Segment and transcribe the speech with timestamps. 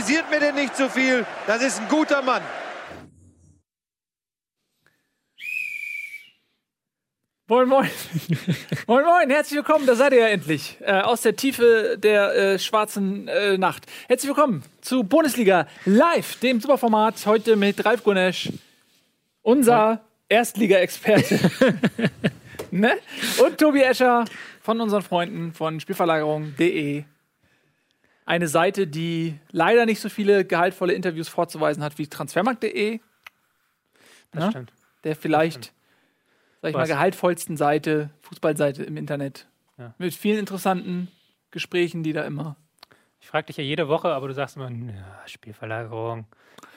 [0.00, 1.26] Kritisiert mir denn nicht zu viel.
[1.46, 2.40] Das ist ein guter Mann.
[7.46, 7.90] Moin, moin.
[8.86, 9.28] moin, moin.
[9.28, 9.84] Herzlich willkommen.
[9.84, 10.78] Da seid ihr ja endlich.
[10.80, 13.84] Äh, aus der Tiefe der äh, schwarzen äh, Nacht.
[14.08, 17.26] Herzlich willkommen zu Bundesliga Live, dem Superformat.
[17.26, 18.50] Heute mit Ralf Gunesch,
[19.42, 21.38] unser Erstliga-Experte.
[22.70, 22.96] ne?
[23.44, 24.24] Und Tobi Escher
[24.62, 27.04] von unseren Freunden von Spielverlagerung.de.
[28.30, 33.00] Eine Seite, die leider nicht so viele gehaltvolle Interviews vorzuweisen hat wie Transfermarkt.de.
[34.32, 34.50] Das Ne?
[34.50, 34.72] stimmt.
[35.04, 35.72] Der vielleicht,
[36.62, 36.88] sag ich mal, Was?
[36.88, 39.46] gehaltvollsten Seite, Fußballseite im Internet.
[39.78, 39.94] Ja.
[39.98, 41.08] Mit vielen interessanten
[41.50, 42.56] Gesprächen, die da immer.
[43.20, 46.26] Ich frage dich ja jede Woche, aber du sagst immer, ja, Spielverlagerung.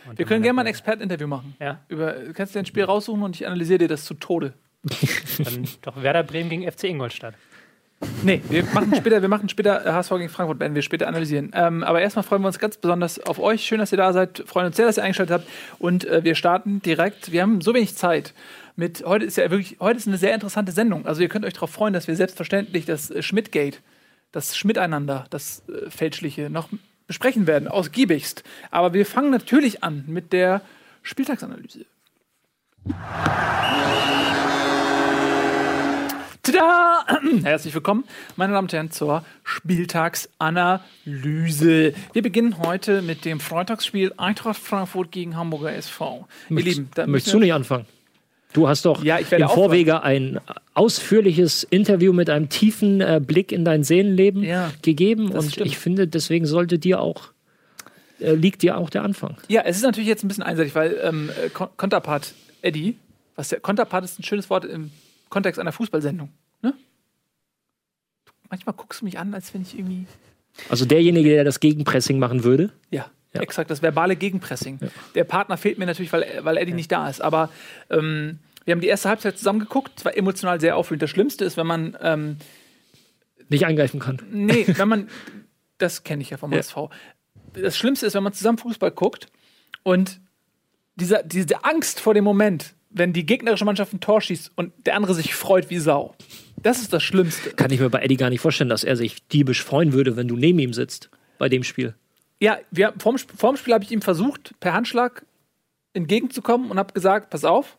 [0.08, 1.56] Und Wir können gerne mal ein Experteninterview machen.
[1.60, 4.54] Ja, Über, kannst du dir ein Spiel raussuchen und ich analysiere dir das zu Tode.
[4.84, 7.36] dann doch Werder Bremen gegen FC Ingolstadt.
[8.24, 11.52] Nee, wir machen später, wir machen später äh, HSV gegen Frankfurt, werden wir später analysieren.
[11.54, 13.64] Ähm, aber erstmal freuen wir uns ganz besonders auf euch.
[13.64, 14.44] Schön, dass ihr da seid.
[14.46, 15.48] Freuen uns sehr, dass ihr eingeschaltet habt.
[15.80, 17.32] Und äh, wir starten direkt.
[17.32, 18.34] Wir haben so wenig Zeit.
[18.76, 21.06] Mit heute ist ja wirklich, heute ist eine sehr interessante Sendung.
[21.06, 23.82] Also ihr könnt euch darauf freuen, dass wir selbstverständlich das äh, Schmidt-Gate,
[24.32, 26.70] das Schmiteinander, das äh, Fälschliche noch
[27.06, 28.44] besprechen werden, ausgiebigst.
[28.72, 30.62] Aber wir fangen natürlich an mit der
[31.04, 31.86] Spieltagsanalyse.
[36.46, 37.06] Tada!
[37.44, 38.04] Herzlich willkommen,
[38.36, 41.94] meine Damen und Herren, zur Spieltagsanalyse.
[42.12, 46.28] Wir beginnen heute mit dem Freitagsspiel Eintracht Frankfurt gegen Hamburger SV.
[46.50, 47.86] Ihr Lieben, da Möchtest du nicht anfangen?
[48.52, 50.42] Du hast doch Ja, im Vorwege ein
[50.74, 55.68] ausführliches Interview mit einem tiefen äh, Blick in dein Seelenleben Ja, gegeben und stimmt.
[55.68, 57.30] ich finde, deswegen sollte dir auch
[58.20, 59.38] äh, liegt dir auch der Anfang.
[59.48, 62.98] Ja, es ist natürlich jetzt ein bisschen einseitig, weil ähm, äh, Kon- Konterpart Eddie,
[63.38, 64.92] was der Konterpart ist ein schönes Wort im
[65.34, 66.30] Kontext einer Fußballsendung.
[66.62, 66.74] Ne?
[68.50, 70.06] Manchmal guckst du mich an, als wenn ich irgendwie.
[70.70, 72.72] Also derjenige, der das Gegenpressing machen würde.
[72.92, 73.42] Ja, Ja.
[73.42, 74.80] exakt, das verbale Gegenpressing.
[75.16, 77.22] Der Partner fehlt mir natürlich, weil, weil Eddie nicht da ist.
[77.22, 77.50] Aber
[77.90, 79.92] ähm, wir haben die erste Halbzeit zusammen geguckt.
[79.98, 81.02] Es war emotional sehr aufwühlend.
[81.02, 81.98] Das Schlimmste ist, wenn man.
[82.02, 82.38] Ähm,
[83.50, 84.22] Nicht eingreifen kann.
[84.32, 85.10] nee, wenn man.
[85.80, 86.60] Das kenne ich ja vom Ja.
[86.60, 86.78] HSV.
[87.54, 89.28] Das Schlimmste ist, wenn man zusammen Fußball guckt
[89.82, 90.22] und
[90.96, 94.96] diese, diese Angst vor dem Moment, wenn die gegnerische Mannschaft ein Tor schießt und der
[94.96, 96.16] andere sich freut wie Sau.
[96.58, 97.52] Das ist das Schlimmste.
[97.52, 100.28] Kann ich mir bei Eddie gar nicht vorstellen, dass er sich diebisch freuen würde, wenn
[100.28, 101.96] du neben ihm sitzt bei dem Spiel.
[102.40, 105.26] Ja, wir, vorm, vorm Spiel habe ich ihm versucht, per Handschlag
[105.94, 107.78] entgegenzukommen und habe gesagt, pass auf,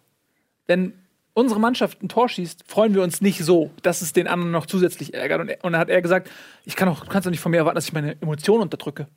[0.66, 0.92] wenn
[1.34, 4.66] unsere Mannschaft ein Tor schießt, freuen wir uns nicht so, dass es den anderen noch
[4.66, 5.40] zusätzlich ärgert.
[5.40, 6.30] Und, er- und dann hat er gesagt,
[6.64, 9.08] ich kann auch, du kannst doch nicht von mir erwarten, dass ich meine Emotionen unterdrücke.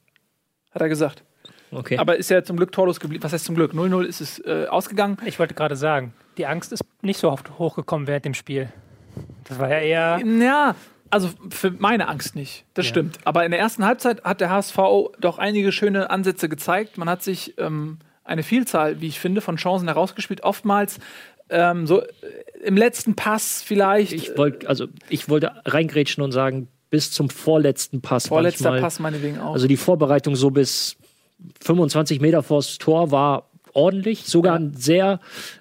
[0.71, 1.23] Hat er gesagt.
[1.71, 1.97] Okay.
[1.97, 3.23] Aber ist ja zum Glück torlos geblieben.
[3.23, 3.73] Was heißt zum Glück?
[3.73, 5.17] 0-0 ist es äh, ausgegangen.
[5.25, 8.69] Ich wollte gerade sagen, die Angst ist nicht so oft hochgekommen während dem Spiel.
[9.45, 10.21] Das war ja eher.
[10.25, 10.75] Ja,
[11.09, 12.65] also für meine Angst nicht.
[12.73, 12.89] Das Ja.
[12.89, 13.17] stimmt.
[13.25, 14.77] Aber in der ersten Halbzeit hat der HSV
[15.19, 16.97] doch einige schöne Ansätze gezeigt.
[16.97, 20.43] Man hat sich ähm, eine Vielzahl, wie ich finde, von Chancen herausgespielt.
[20.43, 20.99] Oftmals
[21.49, 22.07] ähm, so äh,
[22.63, 24.11] im letzten Pass vielleicht.
[24.13, 28.81] ich wollte also ich wollte reingrätschen und sagen, bis zum vorletzten Pass Vorletzter manchmal.
[28.81, 29.53] Pass meinetwegen auch.
[29.53, 30.97] Also die Vorbereitung so bis
[31.61, 35.19] 25 Meter vors Tor war ordentlich, sogar ein sehr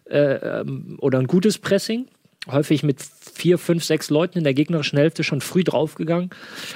[0.09, 0.17] äh,
[0.61, 2.07] ähm, oder ein gutes Pressing.
[2.51, 6.31] Häufig mit vier, fünf, sechs Leuten in der gegnerischen Hälfte schon früh draufgegangen.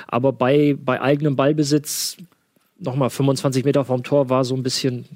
[0.09, 2.17] Aber bei, bei eigenem Ballbesitz
[2.79, 5.07] nochmal 25 Meter vom Tor war so ein bisschen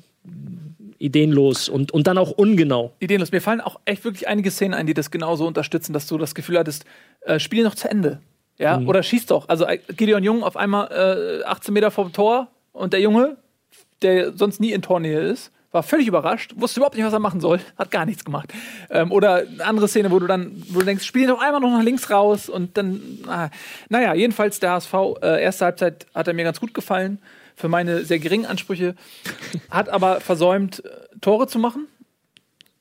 [0.99, 2.93] ideenlos und, und dann auch ungenau.
[3.01, 3.33] ideenlos.
[3.33, 6.35] Mir fallen auch echt wirklich einige Szenen ein, die das genauso unterstützen, dass du das
[6.35, 6.85] Gefühl hattest,
[7.23, 8.21] äh, spiel noch zu Ende.
[8.57, 8.89] Ja, Mhm.
[8.89, 9.49] oder schieß doch.
[9.49, 13.37] Also äh, Gideon Jung auf einmal äh, 18 Meter vom Tor und der Junge,
[14.05, 17.41] der sonst nie in Tornähe ist, war völlig überrascht, wusste überhaupt nicht, was er machen
[17.41, 18.53] soll, hat gar nichts gemacht.
[18.91, 21.71] Ähm, oder eine andere Szene, wo du dann, wo du denkst, spiel doch einmal noch
[21.71, 23.51] nach links raus und dann, ah.
[23.89, 27.19] naja, jedenfalls der HSV, äh, erste Halbzeit hat er mir ganz gut gefallen,
[27.57, 28.95] für meine sehr geringen Ansprüche,
[29.71, 30.91] hat aber versäumt, äh,
[31.21, 31.89] Tore zu machen.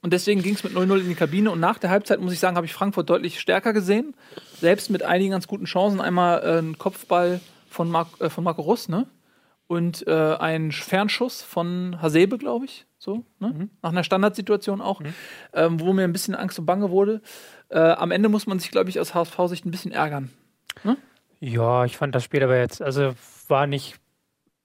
[0.03, 1.49] Und deswegen ging es mit 0-0 in die Kabine.
[1.49, 4.13] Und nach der Halbzeit, muss ich sagen, habe ich Frankfurt deutlich stärker gesehen.
[4.59, 6.01] Selbst mit einigen ganz guten Chancen.
[6.01, 9.07] Einmal äh, ein Kopfball von, Mar äh, von Marco Russ, ne?
[9.73, 12.85] Und äh, ein Fernschuss von Hasebe, glaube ich.
[12.99, 13.69] So, ne?
[13.81, 15.01] Nach einer Standardsituation auch.
[15.53, 17.21] Ähm, wo mir ein bisschen Angst und Bange wurde.
[17.69, 20.29] Äh, am Ende muss man sich, glaube ich, aus HSV-Sicht ein bisschen ärgern.
[21.39, 23.13] Ja, ich fand das Spiel aber jetzt, also
[23.49, 23.95] war nicht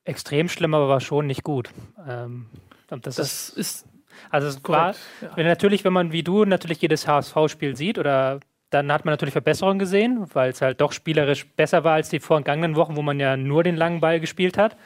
[0.04, 1.70] extrem schlimm, aber war schon nicht gut.
[2.06, 2.46] Ähm,
[2.88, 3.86] das, Das ist,
[4.30, 4.98] also es war, korrekt.
[5.20, 5.36] Ja.
[5.36, 8.40] wenn natürlich, wenn man wie du natürlich jedes HSV-Spiel sieht oder
[8.70, 12.20] dann hat man natürlich Verbesserungen gesehen, weil es halt doch spielerisch besser war als die
[12.20, 14.76] vorgegangenen Wochen, wo man ja nur den langen Ball gespielt hat.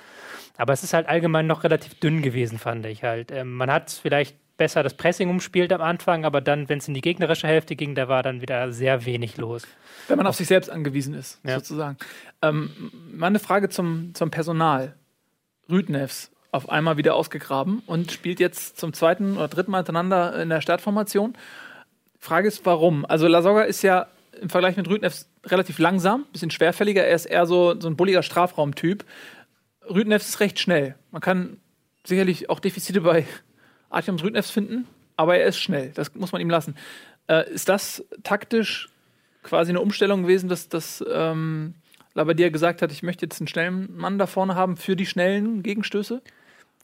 [0.56, 3.30] Aber es ist halt allgemein noch relativ dünn gewesen, fand ich halt.
[3.30, 6.94] Ähm, man hat vielleicht besser das Pressing umspielt am Anfang, aber dann, wenn es in
[6.94, 9.66] die gegnerische Hälfte ging, da war dann wieder sehr wenig los.
[10.08, 11.54] Wenn man auf sich selbst angewiesen ist, Ja.
[11.56, 11.96] sozusagen.
[12.42, 12.70] Ähm,
[13.12, 14.94] mal eine Frage zum, zum Personal.
[15.70, 20.50] Rüdnevs auf einmal wieder ausgegraben und spielt jetzt zum zweiten oder dritten Mal hintereinander in
[20.50, 21.34] der Startformation.
[22.18, 23.06] Frage ist, warum?
[23.06, 24.06] Also Lasogga ist ja
[24.40, 27.04] im Vergleich mit Rüdnefs relativ langsam, bisschen schwerfälliger.
[27.04, 29.04] Er ist eher so, so ein bulliger Strafraumtyp.
[29.88, 30.94] Rüdnefs ist recht schnell.
[31.10, 31.58] Man kann
[32.04, 33.26] sicherlich auch Defizite bei
[33.90, 34.86] Artyom Rüdnefs finden,
[35.16, 35.90] aber er ist schnell.
[35.94, 36.76] Das muss man ihm lassen.
[37.28, 38.88] Äh, ist das taktisch
[39.42, 41.74] quasi eine Umstellung gewesen, dass, dass ähm,
[42.14, 45.62] Labadia gesagt hat, ich möchte jetzt einen schnellen Mann da vorne haben für die schnellen
[45.62, 46.22] Gegenstöße?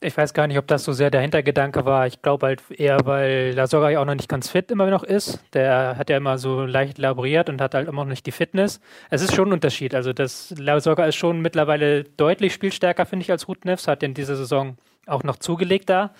[0.00, 2.06] Ich weiß gar nicht, ob das so sehr der Hintergedanke war.
[2.06, 5.40] Ich glaube halt eher, weil Lasogga ja auch noch nicht ganz fit immer noch ist.
[5.54, 8.80] Der hat ja immer so leicht laboriert und hat halt immer noch nicht die Fitness.
[9.10, 9.96] Es ist schon ein Unterschied.
[9.96, 13.88] Also das Lasogga ist schon mittlerweile deutlich spielstärker, finde ich, als Rutnefs.
[13.88, 16.14] Hat in dieser Saison auch noch zugelegt da.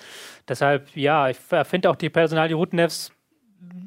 [0.48, 3.12] Deshalb, ja, ich finde auch die Personalie Rutnefs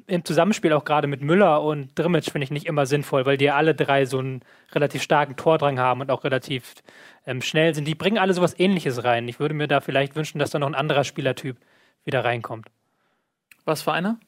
[0.08, 3.46] im Zusammenspiel auch gerade mit Müller und Drimmitsch finde ich nicht immer sinnvoll, weil die
[3.46, 4.42] ja alle drei so einen
[4.74, 6.76] relativ starken Tordrang haben und auch relativ
[7.26, 7.88] ähm, schnell sind.
[7.88, 9.28] Die bringen alle sowas ähnliches rein.
[9.28, 11.58] Ich würde mir da vielleicht wünschen, dass da noch ein anderer Spielertyp
[12.04, 12.68] wieder reinkommt.
[13.64, 14.20] Was für einer?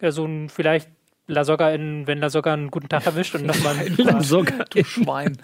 [0.00, 0.88] Ja, so ein vielleicht
[1.26, 5.36] Lasogga in, wenn Lasogga einen guten Tag erwischt und nochmal ein Lasogga, du Schwein.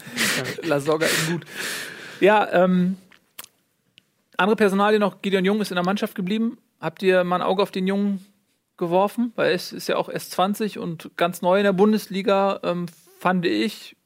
[0.62, 1.44] Lasogga in gut.
[2.20, 2.96] Ja, ähm,
[4.36, 6.58] andere Personalie noch, Gideon Jung ist in der Mannschaft geblieben.
[6.80, 8.24] Habt ihr mal ein Auge auf den Jungen
[8.76, 9.32] geworfen?
[9.36, 12.86] Weil es ist ja auch erst 20 und ganz neu in der Bundesliga, ähm,
[13.18, 13.96] fand ich,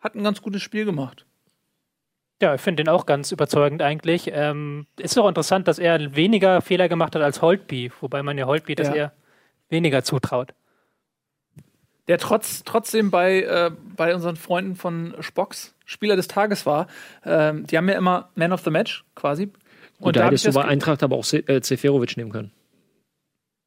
[0.00, 1.26] hat ein ganz gutes Spiel gemacht.
[2.42, 4.30] Ja, ich finde den auch ganz überzeugend eigentlich.
[4.32, 8.46] Ähm, ist auch interessant, dass er weniger Fehler gemacht hat als Holtby, wobei man ja
[8.46, 9.12] Holtby das eher
[9.68, 10.54] weniger zutraut.
[12.08, 16.86] Der trotz, trotzdem bei, äh, bei unseren Freunden von Spocks Spieler des Tages war.
[17.24, 19.44] Ähm, die haben ja immer Man of the Match quasi.
[19.98, 22.52] Und, Und da, da hättest du bei Eintracht aber auch Se äh, Seferovic nehmen können.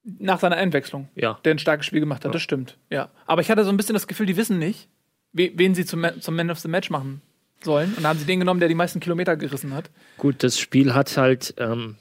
[0.04, 1.08] Nach seiner Einwechslung.
[1.16, 1.40] Ja.
[1.46, 2.34] Der ein starkes Spiel gemacht hat, ja.
[2.34, 2.78] das stimmt.
[2.90, 3.10] Ja.
[3.26, 4.90] Aber ich hatte so ein bisschen das Gefühl, die wissen nicht,
[5.32, 7.22] wen sie zum, zum Man of the Match machen
[7.64, 7.94] sollen.
[7.96, 9.90] Und da haben sie den genommen, der die meisten Kilometer gerissen hat.
[10.18, 11.96] Gut, das Spiel hat halt, ähm,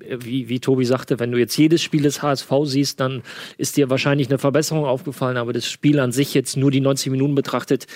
[0.00, 3.22] wie, wie Tobi sagte, wenn du jetzt jedes Spiel des HSV siehst, dann
[3.56, 5.36] ist dir wahrscheinlich eine Verbesserung aufgefallen.
[5.36, 7.86] Aber das Spiel an sich jetzt nur die 90 Minuten betrachtet,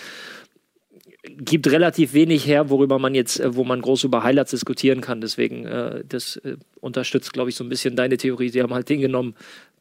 [1.26, 5.20] gibt relativ wenig her, worüber man jetzt, äh, wo man groß über Highlights diskutieren kann.
[5.20, 8.48] Deswegen, äh, das äh, unterstützt, glaube ich, so ein bisschen deine Theorie.
[8.48, 9.34] Sie haben halt den genommen,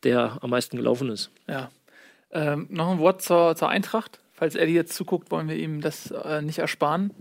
[0.03, 1.31] der am meisten gelaufen ist.
[1.47, 1.69] Ja.
[2.31, 4.19] Ähm, noch ein Wort zur, zur Eintracht.
[4.33, 7.11] Falls Eddie jetzt zuguckt, wollen wir ihm das äh, nicht ersparen.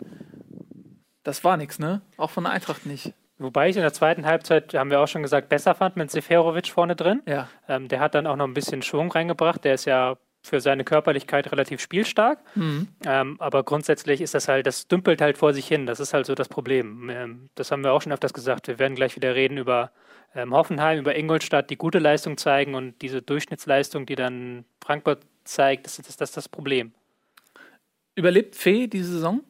[1.22, 2.02] Das war nichts, ne?
[2.16, 3.14] Auch von der Eintracht nicht.
[3.38, 6.68] Wobei ich in der zweiten Halbzeit, haben wir auch schon gesagt, besser fand mit Seferovic
[6.68, 7.22] vorne drin.
[7.26, 7.48] Ja.
[7.68, 9.64] Ähm, der hat dann auch noch ein bisschen Schwung reingebracht.
[9.64, 12.38] Der ist ja für seine Körperlichkeit relativ spielstark.
[12.54, 12.88] Mhm.
[13.06, 15.86] Ähm, aber grundsätzlich ist das halt, das dümpelt halt vor sich hin.
[15.86, 17.08] Das ist halt so das Problem.
[17.08, 18.68] Ähm, das haben wir auch schon öfters gesagt.
[18.68, 19.90] Wir werden gleich wieder reden über
[20.34, 25.86] ähm, Hoffenheim, über Ingolstadt, die gute Leistung zeigen und diese Durchschnittsleistung, die dann Frankfurt zeigt,
[25.86, 26.92] das, das, das ist das Problem.
[28.14, 29.40] Überlebt Fee diese Saison?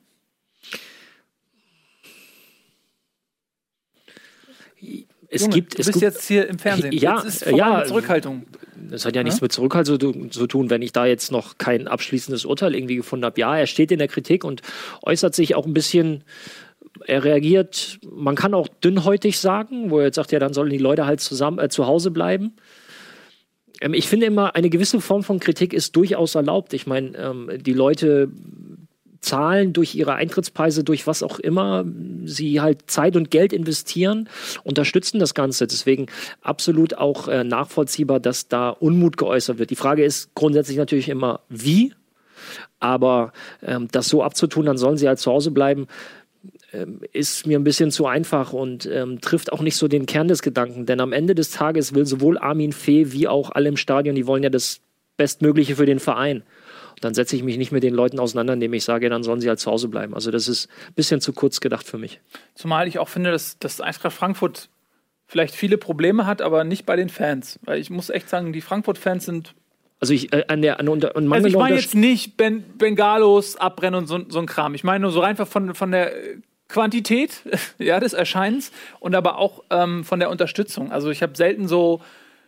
[5.35, 6.93] Es Junge, gibt, du bist jetzt hier im Fernsehen.
[6.93, 8.45] Ja, jetzt ist ja, Zurückhaltung.
[8.91, 9.45] Das hat ja nichts ja?
[9.45, 13.41] mit Zurückhaltung zu tun, wenn ich da jetzt noch kein abschließendes Urteil irgendwie gefunden habe.
[13.41, 14.63] Ja, er steht in der Kritik und
[15.03, 16.25] äußert sich auch ein bisschen.
[17.07, 20.79] Er reagiert, man kann auch dünnhäutig sagen, wo er jetzt sagt, ja, dann sollen die
[20.79, 22.55] Leute halt zusammen äh, zu Hause bleiben.
[23.81, 26.73] Ähm, ich finde immer, eine gewisse Form von Kritik ist durchaus erlaubt.
[26.73, 28.31] Ich meine, ähm, die Leute
[29.21, 31.85] zahlen durch ihre Eintrittspreise, durch was auch immer,
[32.27, 34.29] sie halt Zeit und Geld investieren,
[34.63, 35.67] unterstützen das Ganze.
[35.67, 36.07] Deswegen
[36.43, 39.71] absolut auch äh, nachvollziehbar, dass da Unmut geäußert wird.
[39.71, 41.93] Die Frage ist grundsätzlich natürlich immer, wie?
[42.81, 45.87] Aber ähm, das so abzutun, dann sollen sie halt zu Hause bleiben,
[46.73, 50.29] ähm, ist mir ein bisschen zu einfach und ähm, trifft auch nicht so den Kern
[50.29, 50.87] des Gedanken.
[50.87, 54.27] Denn am Ende des Tages will sowohl Armin Fee wie auch alle im Stadion, die
[54.27, 54.81] wollen ja das
[55.17, 56.43] Bestmögliche für den Verein
[57.05, 59.49] dann setze ich mich nicht mit den Leuten auseinander, indem ich sage, dann sollen sie
[59.49, 60.15] halt zu Hause bleiben.
[60.15, 62.21] Also das ist ein bisschen zu kurz gedacht für mich.
[62.55, 64.71] Zumal ich auch finde, dass, dass Eintracht Frankfurt
[65.27, 67.59] vielleicht viele Probleme hat, aber nicht bei den Fans.
[67.63, 69.55] Weil ich muss echt sagen, die Frankfurt-Fans sind
[70.01, 73.57] also ich äh, an der an unter, an also ich meine jetzt nicht ben, Bengalos
[73.57, 74.75] abbrennen und so, so ein Kram.
[74.75, 76.13] Ich meine nur so einfach von, von der
[76.69, 77.43] Quantität
[77.79, 80.91] ja, des Erscheinens und aber auch ähm, von der Unterstützung.
[80.91, 82.01] Also ich habe selten so,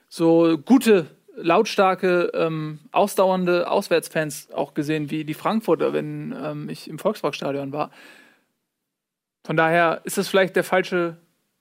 [0.09, 1.07] so gute
[1.37, 7.91] lautstarke, ähm, ausdauernde Auswärtsfans auch gesehen, wie die Frankfurter, wenn ähm, ich im Volksparkstadion war.
[9.47, 11.19] Von daher ist das vielleicht der falsche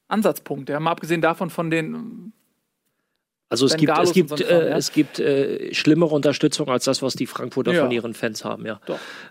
[0.07, 0.69] Ansatzpunkt.
[0.69, 2.33] Ja, mal abgesehen davon von den.
[3.47, 7.27] Also es gibt, es gibt, äh, es gibt äh, schlimmere Unterstützung als das, was die
[7.27, 7.83] Frankfurter ja.
[7.83, 8.65] von ihren Fans haben.
[8.65, 8.79] Ja.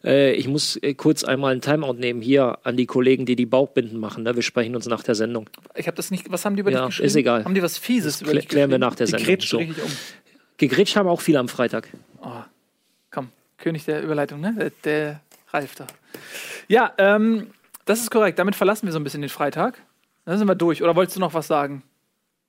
[0.05, 3.45] Äh, ich muss äh, kurz einmal einen Timeout nehmen hier an die Kollegen, die die
[3.45, 4.23] Bauchbinden machen.
[4.23, 4.37] Ne?
[4.37, 5.51] Wir sprechen uns nach der Sendung.
[5.75, 6.31] Ich habe das nicht.
[6.31, 7.07] Was haben die über ja, dich geschrieben?
[7.07, 7.45] Ist egal.
[7.45, 9.37] Haben die was Fieses das über dich Klären wir nach der Sendung.
[9.37, 9.57] Die so.
[9.59, 9.91] richtig um.
[10.57, 11.89] Gegrätscht haben auch viele am Freitag.
[12.23, 12.43] Oh,
[13.11, 14.55] komm, König der Überleitung, ne?
[14.55, 15.21] Der, der
[15.53, 15.87] Ralf da.
[16.69, 17.51] Ja, ähm,
[17.85, 18.39] das ist korrekt.
[18.39, 19.79] Damit verlassen wir so ein bisschen den Freitag.
[20.25, 20.83] Dann sind wir durch.
[20.83, 21.83] Oder wolltest du noch was sagen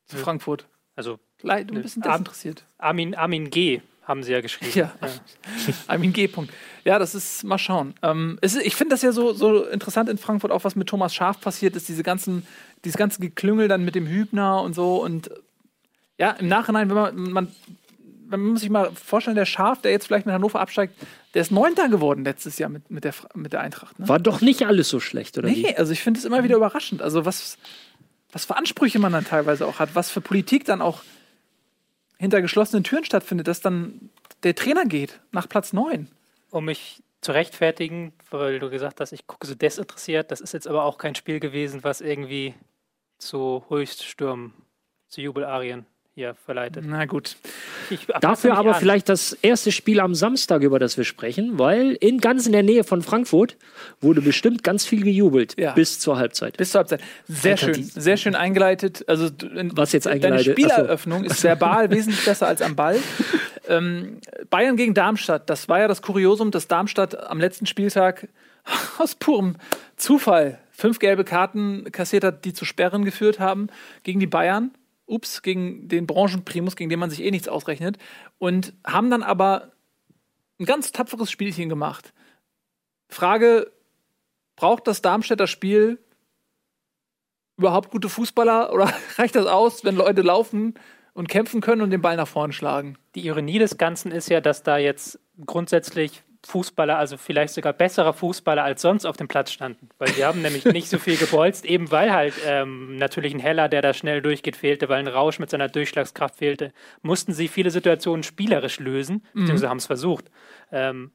[0.06, 0.66] zu Frankfurt?
[0.96, 2.64] Also Leid, du bist ein Ab- desinteressiert.
[2.78, 3.82] Armin, Armin G.
[4.04, 4.72] haben sie ja geschrieben.
[4.76, 4.94] Ja.
[5.88, 6.28] Armin G.
[6.28, 6.54] Punkt.
[6.86, 7.96] Ja, das ist, mal schauen.
[8.02, 10.88] Ähm, es ist, ich finde das ja so, so interessant in Frankfurt, auch was mit
[10.88, 12.48] Thomas Schaf passiert ist, diese ganzen,
[12.86, 15.04] dieses ganze Geklüngel dann mit dem Hübner und so.
[15.04, 15.30] Und
[16.18, 17.48] ja, im Nachhinein, wenn man, man,
[18.28, 20.96] man muss sich mal vorstellen, der Schaf, der jetzt vielleicht mit Hannover absteigt,
[21.34, 24.00] der ist Neunter geworden letztes Jahr mit, mit, der, mit der Eintracht.
[24.00, 24.08] Ne?
[24.08, 25.64] War doch nicht alles so schlecht, oder wie?
[25.64, 27.02] Nee, also ich finde es immer wieder überraschend.
[27.02, 27.58] Also was,
[28.32, 31.04] was für Ansprüche man dann teilweise auch hat, was für Politik dann auch
[32.18, 34.10] hinter geschlossenen Türen stattfindet, dass dann
[34.44, 36.10] der Trainer geht nach Platz 9.
[36.52, 40.30] um mich zu rechtfertigen, weil du gesagt hast, ich gucke so desinteressiert.
[40.32, 42.54] Das ist jetzt aber auch kein Spiel gewesen, was irgendwie
[43.18, 44.54] zu Höchststürmen,
[45.08, 46.86] zu Jubelarien hier verleitet.
[46.88, 47.36] Na gut.
[48.22, 48.80] Dafür aber an.
[48.80, 52.64] vielleicht das erste Spiel am Samstag, über das wir sprechen, weil in ganz in der
[52.64, 53.58] Nähe von Frankfurt
[54.00, 55.74] wurde bestimmt ganz viel gejubelt Ja.
[55.74, 56.56] bis zur Halbzeit.
[56.56, 57.02] Bis zur Halbzeit.
[57.28, 59.04] Sehr Alter, schön, sehr schön eingeleitet.
[59.08, 59.30] Also
[59.74, 60.54] Was jetzt Deine eingeleitet?
[60.54, 62.98] Spieleröffnung ist verbal wesentlich besser als am Ball.
[63.68, 64.20] Ähm,
[64.50, 68.30] Bayern gegen Darmstadt, das war ja das Kuriosum, dass Darmstadt am letzten Spieltag
[69.00, 69.58] aus purem
[69.98, 73.68] Zufall fünf gelbe Karten kassiert hat, die zu Sperren geführt haben
[74.04, 74.72] gegen die Bayern.
[75.08, 77.98] Ups, gegen den Branchenprimus, gegen den man sich eh nichts ausrechnet.
[78.38, 79.74] Und haben dann aber
[80.60, 82.14] ein ganz tapferes Spielchen gemacht.
[83.10, 83.72] Frage:
[84.56, 86.00] Braucht das Darmstädter Spiel
[87.58, 90.74] überhaupt gute Fußballer oder reicht das aus, wenn Leute laufen
[91.14, 92.98] und kämpfen können und den Ball nach vorne schlagen?
[93.16, 98.14] Die Ironie des Ganzen ist ja, dass da jetzt grundsätzlich Fußballer, also vielleicht sogar bessere
[98.14, 99.90] Fußballer als sonst auf dem Platz standen.
[99.98, 103.68] Weil die haben nämlich nicht so viel gebolzt, eben weil halt ähm, natürlich ein Heller,
[103.68, 106.72] der da schnell durchgeht, fehlte, weil ein Rausch mit seiner Durchschlagskraft fehlte,
[107.02, 110.26] mussten sie viele Situationen spielerisch lösen, beziehungsweise haben es versucht.
[110.72, 111.12] Ähm,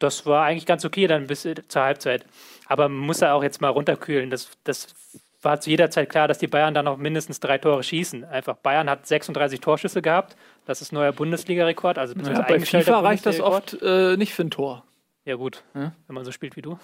[0.00, 2.26] das war eigentlich ganz okay dann bis äh, zur Halbzeit.
[2.66, 4.30] Aber man muss ja auch jetzt mal runterkühlen.
[4.30, 4.94] Das, das
[5.44, 8.24] war zu jeder Zeit klar, dass die Bayern da noch mindestens drei Tore schießen.
[8.24, 10.36] Einfach Bayern hat 36 Torschüsse gehabt.
[10.66, 11.98] Das ist neuer Bundesliga-Rekord.
[11.98, 14.84] Also Ja, bei FIFA reicht das oft äh, nicht für ein Tor.
[15.26, 15.62] Ja, gut.
[15.74, 15.92] Ja.
[16.06, 16.78] Wenn man so spielt wie du.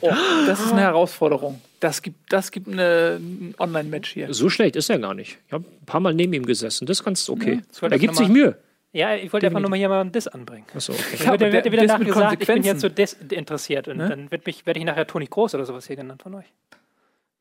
[0.00, 0.10] Oh,
[0.46, 1.60] das ist eine Herausforderung.
[1.78, 4.32] Das gibt, das gibt eine, ein Online-Match hier.
[4.32, 5.38] So schlecht ist er gar nicht.
[5.46, 6.86] Ich habe ein paar Mal neben ihm gesessen.
[6.86, 7.60] Das ist ganz okay.
[7.80, 8.56] wollte er ich gibt sich Mühe.
[8.94, 10.66] Ja, ich wollte einfach nur mal hier mal einen Diss anbringen.
[10.74, 11.16] Achso, okay.
[11.18, 12.66] Dann wird, aber wird der- wieder Diss nachgesagt, ich bin Konsequenzen.
[12.66, 13.88] jetzt so desinteressiert.
[13.88, 16.46] Und dann wird mich, werde ich nachher Toni Groß oder sowas hier genannt von euch.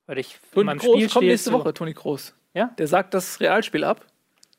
[0.07, 2.33] Weil ich Toni Kroos Spiel kommt nächste so- Woche, Toni Kroos.
[2.53, 2.67] Ja?
[2.77, 4.05] Der sagt das Realspiel ab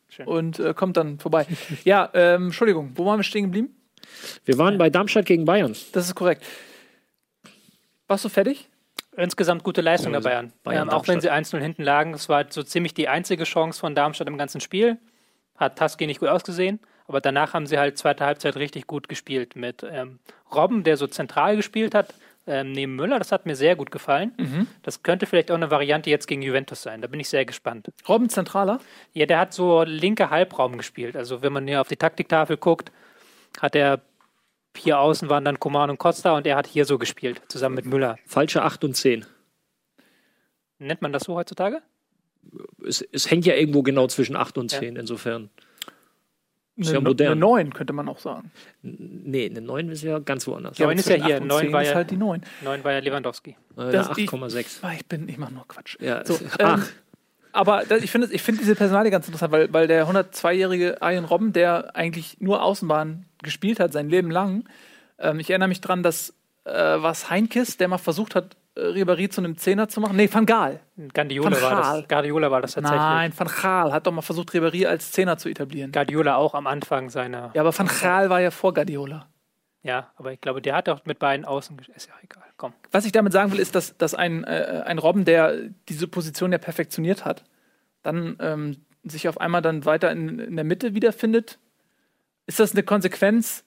[0.09, 0.27] Schön.
[0.27, 1.47] und äh, kommt dann vorbei.
[1.85, 3.75] ja, ähm, Entschuldigung, wo waren wir stehen geblieben?
[4.45, 5.75] Wir waren bei Darmstadt gegen Bayern.
[5.93, 6.45] Das ist korrekt.
[8.09, 8.69] Warst du fertig?
[9.17, 10.53] Insgesamt gute Leistung Ja, der Bayern.
[10.63, 12.15] Bayern, ähm, auch wenn sie 1-0 hinten lagen.
[12.15, 14.99] Es war so ziemlich die einzige Chance von Darmstadt im ganzen Spiel.
[15.57, 16.81] Hat Taski nicht gut ausgesehen.
[17.07, 19.55] Aber danach haben sie halt zweite Halbzeit richtig gut gespielt.
[19.57, 20.19] Mit ähm,
[20.55, 22.15] Robben, der so zentral gespielt hat,
[22.47, 23.19] ähm, neben Müller.
[23.19, 24.69] Das hat mir sehr gut gefallen.
[24.83, 27.01] Das könnte vielleicht auch eine Variante jetzt gegen Juventus sein.
[27.01, 27.89] Da bin ich sehr gespannt.
[28.09, 28.81] Robben Zentraler?
[29.13, 31.17] Ja, der hat so linke Halbraum gespielt.
[31.17, 32.91] Also wenn man hier auf die Taktiktafel guckt,
[33.61, 34.01] hat er
[34.77, 37.85] hier außen waren dann Coman und Costa und er hat hier so gespielt, zusammen mit
[37.85, 38.17] Müller.
[38.27, 39.27] Falsche 8 und 10.
[40.79, 41.83] Nennt man das so heutzutage?
[42.85, 44.79] Es, es hängt ja irgendwo genau zwischen 8 und Ja.
[44.81, 44.97] 10.
[44.97, 45.51] Insofern.
[46.79, 47.33] Eine, ja modern.
[47.33, 48.51] eine 9, könnte man auch sagen.
[48.83, 50.79] Nee, eine 9 ist ja ganz woanders.
[50.79, 51.35] Ja, aber ist ja hier.
[51.37, 52.41] acht und Neun zehn war ist ja, halt die 9.
[52.65, 53.57] neun war ja Lewandowski.
[53.77, 54.79] Äh, eine Das- ich- 8,6.
[54.83, 55.97] Ah, Ich bin, ich mache nur Quatsch.
[56.01, 56.89] Ja, So, ähm, ach,
[57.53, 61.25] Aber das, ich finde ich find diese Personalie ganz interessant, weil, weil der 102-jährige Arjen
[61.27, 64.65] Robben, der eigentlich nur Außenbahn gespielt hat, sein Leben lang,
[65.19, 66.31] ähm, ich erinnere mich dran, dass
[66.65, 70.17] äh, was Heinkes, der mal versucht hat, Ribéry zu einem Zehner zu machen.
[70.17, 70.81] Nee, Van Gaal.
[71.13, 72.09] Guardiola Van war das.
[72.09, 73.01] Guardiola war das tatsächlich.
[73.01, 75.93] Nein, Van Gaal hat doch mal versucht, Ribéry als Zehner zu etablieren.
[75.93, 77.51] Guardiola auch am Anfang seiner.
[77.55, 79.29] Ja, aber Van Gaal war ja vor Guardiola.
[79.83, 81.77] Ja, aber ich glaube, der hat auch mit beiden Außen.
[81.95, 82.45] Ist ja egal.
[82.57, 82.73] Komm.
[82.93, 85.55] Was ich damit sagen will, ist, dass, dass ein, äh, ein Robben, der
[85.89, 87.45] diese Position ja perfektioniert hat,
[88.03, 91.59] dann ähm, sich auf einmal dann weiter in, in der Mitte wiederfindet.
[92.47, 93.65] Ist das eine Konsequenz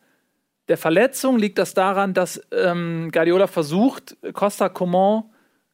[0.67, 1.37] der Verletzung?
[1.37, 5.23] Liegt das daran, dass ähm, Guardiola versucht, Costa, Coman,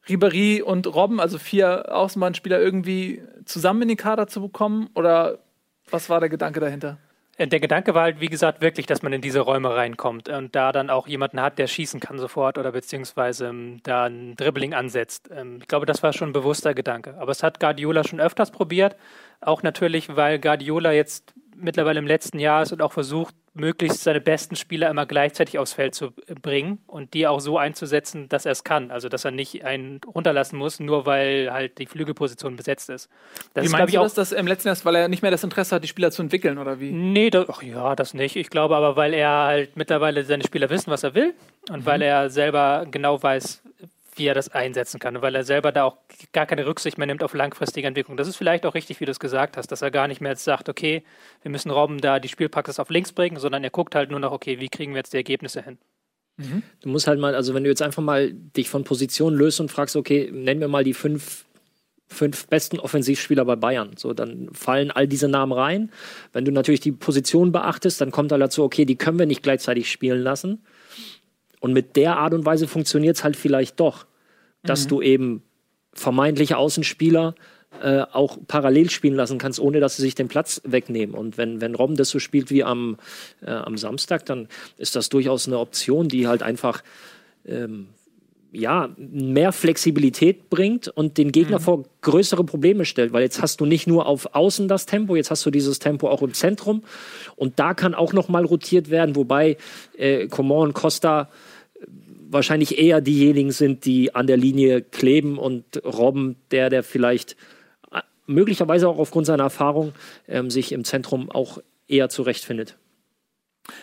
[0.06, 4.90] Ribéry und Robben, also vier Außenbahnspieler, irgendwie zusammen in den Kader zu bekommen?
[4.94, 5.38] Oder
[5.90, 6.98] was war der Gedanke dahinter?
[7.36, 10.54] Äh, Der Gedanke war halt, wie gesagt, wirklich, dass man in diese Räume reinkommt und
[10.54, 14.74] da dann auch jemanden hat, der schießen kann sofort oder beziehungsweise ähm, da ein Dribbling
[14.74, 15.30] ansetzt.
[15.34, 17.14] Ähm, ich glaube, das war schon ein bewusster Gedanke.
[17.18, 18.96] Aber es hat Guardiola schon öfters probiert.
[19.40, 24.20] Auch natürlich, weil Guardiola jetzt mittlerweile im letzten Jahr ist und auch versucht, möglichst seine
[24.20, 28.52] besten Spieler immer gleichzeitig aufs Feld zu bringen und die auch so einzusetzen, dass er
[28.52, 28.90] es kann.
[28.90, 33.10] Also, dass er nicht einen runterlassen muss, nur weil halt die Flügelposition besetzt ist.
[33.54, 35.22] Das Wie ist, meinst ich, du auch das, dass im letzten Jahr, weil er nicht
[35.22, 36.92] mehr das Interesse hat, die Spieler zu entwickeln, oder wie?
[36.92, 38.36] Nee, das, ach ja, das nicht.
[38.36, 41.34] Ich glaube aber, weil er halt mittlerweile seine Spieler wissen, was er will
[41.70, 43.62] und weil er selber genau weiß,
[44.16, 45.96] wie er das einsetzen kann, weil er selber da auch
[46.32, 48.16] gar keine Rücksicht mehr nimmt auf langfristige Entwicklung.
[48.16, 50.32] Das ist vielleicht auch richtig, wie du es gesagt hast, dass er gar nicht mehr
[50.32, 51.02] jetzt sagt, okay,
[51.42, 54.32] wir müssen Robben da die Spielpraxis auf links bringen, sondern er guckt halt nur noch,
[54.32, 55.78] okay, wie kriegen wir jetzt die Ergebnisse hin.
[56.80, 59.70] Du musst halt mal, also wenn du jetzt einfach mal dich von Position löst und
[59.70, 61.44] fragst, okay, nennen wir mal die fünf,
[62.08, 63.96] fünf besten Offensivspieler bei Bayern.
[63.96, 65.90] So, dann fallen all diese Namen rein.
[66.32, 69.42] Wenn du natürlich die Position beachtest, dann kommt halt dazu, okay, die können wir nicht
[69.42, 70.64] gleichzeitig spielen lassen.
[71.62, 74.06] Und mit der Art und Weise funktioniert es halt vielleicht doch,
[74.64, 75.44] dass du eben
[75.92, 77.36] vermeintliche Außenspieler
[77.80, 81.14] äh, auch parallel spielen lassen kannst, ohne dass sie sich den Platz wegnehmen.
[81.14, 82.96] Und wenn, wenn Robben das so spielt wie am,
[83.46, 86.82] äh, am Samstag, dann ist das durchaus eine Option, die halt einfach
[87.46, 87.90] ähm,
[88.52, 93.66] ja, mehr Flexibilität bringt und den Gegner vor größere Probleme stellt, weil jetzt hast du
[93.66, 96.82] nicht nur auf Außen das Tempo, jetzt hast du dieses Tempo auch im Zentrum.
[97.34, 99.56] Und da kann auch noch mal rotiert werden, wobei
[99.96, 101.30] äh, Coman und Costa
[102.32, 107.36] wahrscheinlich eher diejenigen sind, die an der Linie kleben und Robben, der, der vielleicht
[107.92, 109.92] äh, möglicherweise auch aufgrund seiner Erfahrung
[110.28, 111.58] ähm, sich im Zentrum auch
[111.88, 112.76] eher zurechtfindet.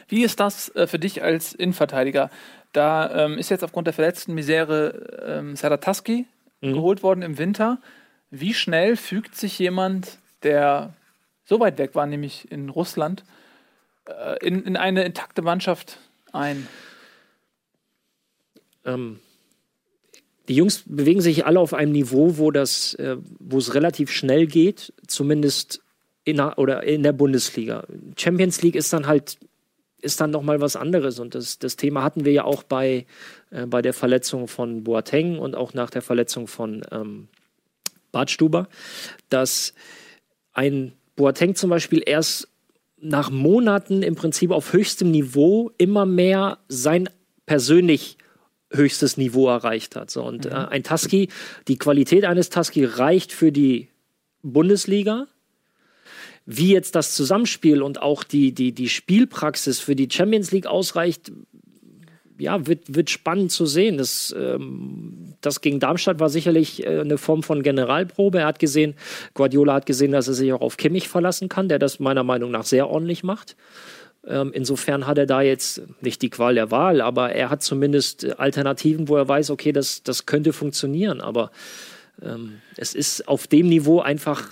[0.07, 2.29] Wie ist das äh, für dich als Innenverteidiger?
[2.73, 6.25] Da ähm, ist jetzt aufgrund der verletzten Misere ähm, Sarataski
[6.61, 7.79] geholt worden im Winter.
[8.31, 10.93] Wie schnell fügt sich jemand, der
[11.45, 13.23] so weit weg war, nämlich in Russland,
[14.05, 15.99] äh, in, in eine intakte Mannschaft
[16.31, 16.67] ein?
[18.89, 19.19] Ähm,
[20.47, 24.47] die Jungs bewegen sich alle auf einem Niveau, wo das, äh, wo es relativ schnell
[24.47, 25.81] geht, zumindest
[26.23, 27.85] in der, oder in der Bundesliga.
[28.17, 29.37] Champions League ist dann halt
[30.01, 33.05] ist dann noch mal was anderes und das, das Thema hatten wir ja auch bei,
[33.51, 37.27] äh, bei der Verletzung von Boateng und auch nach der Verletzung von ähm,
[38.13, 38.69] Bartstuber,
[39.29, 39.73] dass
[40.53, 42.47] ein Boateng zum Beispiel erst
[42.97, 47.09] nach Monaten im Prinzip auf höchstem Niveau immer mehr sein
[47.45, 48.17] persönlich
[48.71, 50.11] höchstes Niveau erreicht hat.
[50.11, 51.29] So, und äh, ein Tusky,
[51.67, 53.89] die Qualität eines Tusky reicht für die
[54.43, 55.27] Bundesliga.
[56.45, 61.31] Wie jetzt das Zusammenspiel und auch die, die, die Spielpraxis für die Champions League ausreicht,
[62.39, 63.97] ja, wird, wird spannend zu sehen.
[63.97, 68.39] Das, ähm, das gegen Darmstadt war sicherlich äh, eine Form von Generalprobe.
[68.39, 68.95] Er hat gesehen,
[69.33, 72.49] Guardiola hat gesehen, dass er sich auch auf Kimmich verlassen kann, der das meiner Meinung
[72.49, 73.55] nach sehr ordentlich macht.
[74.27, 78.39] Ähm, insofern hat er da jetzt nicht die Qual der Wahl, aber er hat zumindest
[78.39, 81.21] Alternativen, wo er weiß, okay, das, das könnte funktionieren.
[81.21, 81.51] Aber
[82.21, 84.49] ähm, es ist auf dem Niveau einfach,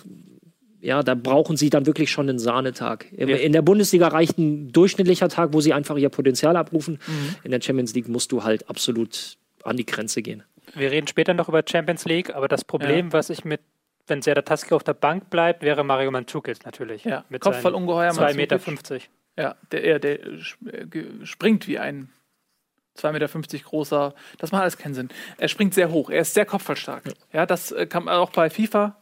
[0.79, 3.11] ja, da brauchen sie dann wirklich schon einen Sahnetag.
[3.11, 6.99] In, in der Bundesliga reicht ein durchschnittlicher Tag, wo sie einfach ihr Potenzial abrufen.
[7.43, 10.43] In der Champions League musst du halt absolut an die Grenze gehen.
[10.75, 13.61] Wir reden später noch über Champions League, aber das Problem, was ich mit,
[14.07, 17.03] wenn Serdar Taski auf der Bank bleibt, wäre Mario Mandzukic natürlich.
[17.03, 18.59] Ja, mit Kopfballungeheuer 2,50 Meter.
[18.59, 19.09] 50.
[19.37, 22.09] Ja, der, der, äh, ge- springt wie ein
[22.97, 24.15] 2,50 Meter großer.
[24.39, 25.09] Das macht alles keinen Sinn.
[25.37, 26.09] Er springt sehr hoch.
[26.09, 27.03] Er ist sehr kopfballstark.
[27.31, 28.97] Ja, das äh, kann man auch bei FIFA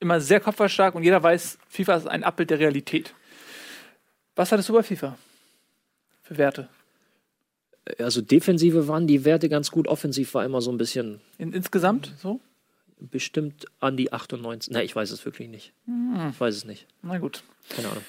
[0.00, 3.14] immer sehr kopfballstark und jeder weiß, FIFA ist ein Abbild der Realität.
[4.34, 5.16] Was hattest du bei FIFA
[6.22, 6.68] für Werte?
[7.98, 12.14] Also Defensive waren die Werte ganz gut, offensiv war immer so ein bisschen In, insgesamt
[12.18, 12.40] so?
[12.98, 14.72] bestimmt an die 98.
[14.72, 15.72] Na, ich weiß es wirklich nicht.
[16.30, 16.86] Ich weiß es nicht.
[17.02, 17.42] Na gut.
[17.68, 18.04] Keine Ahnung.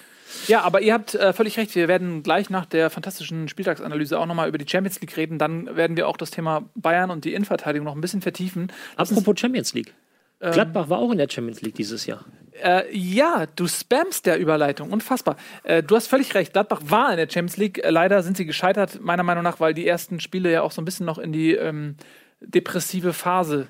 [0.48, 1.76] Ja, aber ihr habt äh, völlig recht.
[1.76, 5.38] Wir werden gleich nach der fantastischen Spieltagsanalyse auch nochmal über die Champions League reden.
[5.38, 8.72] Dann werden wir auch das Thema Bayern und die Innenverteidigung noch ein bisschen vertiefen.
[8.98, 9.94] Lass Apropos Champions League.
[10.42, 12.26] Gladbach war auch in der Champions League dieses Jahr.
[12.64, 14.92] Äh, ja, du spammst der Überleitung.
[14.92, 15.38] Unfassbar.
[15.64, 16.54] Äh, du hast völlig recht.
[16.54, 17.84] Gladbach war in der Champions League.
[17.84, 20.82] Äh, leider sind sie gescheitert, meiner Meinung nach, weil die ersten Spiele ja auch so
[20.82, 21.96] ein bisschen noch in die ähm,
[22.40, 23.68] depressive Phase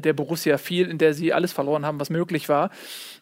[0.00, 2.70] der Borussia fiel, in der sie alles verloren haben, was möglich war.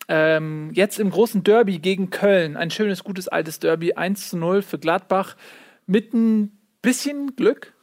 [0.09, 2.57] Ähm, jetzt im großen Derby gegen Köln.
[2.57, 3.95] Ein schönes, gutes, altes Derby.
[3.95, 5.37] 1 zu 0 für Gladbach.
[5.87, 7.75] Mit ein bisschen Glück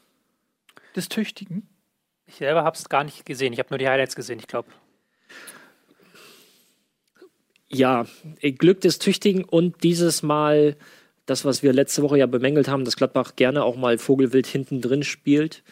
[0.96, 1.68] des Tüchtigen.
[2.26, 3.54] Ich selber habe es gar nicht gesehen.
[3.54, 4.70] Ich habe nur die Highlights gesehen, ich glaube.
[7.68, 8.06] Ja,
[8.40, 10.78] äh, Glück des Tüchtigen und dieses Mal
[11.26, 14.82] das, was wir letzte Woche ja bemängelt haben, dass Gladbach gerne auch mal Vogelwild hinten
[14.82, 15.64] drin spielt.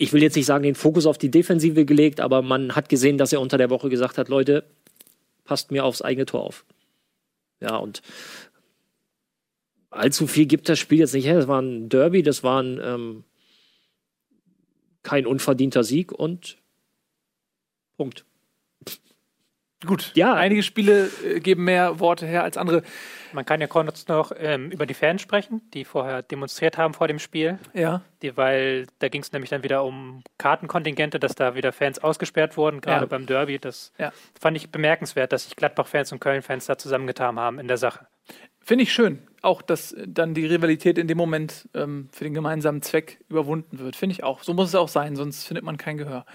[0.00, 3.18] Ich will jetzt nicht sagen, den Fokus auf die Defensive gelegt, aber man hat gesehen,
[3.18, 4.64] dass er unter der Woche gesagt hat, Leute,
[5.44, 6.64] passt mir aufs eigene Tor auf.
[7.60, 8.00] Ja, und
[9.90, 11.34] allzu viel gibt das Spiel jetzt nicht her.
[11.34, 13.24] Das war ein Derby, das war ein, ähm,
[15.02, 16.58] kein unverdienter Sieg und
[17.96, 18.24] Punkt.
[19.86, 20.10] Gut.
[20.14, 20.34] Ja.
[20.34, 22.82] Einige Spiele äh, geben mehr Worte her als andere.
[23.32, 27.06] Man kann ja kurz noch ähm, über die Fans sprechen, die vorher demonstriert haben vor
[27.06, 27.58] dem Spiel.
[27.74, 28.02] Ja.
[28.22, 32.56] Die, weil da ging es nämlich dann wieder um Kartenkontingente, dass da wieder Fans ausgesperrt
[32.56, 33.06] wurden, gerade Ja.
[33.06, 33.60] beim Derby.
[33.60, 34.12] Das Ja.
[34.40, 38.06] fand ich bemerkenswert, dass sich Gladbach-Fans und Köln-Fans da zusammengetan haben in der Sache.
[38.60, 39.22] Finde ich schön.
[39.40, 43.94] auch, dass dann die Rivalität in dem Moment ähm, für den gemeinsamen Zweck überwunden wird.
[43.94, 44.42] Finde ich auch.
[44.42, 46.26] So muss es auch sein, sonst findet man kein Gehör.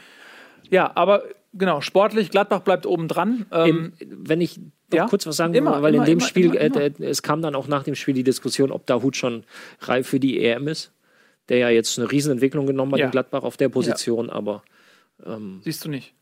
[0.70, 3.46] Ja, aber genau, sportlich, Gladbach bleibt oben dran.
[3.52, 4.60] Ähm, wenn ich
[4.94, 5.08] ja?
[5.08, 7.42] kurz was sagen Immer, will, weil immer, in dem immer, Spiel, äh, äh, es kam
[7.42, 9.44] dann auch nach dem Spiel die Diskussion, ob Dahut schon
[9.82, 10.92] reif für die EM ist,
[11.50, 13.06] der ja jetzt eine Riesenentwicklung genommen hat Ja.
[13.06, 14.64] in Gladbach auf der Position, aber
[15.26, 16.14] ähm, siehst du nicht.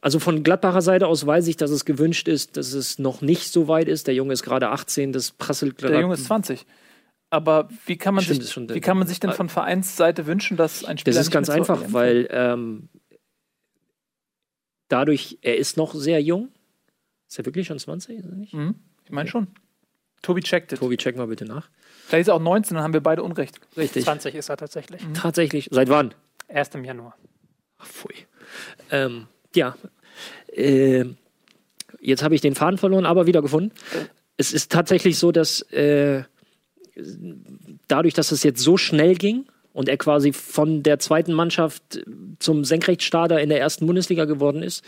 [0.00, 3.52] also von Gladbacher Seite aus weiß ich, dass es gewünscht ist, dass es noch nicht
[3.52, 4.06] so weit ist.
[4.06, 5.92] Der Junge ist gerade 18, das prasselt gerade.
[5.92, 6.64] Der Junge ist 20.
[7.32, 10.84] Aber wie kann man, Stimmt, sich, wie kann man sich denn von Vereinsseite wünschen, dass
[10.84, 12.88] ein Spieler Das ist ganz einfach, EM weil ähm,
[14.90, 16.50] dadurch, er ist noch sehr jung.
[17.28, 18.18] Ist er wirklich schon 20?
[18.18, 18.52] Ist er nicht?
[18.52, 18.74] Mhm.
[19.04, 19.48] Ich meine schon.
[20.22, 20.78] Tobi checkt it.
[20.78, 21.70] Tobi, check mal bitte nach.
[22.06, 23.60] Vielleicht ist er auch 19, dann haben wir beide Unrecht.
[23.76, 24.04] Richtig.
[24.04, 25.02] 20 ist er tatsächlich.
[25.14, 25.68] Tatsächlich.
[25.70, 26.14] Seit wann?
[26.48, 27.16] Erst im Januar.
[27.78, 28.14] Ach, pfui.
[28.90, 29.76] Ähm, ja.
[30.52, 31.04] Äh,
[32.00, 33.72] jetzt habe ich den Faden verloren, aber wieder gefunden.
[34.36, 36.24] Es ist tatsächlich so, dass äh,
[37.88, 42.02] dadurch, dass es jetzt so schnell ging und er quasi von der zweiten Mannschaft
[42.38, 44.84] zum Senkrechtstarter in der ersten Bundesliga geworden ist,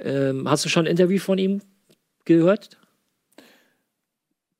[0.00, 1.60] ähm, hast du schon ein Interview von ihm
[2.24, 2.78] gehört?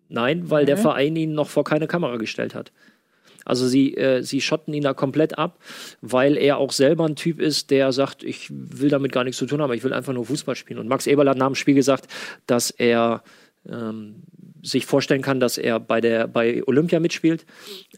[0.08, 0.82] Nein, weil der Nee.
[0.82, 2.70] Verein ihn noch vor keine Kamera gestellt hat.
[3.44, 5.58] Also sie, äh, sie schotten ihn da komplett ab,
[6.00, 9.46] weil er auch selber ein Typ ist, der sagt, ich will damit gar nichts zu
[9.46, 10.78] tun haben, ich will einfach nur Fußball spielen.
[10.78, 12.06] Und Max Eberl hat nach dem Spiel gesagt,
[12.46, 13.22] dass er
[13.68, 14.22] ähm,
[14.62, 17.44] sich vorstellen kann, dass er bei, der, bei Olympia mitspielt,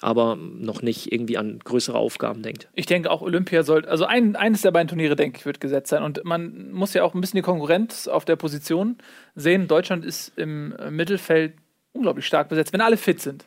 [0.00, 2.68] aber noch nicht irgendwie an größere Aufgaben denkt.
[2.74, 5.90] Ich denke auch Olympia sollte, also ein, eines der beiden Turniere, denke ich, wird gesetzt
[5.90, 6.02] sein.
[6.02, 8.96] Und man muss ja auch ein bisschen die Konkurrenz auf der Position
[9.34, 9.68] sehen.
[9.68, 11.54] Deutschland ist im Mittelfeld
[11.92, 13.46] unglaublich stark besetzt, wenn alle fit sind.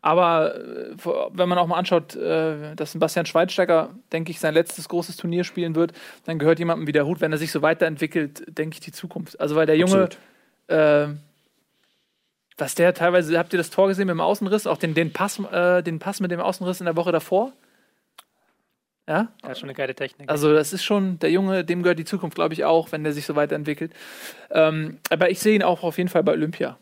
[0.00, 0.94] Aber äh,
[1.32, 5.42] wenn man auch mal anschaut, äh, dass Sebastian Schweinsteiger, denke ich, sein letztes großes Turnier
[5.42, 5.92] spielen wird,
[6.24, 9.40] dann gehört jemandem wie der Hut, wenn er sich so weiterentwickelt, denke ich, die Zukunft.
[9.40, 10.08] Also weil der Junge,
[12.58, 15.12] Äh, was der teilweise, habt ihr das Tor gesehen mit dem Außenriss, auch den, den,
[15.12, 17.52] Pass, äh, den Pass mit dem Außenriss in der Woche davor?
[19.08, 20.30] Ja, Er hat schon eine geile Technik.
[20.30, 23.14] also das ist schon, der Junge, dem gehört die Zukunft, glaube ich, auch, wenn der
[23.14, 23.92] sich so weiterentwickelt.
[24.50, 26.76] Ähm, aber ich sehe ihn auch auf jeden Fall bei Olympia.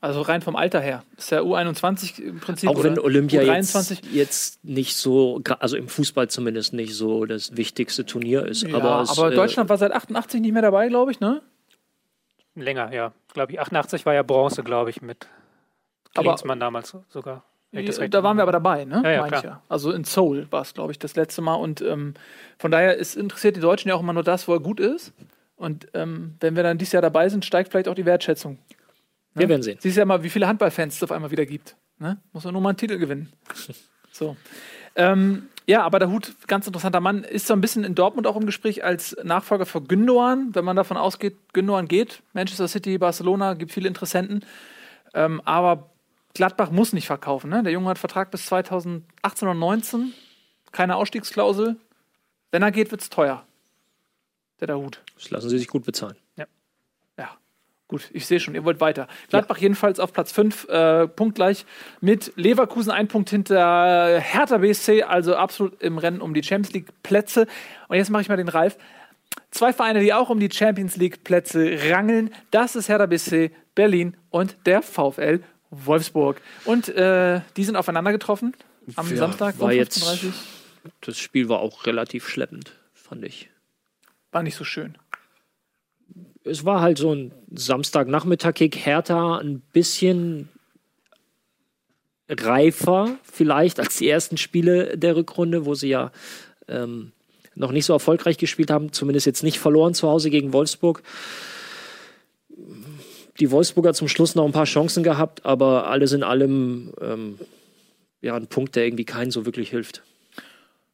[0.00, 1.02] Also rein vom Alter her.
[1.16, 2.68] Ist ja U21 im Prinzip.
[2.68, 3.90] Auch wenn oder Olympia U23.
[3.90, 8.64] jetzt, jetzt nicht so, also im Fußball zumindest nicht so das wichtigste Turnier ist.
[8.64, 11.40] Ja, aber aber, es, äh, Deutschland war seit 88 nicht mehr dabei, glaube ich, ne?
[12.54, 13.12] Länger, ja.
[13.32, 15.26] Glaube ich, 88 war ja Bronze, glaube ich, mit
[16.14, 17.44] Aber- Klinsmann damals so- sogar.
[17.72, 19.00] Da waren wir aber dabei, ne?
[19.02, 19.62] Ja, ja, Meine ich klar.
[19.68, 21.54] Also in Seoul war es, glaube ich, das letzte Mal.
[21.54, 22.14] Und ähm,
[22.56, 25.12] von daher ist, interessiert die Deutschen ja auch immer nur das, wo er gut ist.
[25.56, 28.58] Und ähm, wenn wir dann dieses Jahr dabei sind, steigt vielleicht auch die Wertschätzung.
[29.34, 29.78] wir werden sehen.
[29.80, 31.74] Siehst ja mal, wie viele Handballfans es auf einmal wieder gibt.
[31.98, 32.18] Ne?
[32.32, 33.32] Muss man nur mal einen Titel gewinnen.
[34.12, 34.36] So.
[34.94, 38.36] Ähm, ja, aber der Hut, ganz interessanter Mann, ist so ein bisschen in Dortmund auch
[38.36, 42.22] im Gespräch als Nachfolger für Gündogan, wenn man davon ausgeht, Gündogan geht.
[42.34, 44.44] Manchester City, Barcelona, gibt viele Interessenten.
[45.14, 45.90] Ähm, aber
[46.34, 47.48] Gladbach muss nicht verkaufen.
[47.48, 47.62] Ne?
[47.62, 50.12] Der Junge hat Vertrag bis 2018 oder 19.
[50.72, 51.76] Keine Ausstiegsklausel.
[52.50, 53.46] Wenn er geht, wird es teuer.
[54.60, 55.02] Der der Hut.
[55.14, 56.16] Das lassen sie sich gut bezahlen.
[56.36, 56.46] Ja,
[57.88, 59.06] gut, ich sehe schon, ihr wollt weiter.
[59.28, 61.64] Gladbach jedenfalls auf Platz 5, äh, punktgleich
[62.00, 66.88] mit Leverkusen, ein Punkt hinter Hertha BSC, also absolut im Rennen um die Champions League
[67.02, 67.46] Plätze.
[67.88, 68.76] Und jetzt mache ich mal den Ralf.
[69.50, 74.16] Zwei Vereine, die auch um die Champions League Plätze rangeln, das ist Hertha BSC Berlin
[74.30, 76.40] und der VfL Wolfsburg.
[76.64, 78.54] Und äh, die sind aufeinander getroffen
[78.96, 80.32] am Ja, Samstag war um jetzt- 15.30
[81.00, 83.50] Das Spiel war auch relativ schleppend, fand ich.
[84.30, 84.96] War nicht so schön.
[86.44, 88.76] Es war halt so ein Samstagnachmittag-Kick.
[88.76, 90.48] Hertha ein bisschen
[92.28, 96.10] reifer vielleicht als die ersten Spiele der Rückrunde, wo sie ja
[96.68, 97.12] ähm,
[97.54, 101.02] noch nicht so erfolgreich gespielt haben, zumindest jetzt nicht verloren zu Hause gegen Wolfsburg.
[103.40, 107.38] Die Wolfsburger zum Schluss noch ein paar Chancen gehabt, aber alles in allem ähm,
[108.20, 110.02] ja ein Punkt, der irgendwie keinen so wirklich hilft.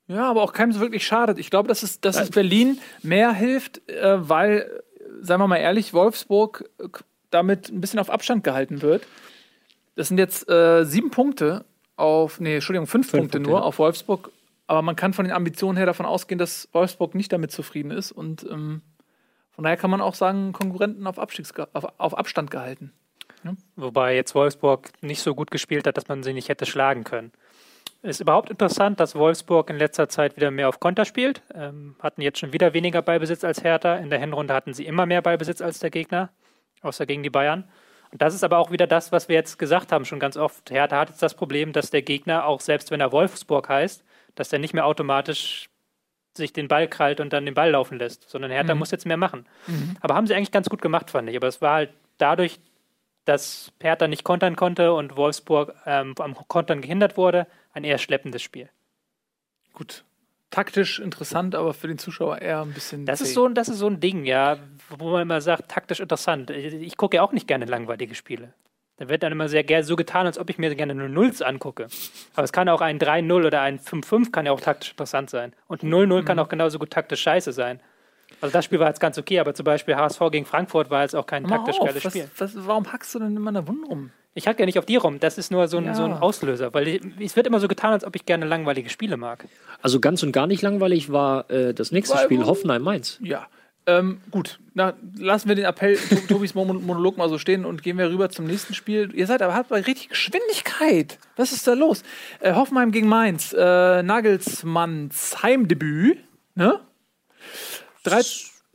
[0.08, 1.38] Ja, aber auch keinem so wirklich schadet.
[1.38, 4.82] Ich glaube, dass es, dass es Berlin mehr hilft, äh, weil,
[5.20, 6.88] sagen wir mal ehrlich, Wolfsburg äh,
[7.31, 9.07] damit ein bisschen auf Abstand gehalten wird.
[9.96, 11.64] Das sind jetzt äh, sieben Punkte
[11.96, 13.64] auf, nee, Entschuldigung, fünf, Punkte, Punkte, nur ja.
[13.64, 14.31] auf Wolfsburg.
[14.66, 18.12] Aber man kann von den Ambitionen her davon ausgehen, dass Wolfsburg nicht damit zufrieden ist.
[18.12, 18.83] Und ähm,
[19.51, 22.92] von daher kann man auch sagen, Konkurrenten auf, Abstiegs auf, auf Abstand gehalten.
[23.77, 27.33] Wobei jetzt Wolfsburg nicht so gut gespielt hat, dass man sie nicht hätte schlagen können.
[28.02, 31.42] Ist überhaupt interessant, dass Wolfsburg in letzter Zeit wieder mehr auf Konter spielt.
[31.54, 33.96] Ähm, hatten jetzt schon wieder weniger Ballbesitz als Hertha.
[33.96, 36.30] In der Hinrunde hatten sie immer mehr Ballbesitz als der Gegner,
[36.80, 37.64] außer gegen die Bayern.
[38.10, 40.70] Und das ist aber auch wieder das, was wir jetzt gesagt haben, schon ganz oft.
[40.70, 44.02] Hertha hat jetzt das Problem, dass der Gegner, auch selbst wenn er Wolfsburg heißt,
[44.34, 45.68] dass der nicht mehr automatisch
[46.34, 49.16] sich den Ball krallt und dann den Ball laufen lässt, sondern Hertha muss jetzt mehr
[49.18, 49.46] machen.
[50.00, 51.36] Aber haben sie eigentlich ganz gut gemacht, fand ich.
[51.36, 52.60] Aber es war halt dadurch
[53.24, 57.46] dass Hertha nicht kontern konnte und Wolfsburg ähm, am Kontern gehindert wurde.
[57.72, 58.68] Ein eher schleppendes Spiel.
[59.72, 60.04] Gut.
[60.50, 63.06] Taktisch interessant, aber für den Zuschauer eher ein bisschen.
[63.06, 63.26] Das zäh.
[63.26, 66.50] ist, so, das ist so ein Ding, ja, wo man immer sagt, taktisch interessant.
[66.50, 68.52] Ich, ich gucke ja auch nicht gerne langweilige Spiele.
[68.96, 71.40] Da wird dann immer sehr gerne so getan, als ob ich mir gerne nur Nulls
[71.40, 71.87] angucke.
[72.35, 75.54] Aber es kann auch ein 3-0 oder ein 5-5 kann ja auch taktisch interessant sein.
[75.68, 77.80] Und 0-0 kann auch genauso gut taktisch scheiße sein.
[78.40, 81.14] Also das Spiel war jetzt ganz okay, aber zum Beispiel HSV gegen Frankfurt war jetzt
[81.14, 82.30] auch kein mal taktisch auf, geiles was, Spiel.
[82.38, 84.10] Was, warum hackst du denn immer in der Wunde rum?
[84.34, 85.94] Ich hack ja nicht auf die rum, das ist nur so ein, Ja.
[85.94, 88.88] so ein Auslöser, weil ich, es wird immer so getan, als ob ich gerne langweilige
[88.88, 89.46] Spiele mag.
[89.82, 93.18] Also ganz und gar nicht langweilig war äh, das nächste Weil- Spiel, Hoffenheim-Mainz.
[93.22, 93.46] Ja.
[93.86, 97.82] Ähm, gut, na, lassen wir den Appell To- Tobis Mon- Monolog mal so stehen und
[97.82, 99.10] gehen wir rüber zum nächsten Spiel.
[99.14, 101.18] Ihr seid aber habt bei richtig Geschwindigkeit.
[101.36, 102.04] Was ist da los?
[102.40, 103.52] Äh, Hoffenheim gegen Mainz.
[103.52, 106.18] Äh, Nagelsmanns Heimdebüt.
[106.54, 106.78] Ne?
[108.02, 108.20] Drei,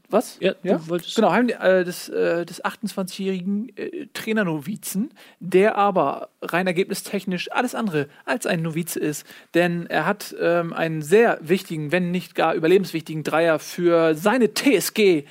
[0.10, 0.38] was?
[0.40, 6.68] Ja, du wolltest- Genau, Heim, äh, des, äh, des 28-jährigen äh, Trainernovizen, der aber rein
[6.68, 9.26] ergebnistechnisch alles andere als ein Novize ist.
[9.56, 15.24] Denn er hat ähm, einen sehr wichtigen, wenn nicht gar überlebenswichtigen Dreier für seine TSG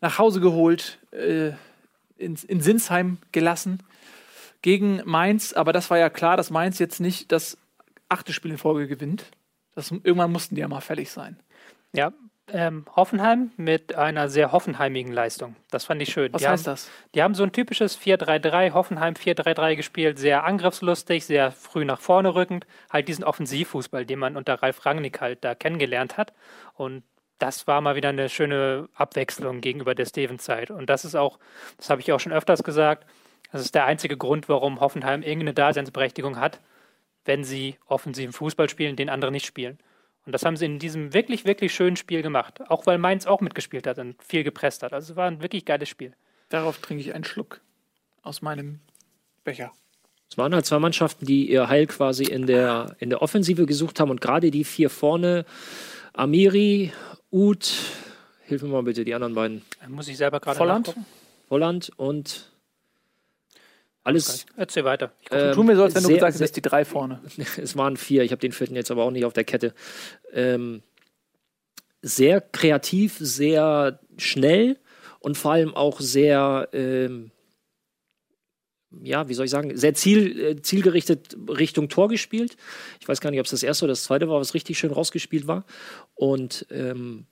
[0.00, 1.52] nach Hause geholt, äh,
[2.16, 3.80] in, in Sinsheim gelassen
[4.62, 5.52] gegen Mainz.
[5.52, 7.58] Aber das war ja klar, dass Mainz jetzt nicht das
[8.08, 9.24] achte Spiel in Folge gewinnt.
[9.74, 11.40] Das, irgendwann mussten die ja mal fertig sein.
[11.92, 12.12] Ja,
[12.48, 15.56] ähm, Hoffenheim mit einer sehr hoffenheimigen Leistung.
[15.70, 16.32] Das fand ich schön.
[16.32, 16.90] Was die heißt haben, das?
[17.14, 22.34] Die haben so ein typisches 4-3-3, Hoffenheim 4-3-3 gespielt, sehr angriffslustig, sehr früh nach vorne
[22.34, 22.66] rückend.
[22.90, 26.32] Halt diesen Offensivfußball, den man unter Ralf Rangnick halt da kennengelernt hat.
[26.74, 27.04] Und
[27.38, 30.70] das war mal wieder eine schöne Abwechslung gegenüber der Steven-Zeit.
[30.70, 31.38] Und das ist auch,
[31.76, 33.06] das habe ich auch schon öfters gesagt,
[33.50, 36.60] das ist der einzige Grund, warum Hoffenheim irgendeine Daseinsberechtigung hat,
[37.24, 39.78] wenn sie offensiven Fußball spielen, den andere nicht spielen.
[40.24, 42.60] Und das haben sie in diesem wirklich, wirklich schönen Spiel gemacht.
[42.68, 44.92] Auch weil Mainz auch mitgespielt hat und viel gepresst hat.
[44.92, 46.14] Also es war ein wirklich geiles Spiel.
[46.48, 47.60] Darauf trinke ich einen Schluck
[48.22, 48.80] aus meinem
[49.42, 49.72] Becher.
[50.30, 54.00] Es waren halt zwei Mannschaften, die ihr Heil quasi in der, in der Offensive gesucht
[54.00, 55.44] haben und gerade die vier vorne,
[56.14, 56.92] Amiri,
[57.30, 57.72] Uth,
[58.44, 60.86] hilf mir mal bitte, die anderen beiden, muss ich selber gerade Volland?
[60.86, 61.06] nachgucken.
[61.48, 62.51] Volland und
[64.04, 65.12] alles, Erzähl weiter.
[65.20, 67.20] Ich Ähm, Tu mir so, als wenn du sehr- gesagt sehr- hättest, die drei vorne.
[67.56, 69.74] es waren vier, ich habe den vierten jetzt aber auch nicht auf der Kette.
[70.32, 70.82] Ähm,
[72.02, 74.78] sehr kreativ, sehr schnell
[75.20, 77.30] und vor allem auch sehr, ähm,
[79.02, 82.56] ja, wie soll ich sagen, sehr ziel, äh, zielgerichtet Richtung Tor gespielt.
[83.00, 84.90] Ich weiß gar nicht, ob es das erste oder das zweite war, was richtig schön
[84.90, 85.64] rausgespielt war.
[86.14, 87.26] Und ähm,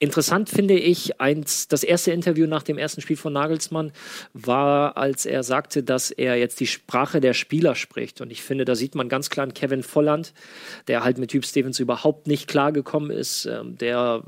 [0.00, 3.92] Interessant finde ich, eins, das erste Interview nach dem ersten Spiel von Nagelsmann
[4.32, 8.20] war, als er sagte, dass er jetzt die Sprache der Spieler spricht.
[8.20, 10.34] Und ich finde, da sieht man ganz klar einen Kevin Volland,
[10.88, 14.24] der halt mit Typ Stevens überhaupt nicht klargekommen ist, ähm, der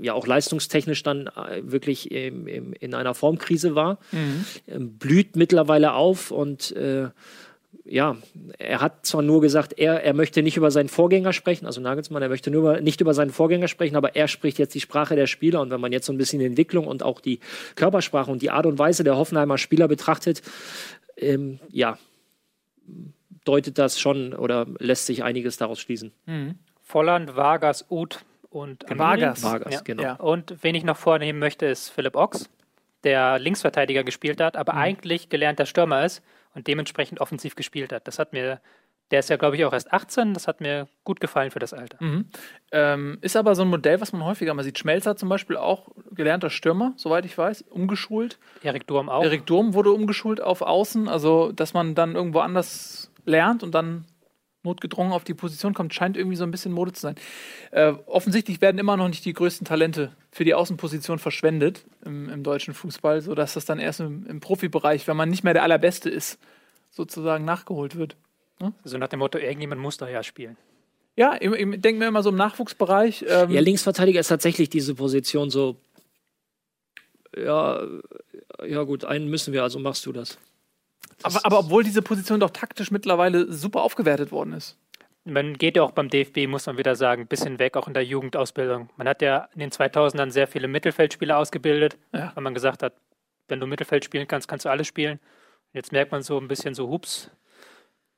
[0.00, 3.98] ja auch leistungstechnisch dann äh, wirklich im, im, in einer Formkrise war,
[4.68, 7.08] ähm, blüht mittlerweile auf und äh,
[7.88, 8.16] ja,
[8.58, 12.22] er hat zwar nur gesagt, er, er möchte nicht über seinen Vorgänger sprechen, also Nagelsmann,
[12.22, 15.14] er möchte nur über, nicht über seinen Vorgänger sprechen, aber er spricht jetzt die Sprache
[15.16, 15.60] der Spieler.
[15.60, 17.40] Und wenn man jetzt so ein bisschen die Entwicklung und auch die
[17.76, 20.42] Körpersprache und die Art und Weise der Hoffenheimer Spieler betrachtet,
[21.16, 21.98] ähm, ja,
[23.44, 26.12] deutet das schon oder lässt sich einiges daraus schließen.
[26.82, 28.98] Volland, Vargas, Uth und Amiri.
[28.98, 29.42] Vargas.
[29.42, 29.80] Vargas, Ja.
[29.82, 30.02] genau.
[30.02, 30.14] Ja.
[30.14, 32.48] Und wen ich noch vornehmen möchte, ist Philipp Ochs,
[33.04, 36.22] der Linksverteidiger gespielt hat, aber eigentlich gelernter Stürmer ist
[36.56, 38.08] und dementsprechend offensiv gespielt hat.
[38.08, 38.60] Das hat mir,
[39.10, 41.74] der ist ja, glaube ich, auch erst 18, das hat mir gut gefallen für das
[41.74, 41.98] Alter.
[42.72, 44.78] Ähm, ist aber so ein Modell, was man häufiger mal sieht.
[44.78, 48.38] Schmelzer zum Beispiel auch gelernter Stürmer, soweit ich weiß, umgeschult.
[48.62, 49.22] Erik Durm auch.
[49.22, 54.06] Erik Durm wurde umgeschult auf Außen, also dass man dann irgendwo anders lernt und dann
[54.66, 57.14] notgedrungen auf die Position kommt, scheint irgendwie so ein bisschen Mode zu sein.
[57.70, 62.42] Äh, offensichtlich werden immer noch nicht die größten Talente für die Außenposition verschwendet im, im
[62.42, 66.10] deutschen Fußball, sodass das dann erst im, im Profibereich, wenn man nicht mehr der Allerbeste
[66.10, 66.38] ist,
[66.90, 68.16] sozusagen nachgeholt wird.
[68.84, 70.56] So nach dem Motto, irgendjemand muss da ja spielen.
[71.16, 73.24] Ja, ich, ich denke mir immer so im Nachwuchsbereich.
[73.28, 75.76] Ähm, Ja, Linksverteidiger ist tatsächlich diese Position so,
[77.36, 77.82] ja,
[78.66, 80.38] ja gut, einen müssen wir, also machst du das.
[81.22, 84.78] Aber, aber obwohl diese Position doch taktisch mittlerweile super aufgewertet worden ist.
[85.24, 87.94] Man geht ja auch beim DFB, muss man wieder sagen, ein bisschen weg, auch in
[87.94, 88.90] der Jugendausbildung.
[88.96, 92.30] Man hat ja in den 2000ern sehr viele Mittelfeldspieler ausgebildet, Ja.
[92.34, 92.94] weil man gesagt hat,
[93.48, 95.18] wenn du Mittelfeld spielen kannst, kannst du alles spielen.
[95.72, 97.30] Jetzt merkt man so ein bisschen so, hups,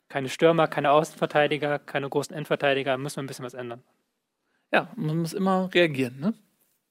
[0.09, 3.83] keine Stürmer, keine Außenverteidiger, keine großen Endverteidiger, müssen wir ein bisschen was ändern.
[4.71, 6.21] Ja, man muss immer reagieren.
[6.21, 6.35] Ne?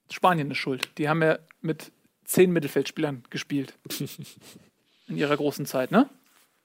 [0.10, 0.90] Spanien ist schuld.
[0.98, 1.92] Die haben ja mit
[2.26, 3.78] zehn Mittelfeldspielern gespielt.
[5.08, 6.10] In ihrer großen Zeit, ne?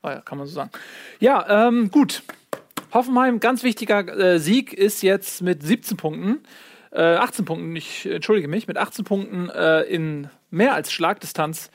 [0.03, 0.71] Ah ja, kann man so sagen.
[1.21, 2.23] Ja, ähm, gut.
[2.93, 6.41] Hoffenheim, ganz wichtiger äh, Sieg ist jetzt mit 17 Punkten,
[6.91, 11.71] äh, 18 Punkten, ich entschuldige mich, mit 18 Punkten äh, in mehr als Schlagdistanz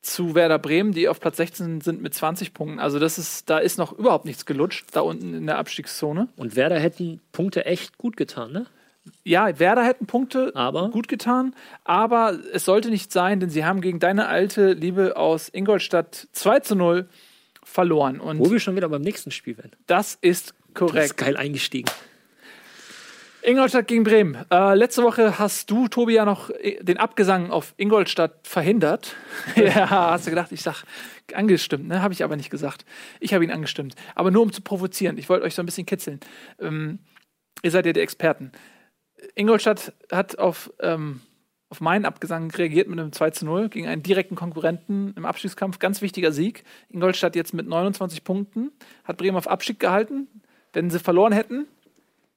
[0.00, 2.78] zu Werder Bremen, die auf Platz 16 sind mit 20 Punkten.
[2.78, 6.28] Also das ist, da ist noch überhaupt nichts gelutscht, da unten in der Abstiegszone.
[6.36, 8.66] Und Werder hätten Punkte echt gut getan, ne?
[9.24, 10.90] Ja, Werder hätten Punkte Aber?
[10.90, 15.48] gut getan, aber es sollte nicht sein, denn sie haben gegen deine alte Liebe aus
[15.52, 17.08] Ingolstadt 2 zu 0
[17.62, 18.20] verloren.
[18.20, 19.72] Und Wo wir schon wieder beim nächsten Spiel werden.
[19.86, 21.04] das ist Das korrekt.
[21.06, 21.90] ist geil eingestiegen.
[23.42, 24.36] Ingolstadt gegen Bremen.
[24.50, 29.14] Äh, letzte Woche hast du, Tobi, ja noch äh, den Abgesang auf Ingolstadt verhindert.
[29.56, 30.82] ja, hast du gedacht, ich sag
[31.32, 32.02] angestimmt, ne?
[32.02, 32.84] Habe ich aber nicht gesagt.
[33.20, 33.94] Ich habe ihn angestimmt.
[34.14, 35.18] Aber nur um zu provozieren.
[35.18, 36.20] Ich wollte euch so ein bisschen kitzeln.
[36.60, 36.98] Ähm,
[37.62, 38.50] ihr seid ja die Experten.
[39.34, 41.20] Ingolstadt hat auf, ähm,
[41.70, 45.78] auf meinen Abgesang reagiert mit einem 2 zu 0 gegen einen direkten Konkurrenten im Abstiegskampf.
[45.78, 46.64] Ganz wichtiger Sieg.
[46.88, 48.72] Ingolstadt jetzt mit 29 Punkten.
[49.04, 50.28] Hat Bremen auf Abstieg gehalten.
[50.72, 51.66] Wenn sie verloren hätten,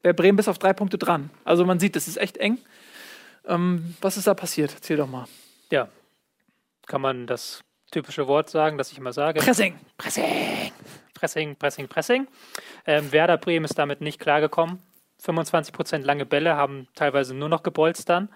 [0.02, 1.30] wäre Bremen bis auf drei Punkte dran.
[1.44, 2.58] Also man sieht, das ist echt eng.
[3.46, 4.74] Ähm, was ist da passiert?
[4.74, 5.26] Erzähl doch mal.
[5.72, 5.90] Ja.
[6.88, 9.40] Kann man das typische Wort sagen, das ich immer sage?
[9.40, 9.76] Pressing.
[11.14, 12.28] Pressing, Pressing, Pressing.
[12.86, 14.80] Ähm, Werder Bremen ist damit nicht klargekommen.
[15.24, 18.30] 25% lange Bälle haben teilweise nur noch gebolzt dann.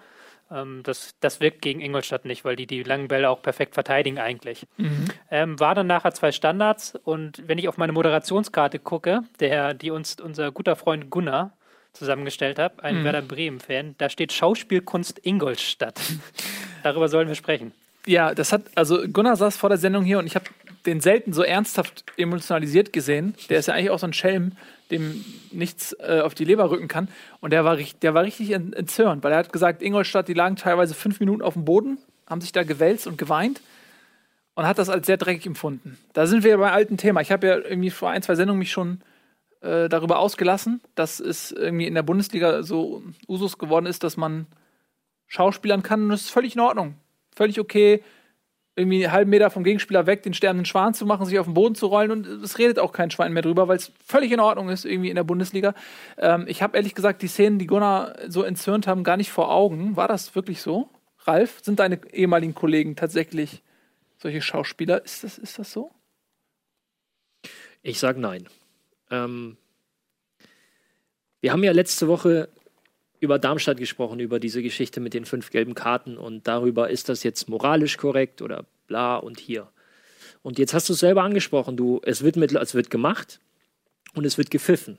[0.50, 4.18] Ähm, das, das wirkt gegen Ingolstadt nicht, weil die die langen Bälle auch perfekt verteidigen
[4.18, 4.66] eigentlich.
[5.30, 9.90] Ähm, war dann nachher zwei Standards und wenn ich auf meine Moderationskarte gucke, der, die
[9.90, 11.52] uns unser guter Freund Gunnar
[11.92, 15.98] zusammengestellt hat, ein Werder Bremen-Fan, da steht Schauspielkunst Ingolstadt.
[16.82, 17.72] Darüber sollen wir sprechen.
[18.06, 20.44] Ja, das hat, also Gunnar saß vor der Sendung hier und ich habe
[20.86, 23.34] den selten so ernsthaft emotionalisiert gesehen.
[23.50, 24.52] Der ist ja eigentlich auch so ein Schelm,
[24.90, 27.08] dem nichts äh, auf die Leber rücken kann.
[27.40, 30.56] Und der war, der war richtig en- entzürnt, weil er hat gesagt, Ingolstadt, die lagen
[30.56, 33.60] teilweise fünf Minuten auf dem Boden, haben sich da gewälzt und geweint
[34.54, 35.98] und hat das als sehr dreckig empfunden.
[36.12, 37.20] Da sind wir beim alten Thema.
[37.20, 39.00] Ich habe ja irgendwie vor ein, zwei Sendungen mich schon
[39.60, 44.46] äh, darüber ausgelassen, dass es irgendwie in der Bundesliga so Usus geworden ist, dass man
[45.26, 46.94] Schauspielern kann und das ist völlig in Ordnung.
[47.34, 48.02] Völlig okay,
[48.76, 51.54] irgendwie einen halben Meter vom Gegenspieler weg, den sterbenden Schwan zu machen, sich auf den
[51.54, 54.40] Boden zu rollen und es redet auch kein Schwein mehr drüber, weil es völlig in
[54.40, 55.74] Ordnung ist irgendwie in der Bundesliga.
[56.18, 59.50] Ähm, ich habe ehrlich gesagt die Szenen, die Gunnar so entzürnt haben, gar nicht vor
[59.50, 59.96] Augen.
[59.96, 60.90] War das wirklich so?
[61.24, 63.62] Ralf, sind deine ehemaligen Kollegen tatsächlich
[64.18, 65.02] solche Schauspieler?
[65.04, 65.90] Ist das, ist das so?
[67.82, 68.46] Ich sage nein.
[69.10, 69.56] Ähm,
[71.40, 72.50] wir haben ja letzte Woche
[73.20, 77.22] über Darmstadt gesprochen, über diese Geschichte mit den fünf gelben Karten und darüber, ist das
[77.22, 79.68] jetzt moralisch korrekt oder bla und hier.
[80.42, 83.40] Und jetzt hast du es selber angesprochen, du, es wird, mit, es wird gemacht
[84.14, 84.98] und es wird gepfiffen.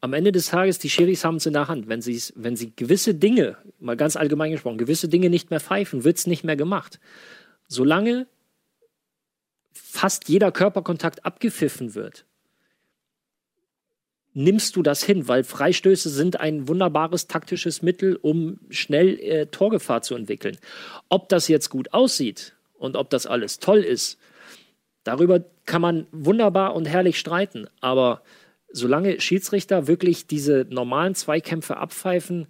[0.00, 1.88] Am Ende des Tages, die Schiris haben es in der Hand.
[1.88, 6.18] Wenn, wenn sie gewisse Dinge, mal ganz allgemein gesprochen, gewisse Dinge nicht mehr pfeifen, wird
[6.18, 7.00] es nicht mehr gemacht.
[7.68, 8.26] Solange
[9.72, 12.26] fast jeder Körperkontakt abgepfiffen wird,
[14.34, 20.02] nimmst du das hin, weil Freistöße sind ein wunderbares taktisches Mittel, um schnell äh, Torgefahr
[20.02, 20.58] zu entwickeln.
[21.08, 24.18] Ob das jetzt gut aussieht und ob das alles toll ist,
[25.04, 27.68] darüber kann man wunderbar und herrlich streiten.
[27.80, 28.22] Aber
[28.72, 32.48] solange Schiedsrichter wirklich diese normalen Zweikämpfe abpfeifen,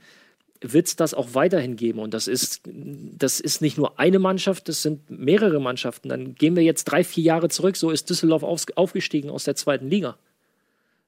[0.63, 1.99] wird es das auch weiterhin geben.
[1.99, 6.09] Und das ist, das ist nicht nur eine Mannschaft, das sind mehrere Mannschaften.
[6.09, 7.77] Dann gehen wir jetzt drei, vier Jahre zurück.
[7.77, 10.17] So ist Düsseldorf aufgestiegen aus der zweiten Liga.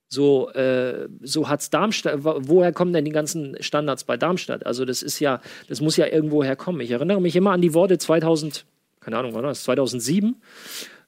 [0.09, 2.25] So, äh, so hat's Darmstadt.
[2.25, 4.64] wo- Woher kommen denn die ganzen Standards bei Darmstadt?
[4.66, 6.81] Also, das ist ja, das muss ja irgendwo herkommen.
[6.81, 8.64] Ich erinnere mich immer an die Worte 2000,
[9.01, 9.64] keine Ahnung, war das?
[9.64, 10.37] 2007.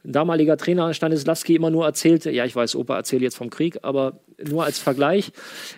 [0.05, 3.79] Ein damaliger Trainer Stanislavski immer nur erzählte, ja, ich weiß, Opa erzählt jetzt vom Krieg,
[3.83, 5.33] aber nur als Vergleich.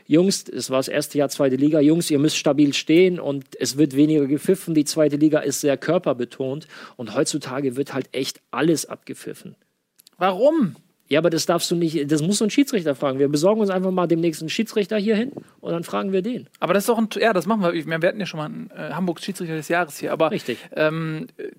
[0.06, 1.80] Jungs, es war das erste Jahr zweite Liga.
[1.80, 4.74] Jungs, ihr müsst stabil stehen und es wird weniger gepfiffen.
[4.74, 9.56] Die zweite Liga ist sehr körperbetont und heutzutage wird halt echt alles abgepfiffen.
[10.18, 10.76] Warum?
[11.10, 13.18] Ja, aber das darfst du nicht, das musst du einen Schiedsrichter fragen.
[13.18, 16.48] Wir besorgen uns einfach mal demnächst einen Schiedsrichter hier hin und dann fragen wir den.
[16.60, 17.72] Aber das ist doch ein, ja, das machen wir.
[17.74, 20.58] Wir hatten ja schon mal einen äh, Hamburgs Schiedsrichter des Jahres hier, aber Richtig.
[20.76, 21.50] ähm, äh,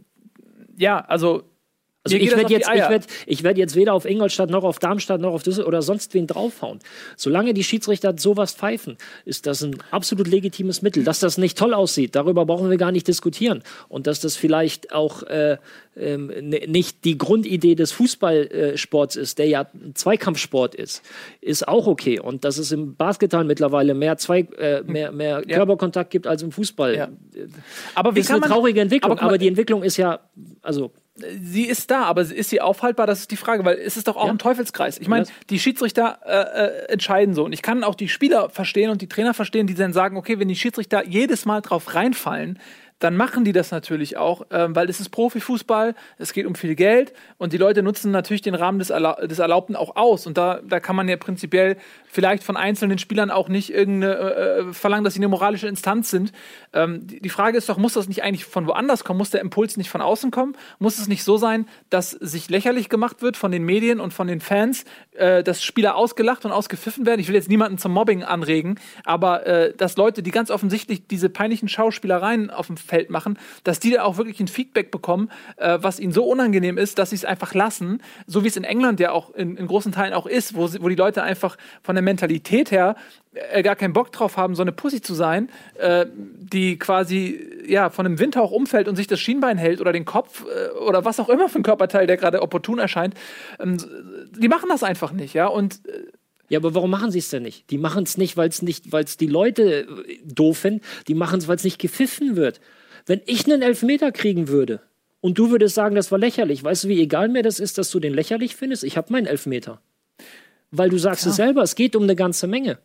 [0.78, 1.44] ja, also
[2.04, 4.80] Also ich das werde jetzt, ich werd, ich werd jetzt weder auf Ingolstadt noch auf
[4.80, 6.80] Darmstadt noch auf Düsseldorf oder sonst wen draufhauen.
[7.16, 11.04] Solange die Schiedsrichter sowas pfeifen, ist das ein absolut legitimes Mittel.
[11.04, 13.62] Dass das nicht toll aussieht, darüber brauchen wir gar nicht diskutieren.
[13.88, 15.58] Und dass das vielleicht auch äh,
[15.96, 21.04] ähm, n- nicht die Grundidee des Fußballsports ist, der ja ein Zweikampfsport ist,
[21.40, 22.20] ist auch okay.
[22.20, 25.58] Und dass es im Basketball mittlerweile mehr, Zwei, äh, mehr, mehr Ja.
[25.58, 26.96] Körperkontakt gibt als im Fußball.
[26.96, 27.10] Ja.
[27.94, 30.20] aber wie Ist kann eine traurige Entwicklung, aber aber, die Entwicklung ist ja,
[30.64, 30.92] also
[31.42, 33.08] sie ist da, aber ist sie aufhaltbar?
[33.08, 34.32] Das ist die Frage, weil es ist doch auch Ja.
[34.32, 34.98] ein Teufelskreis.
[35.00, 37.44] Ich meine, die Schiedsrichter äh, äh, entscheiden so.
[37.46, 40.40] Und ich kann auch die Spieler verstehen und die Trainer verstehen, die dann sagen, okay,
[40.40, 42.60] wenn die Schiedsrichter jedes Mal drauf reinfallen,
[43.02, 46.76] dann machen die das natürlich auch, ähm, weil es ist Profifußball, es geht um viel
[46.76, 50.28] Geld und die Leute nutzen natürlich den Rahmen des, Erla des Erlaubten auch aus.
[50.28, 51.78] Und da, da kann man ja prinzipiell
[52.08, 56.12] vielleicht von einzelnen Spielern auch nicht irgendeine äh, äh verlangen, dass sie eine moralische Instanz
[56.12, 56.32] sind.
[56.74, 59.18] Ähm, die, die, Frage ist doch, muss das nicht eigentlich von woanders kommen?
[59.18, 60.56] Muss der Impuls nicht von außen kommen?
[60.78, 64.28] Muss es nicht so sein, dass sich lächerlich gemacht wird von den Medien und von
[64.28, 67.20] den Fans, äh, dass Spieler ausgelacht und ausgepfiffen werden?
[67.20, 71.30] Ich will jetzt niemanden zum Mobbing anregen, aber äh, dass Leute, die ganz offensichtlich diese
[71.30, 75.78] peinlichen Schauspielereien auf dem Feld machen, dass die da auch wirklich ein Feedback bekommen, äh,
[75.82, 79.00] was ihnen so unangenehm ist, dass sie es einfach lassen, so wie es in England
[79.00, 81.96] ja auch in, in großen Teilen auch ist, wo, sie, wo die Leute einfach von
[81.96, 82.98] der Mentalität her
[83.34, 87.90] äh, gar keinen Bock drauf haben, so eine Pussy zu sein, äh, die quasi ja
[87.90, 91.22] von einem Windhauch umfällt und sich das Schienbein hält oder den Kopf äh, oder was
[91.22, 93.16] auch immer für ein Körperteil, der gerade opportun erscheint.
[93.58, 93.78] Ähm,
[94.38, 96.12] die machen das einfach nicht, ja und äh,
[96.52, 97.70] ja, aber warum machen sie es denn nicht?
[97.70, 100.82] Die machen es nicht, weil es nicht, weil es die Leute äh, doof finden.
[101.08, 102.60] Die machen es, weil es nicht gepfiffen wird.
[103.06, 104.82] Wenn ich einen Elfmeter kriegen würde
[105.20, 107.92] und du würdest sagen, das war lächerlich, weißt du, wie egal mir das ist, dass
[107.92, 108.84] du den lächerlich findest?
[108.84, 109.82] Ich habe meinen Elfmeter.
[110.72, 111.32] Weil du sagst ja.
[111.32, 112.80] es selber, es geht um eine ganze Menge.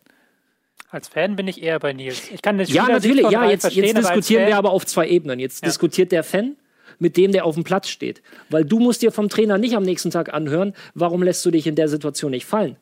[0.89, 2.31] Als Fan bin ich eher bei Nils.
[2.31, 5.39] Ich kann das Ja, natürlich, ja, jetzt, jetzt diskutieren wir aber auf zwei Ebenen.
[5.39, 5.67] Jetzt ja.
[5.67, 6.55] diskutiert der Fan
[6.99, 8.21] mit dem, der auf dem Platz steht.
[8.49, 11.67] Weil du musst dir vom Trainer nicht am nächsten Tag anhören, warum lässt du dich
[11.67, 12.77] in der Situation nicht fallen.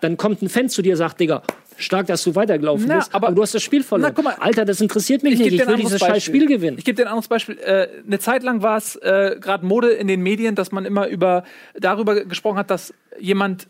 [0.00, 1.42] Dann kommt ein Fan zu dir und sagt, Digga,
[1.76, 4.12] stark, dass du weitergelaufen Na, bist, aber, aber, du hast das Spiel verloren.
[4.16, 6.78] Na, mal, Alter, das interessiert mich ich nicht, ich will dieses scheiß Spiel gewinnen.
[6.78, 7.58] Ich gebe dir ein anderes Beispiel.
[7.58, 11.08] Äh, eine Zeit lang war es äh, gerade Mode in den Medien, dass man immer
[11.08, 13.68] über darüber gesprochen hat, dass jemand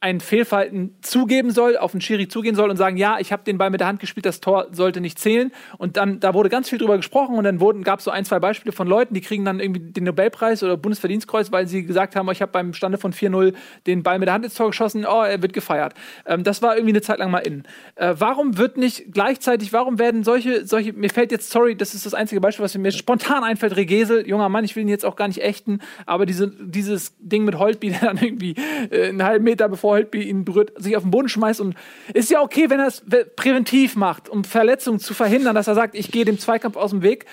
[0.00, 3.56] ein Fehlverhalten zugeben soll, auf den Schiri zugehen soll und sagen, ja, ich habe den
[3.56, 5.52] Ball mit der Hand gespielt, das Tor sollte nicht zählen.
[5.78, 8.38] Und dann, da wurde ganz viel drüber gesprochen und dann gab es so ein, zwei
[8.38, 12.30] Beispiele von Leuten, die kriegen dann irgendwie den Nobelpreis oder Bundesverdienstkreuz, weil sie gesagt haben,
[12.30, 13.54] ich habe beim Stande von 4-0
[13.86, 15.94] den Ball mit der Hand ins Tor geschossen, oh, er wird gefeiert.
[16.26, 17.64] Ähm, das war irgendwie eine Zeit lang mal in.
[17.94, 22.04] Äh, warum wird nicht gleichzeitig, warum werden solche, solche, mir fällt jetzt, sorry, das ist
[22.04, 25.16] das einzige Beispiel, was mir spontan einfällt, Regesel, junger Mann, ich will ihn jetzt auch
[25.16, 28.54] gar nicht ächten, aber diese, dieses Ding mit Holtby, der dann irgendwie
[28.90, 31.74] äh, einen halben Meter bevor Holtby ihn berührt, sich auf den Boden schmeißt und
[32.14, 33.02] ist ja okay, wenn er es
[33.36, 37.02] präventiv macht, um Verletzungen zu verhindern, dass er sagt, ich gehe dem Zweikampf aus dem
[37.02, 37.26] Weg.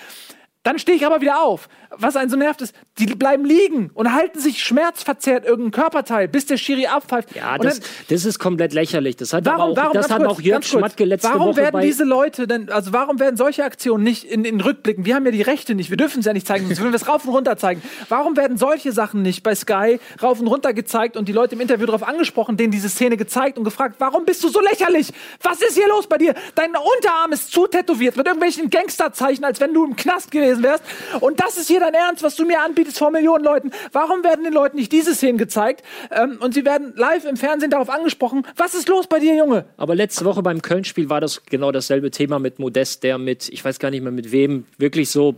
[0.63, 1.67] Dann stehe ich aber wieder auf.
[1.95, 6.45] Was einen so nervt ist, die bleiben liegen und halten sich schmerzverzerrt irgendein Körperteil, bis
[6.45, 7.35] der Schiri abpfeift.
[7.35, 9.17] Ja, das, dann, das, ist komplett lächerlich.
[9.17, 11.81] Das hat warum, auch, warum, das hat kurz, auch Jörg Schmatke letzte warum Woche werden
[11.81, 15.31] diese Leute denn, also warum werden solche Aktionen nicht in den Rückblicken, wir haben ja
[15.31, 17.57] die Rechte nicht, wir dürfen es ja nicht zeigen, wir würden es rauf und runter
[17.57, 17.83] zeigen.
[18.09, 21.61] Warum werden solche Sachen nicht bei Sky rauf und runter gezeigt und die Leute im
[21.61, 25.11] Interview darauf angesprochen, denen diese Szene gezeigt und gefragt, warum bist du so lächerlich?
[25.41, 26.33] Was ist hier los bei dir?
[26.55, 30.83] Dein Unterarm ist zu tätowiert mit irgendwelchen Gangsterzeichen, als wenn du im Knast gewesen wärst.
[31.21, 33.71] Und das ist hier dein Ernst, was du mir anbietest vor Millionen Leuten.
[33.91, 35.83] Warum werden den Leuten nicht diese Szenen gezeigt?
[36.11, 38.45] Ähm, und sie werden live im Fernsehen darauf angesprochen.
[38.57, 39.65] Was ist los bei dir, Junge?
[39.77, 43.63] Aber letzte Woche beim Köln-Spiel war das genau dasselbe Thema mit Modest, der mit, ich
[43.63, 45.35] weiß gar nicht mehr mit wem, wirklich so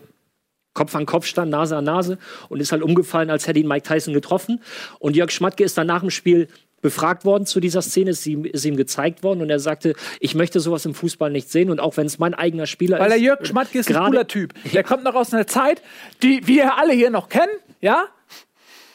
[0.76, 3.88] Kopf an Kopf stand, Nase an Nase und ist halt umgefallen, als hätte ihn Mike
[3.88, 4.62] Tyson getroffen.
[5.00, 6.50] Und Jörg Schmatke ist dann nach dem Spiel
[6.86, 10.36] befragt worden zu dieser Szene, ist ihm, ist ihm gezeigt worden und er sagte, ich
[10.36, 13.14] möchte sowas im Fußball nicht sehen und auch wenn es mein eigener Spieler Weil ist.
[13.14, 14.54] Weil der Jörg Schmatke ist ein cooler Typ.
[14.72, 15.82] Der kommt noch aus einer Zeit,
[16.22, 18.06] die wir alle hier noch kennen, ja?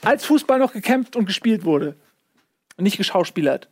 [0.02, 1.96] Als Fußball noch gekämpft und gespielt wurde.
[2.76, 3.68] Und nicht geschauspielert.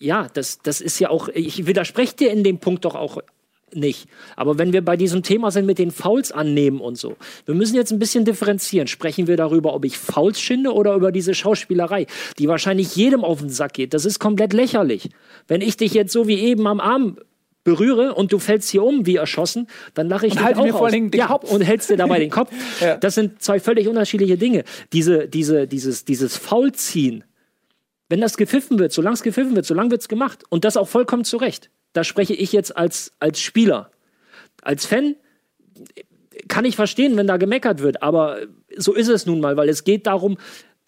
[0.00, 3.18] Ja, das, das ist ja auch, ich widerspreche dir in dem Punkt doch auch
[3.74, 4.08] nicht.
[4.36, 7.16] Aber wenn wir bei diesem Thema sind mit den Fouls annehmen und so,
[7.46, 8.86] wir müssen jetzt ein bisschen differenzieren.
[8.86, 12.06] Sprechen wir darüber, ob ich Fouls schinde oder über diese Schauspielerei,
[12.38, 13.94] die wahrscheinlich jedem auf den Sack geht.
[13.94, 15.10] Das ist komplett lächerlich.
[15.48, 17.16] Wenn ich dich jetzt so wie eben am Arm
[17.64, 20.72] berühre und du fällst hier um wie erschossen, dann lache ich und halt auch mir
[20.72, 22.50] vor allem den ja, Kopf und hältst dir dabei den Kopf.
[22.80, 22.96] ja.
[22.96, 24.64] Das sind zwei völlig unterschiedliche Dinge.
[24.92, 27.24] Diese, diese, dieses, dieses Faulziehen,
[28.08, 30.88] wenn das gepfiffen wird, solange es gepfiffen wird, solange wird es gemacht und das auch
[30.88, 33.90] vollkommen zu Recht da spreche ich jetzt als, als Spieler.
[34.62, 35.16] Als Fan
[36.48, 38.40] kann ich verstehen, wenn da gemeckert wird, aber
[38.76, 40.38] so ist es nun mal, weil es geht darum,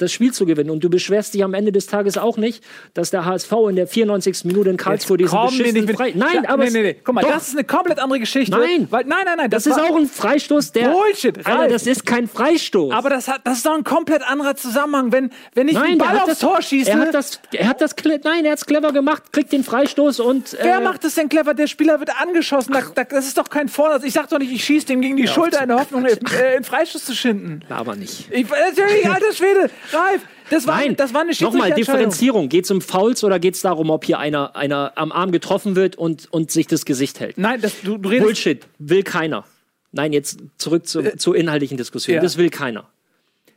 [0.03, 0.71] das Spiel zu gewinnen.
[0.71, 2.63] Und du beschwerst dich am Ende des Tages auch nicht,
[2.95, 4.45] dass der HSV in der 94.
[4.45, 6.13] Minute in Karlsruhe diesen beschissenen nee, Frei...
[6.15, 6.65] Nein, aber...
[6.65, 6.97] Nee, nee, nee.
[7.03, 7.31] Guck mal, doch.
[7.31, 8.57] das ist eine komplett andere Geschichte.
[8.57, 8.87] Nein.
[8.91, 9.51] Weil, nein, nein, nein.
[9.51, 10.91] Das, das ist auch ein Freistoß, der...
[10.91, 12.93] Bullshit, Alter, das ist kein Freistoß.
[12.93, 15.13] Aber das, hat, das ist doch ein komplett anderer Zusammenhang.
[15.13, 16.91] Wenn, wenn ich nein, einen Ball aufs das, Tor schieße...
[16.91, 17.95] Er hat das, er hat das...
[18.25, 20.57] Nein, er hat es clever gemacht, kriegt den Freistoß und...
[20.61, 21.55] Wer äh, macht das denn clever?
[21.55, 22.73] Der Spieler wird angeschossen.
[22.73, 24.05] Da, das ist doch kein Vorsatz.
[24.05, 26.57] Ich sag doch nicht, ich schieße dem gegen die ja, Schulter in der Hoffnung, äh,
[26.57, 27.61] einen Freistoß zu schinden.
[27.69, 28.31] Aber nicht.
[28.31, 29.71] Ich, natürlich, alter Schwede.
[29.95, 32.49] Ralf, das war, Nein, das war eine Nochmal, Differenzierung.
[32.49, 35.76] Geht es um Fouls oder geht es darum, ob hier einer, einer am Arm getroffen
[35.76, 37.38] wird und, und sich das Gesicht hält?
[37.38, 38.26] Nein, das, du, du redest.
[38.26, 39.45] Bullshit, will keiner.
[39.93, 42.16] Nein, jetzt zurück zu, äh, zur inhaltlichen Diskussion.
[42.16, 42.22] Ja.
[42.22, 42.88] Das will keiner.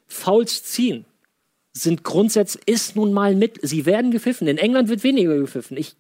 [0.08, 1.06] Fouls ziehen
[1.74, 4.48] sind grundsätzlich, ist nun mal mit, sie werden gepfiffen.
[4.48, 5.76] In England wird weniger gepfiffen.
[5.76, 5.96] Ich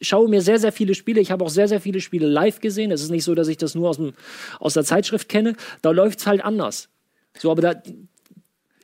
[0.00, 1.20] schaue mir sehr, sehr viele Spiele.
[1.20, 2.90] Ich habe auch sehr, sehr viele Spiele live gesehen.
[2.90, 4.14] Es ist nicht so, dass ich das nur aus, dem,
[4.58, 5.54] aus der Zeitschrift kenne.
[5.80, 6.88] Da läuft es halt anders.
[7.38, 7.82] So, aber da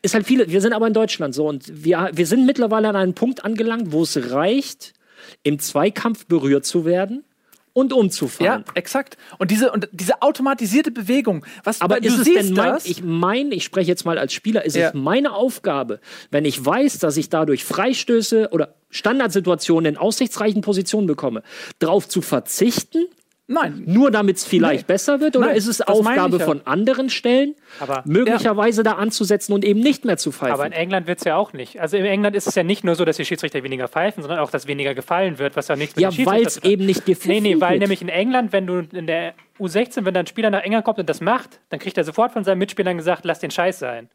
[0.02, 0.48] ist halt viele.
[0.48, 3.92] Wir sind aber in Deutschland so und wir, wir sind mittlerweile an einem Punkt angelangt,
[3.92, 4.94] wo es reicht,
[5.42, 7.24] im Zweikampf berührt zu werden
[7.72, 8.64] und umzufahren.
[8.66, 9.16] Ja, exakt.
[9.38, 13.54] Und diese, und diese automatisierte Bewegung, was Aber ist es denn mein, das, ich meine,
[13.54, 14.88] ich spreche jetzt mal als Spieler, ist Ja.
[14.88, 21.06] es meine Aufgabe, wenn ich weiß, dass ich dadurch Freistöße oder Standardsituationen in aussichtsreichen Positionen
[21.06, 21.42] bekomme,
[21.78, 23.06] darauf zu verzichten,
[23.52, 23.82] Nein.
[23.86, 24.94] nur damit es vielleicht Nee.
[24.94, 25.36] besser wird?
[25.36, 26.44] Oder Nein, ist es Aufgabe ja.
[26.44, 30.52] von anderen Stellen, Aber- möglicherweise da anzusetzen und eben nicht mehr zu pfeifen?
[30.54, 31.80] Aber in England wird es ja auch nicht.
[31.80, 34.38] Also in England ist es ja nicht nur so, dass die Schiedsrichter weniger pfeifen, sondern
[34.38, 36.86] auch, dass weniger gefallen wird, was ja nichts mit ja, den weil Schiedsrichtern es eben
[36.86, 37.80] nicht gepfiffen Nee, nee, weil wird.
[37.80, 40.98] nämlich in England, wenn du in der U16, wenn da ein Spieler nach England kommt
[41.00, 44.08] und das macht, dann kriegt er sofort von seinen Mitspielern gesagt, lass den Scheiß sein.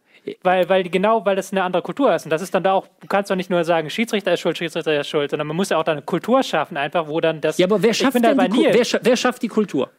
[0.43, 2.26] Weil, weil genau, weil das eine andere Kultur ist.
[2.26, 4.57] Und das ist dann da auch, du kannst doch nicht nur sagen, Schiedsrichter ist schuld,
[4.57, 7.41] Schiedsrichter ist schuld, sondern man muss ja auch da eine Kultur schaffen, einfach, wo dann
[7.41, 7.57] das.
[7.57, 8.57] ja, aber wer schafft denn die Kultur?
[8.63, 9.89] Nils, Wer, scha- wer schafft die Kultur?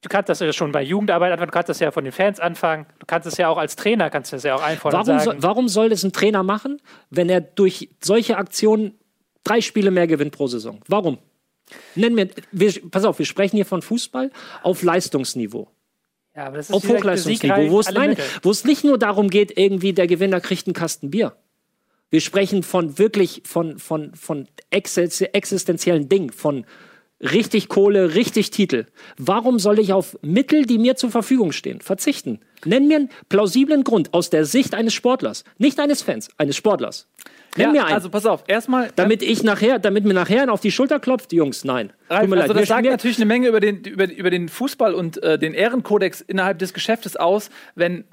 [0.00, 2.38] Du kannst das ja schon bei Jugendarbeit anfangen, du kannst das ja von den Fans
[2.38, 5.18] anfangen, du kannst es ja auch als Trainer, kannst du das ja auch einfordern Warum
[5.20, 5.42] sagen.
[5.42, 8.96] warum soll das ein Trainer machen, wenn er durch solche Aktionen
[9.42, 10.80] drei Spiele mehr gewinnt pro Saison?
[10.86, 11.18] Warum?
[11.96, 14.30] Nenn mir, wir, pass auf, wir sprechen hier von Fußball
[14.62, 15.68] auf Leistungsniveau,
[16.38, 19.58] ja, aber das ist auf Hochleistungsniveau, wo es, nein, wo es nicht nur darum geht,
[19.58, 21.36] irgendwie der Gewinner kriegt einen Kasten Bier.
[22.10, 26.64] Wir sprechen von wirklich von, von, von exis- existenziellen Dingen, von
[27.20, 28.86] richtig Kohle, richtig Titel.
[29.16, 32.38] Warum soll ich auf Mittel, die mir zur Verfügung stehen, verzichten?
[32.64, 37.08] Nenn mir einen plausiblen Grund aus der Sicht eines Sportlers, nicht eines Fans, eines Sportlers.
[37.56, 37.94] Nenn ja, mir einen.
[37.94, 38.90] also pass auf, erstmal.
[38.94, 41.92] damit ich nachher, damit mir nachher auf die Schulter klopft, Jungs, nein.
[42.08, 42.62] Ralf, Tut mir also leid.
[42.62, 46.20] das sagt natürlich eine Menge über den, über, über den Fußball und äh, den Ehrenkodex
[46.20, 48.04] innerhalb des Geschäftes aus, wenn äh,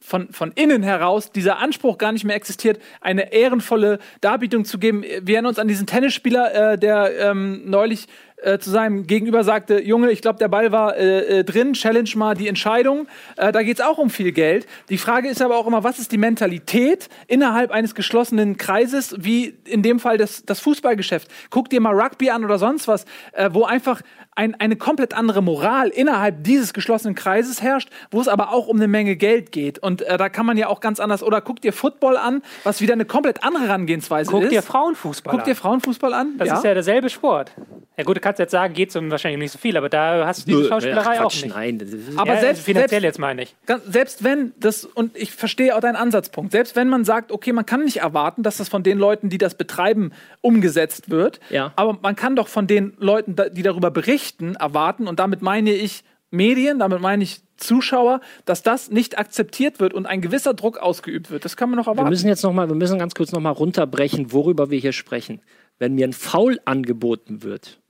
[0.00, 5.02] von, von innen heraus dieser Anspruch gar nicht mehr existiert, eine ehrenvolle Darbietung zu geben.
[5.02, 8.08] Wir erinnern uns an diesen Tennisspieler, äh, der ähm, neulich
[8.42, 12.10] äh, zu seinem Gegenüber sagte, Junge, ich glaube, der Ball war äh, äh, drin, challenge
[12.16, 13.06] mal die Entscheidung.
[13.36, 14.66] Äh, da geht es auch um viel Geld.
[14.88, 19.56] Die Frage ist aber auch immer, was ist die Mentalität innerhalb eines geschlossenen Kreises, wie
[19.64, 21.28] in dem Fall das, das Fußballgeschäft.
[21.50, 24.02] Guck dir mal Rugby an oder sonst was, äh, wo einfach
[24.36, 28.76] ein, eine komplett andere Moral innerhalb dieses geschlossenen Kreises herrscht, wo es aber auch um
[28.76, 29.78] eine Menge Geld geht.
[29.78, 32.80] Und äh, da kann man ja auch ganz anders, oder guck dir Football an, was
[32.80, 34.52] wieder eine komplett andere Herangehensweise Guck ist.
[34.52, 35.46] dir Frauenfußball Guck an.
[35.46, 36.34] dir Frauenfußball an.
[36.38, 37.52] Das ist ja derselbe Sport.
[37.96, 40.46] Ja gut, du kannst jetzt sagen, geht um wahrscheinlich nicht so viel, aber da hast
[40.48, 41.54] du diese Schauspielerei Ach, auch Quatsch, nicht.
[41.54, 43.54] Nein, das ist, Aber ja, selbst- finanziell selbst- jetzt meine ich.
[43.88, 47.66] Selbst wenn das, und ich verstehe auch deinen Ansatzpunkt, selbst wenn man sagt, okay, man
[47.66, 51.72] kann nicht erwarten, dass das von den Leuten, die das betreiben, umgesetzt wird, Ja.
[51.76, 54.19] aber man kann doch von den Leuten, die darüber berichten,
[54.58, 59.92] erwarten, und damit meine ich Medien, damit meine ich Zuschauer, dass das nicht akzeptiert wird
[59.92, 61.44] und ein gewisser Druck ausgeübt wird.
[61.44, 62.10] Das kann man noch wir erwarten.
[62.10, 65.42] müssen jetzt noch mal, wir müssen ganz kurz noch mal runterbrechen, worüber wir hier sprechen.
[65.78, 67.80] Wenn mir ein Foul angeboten wird,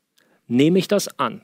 [0.48, 1.42] nehme ich das an.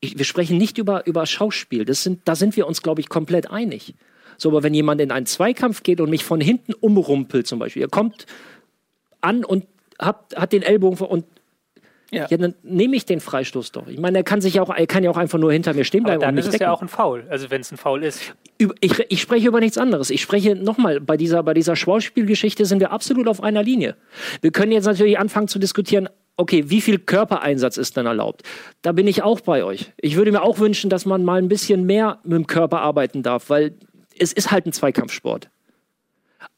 [0.00, 1.84] Ich, wir sprechen nicht über, über Schauspiel.
[1.84, 3.94] Das sind, da sind wir uns, glaube ich, komplett einig.
[4.36, 7.82] So, aber wenn jemand in einen Zweikampf geht und mich von hinten umrumpelt, zum Beispiel,
[7.82, 8.26] er kommt
[9.20, 9.66] an und
[10.00, 11.24] hat, hat den Ellbogen vor und
[12.12, 12.26] Ja.
[12.28, 13.86] ja, dann nehme ich den Freistoß doch.
[13.88, 15.84] Ich meine, er kann sich ja auch, er kann ja auch einfach nur hinter mir
[15.84, 16.64] stehen Aber bleiben und dann mich ist es decken.
[16.64, 18.34] ja auch ein Foul, also wenn es ein Foul ist.
[18.80, 20.10] Ich, ich spreche über nichts anderes.
[20.10, 23.96] Ich spreche nochmal, bei dieser, bei dieser Schauspielgeschichte sind wir absolut auf einer Linie.
[24.42, 28.42] Wir können jetzt natürlich anfangen zu diskutieren, okay, wie viel Körpereinsatz ist denn erlaubt?
[28.82, 29.92] Da bin ich auch bei euch.
[29.96, 33.22] Ich würde mir auch wünschen, dass man mal ein bisschen mehr mit dem Körper arbeiten
[33.22, 33.74] darf, weil
[34.18, 35.48] es ist halt ein Zweikampfsport.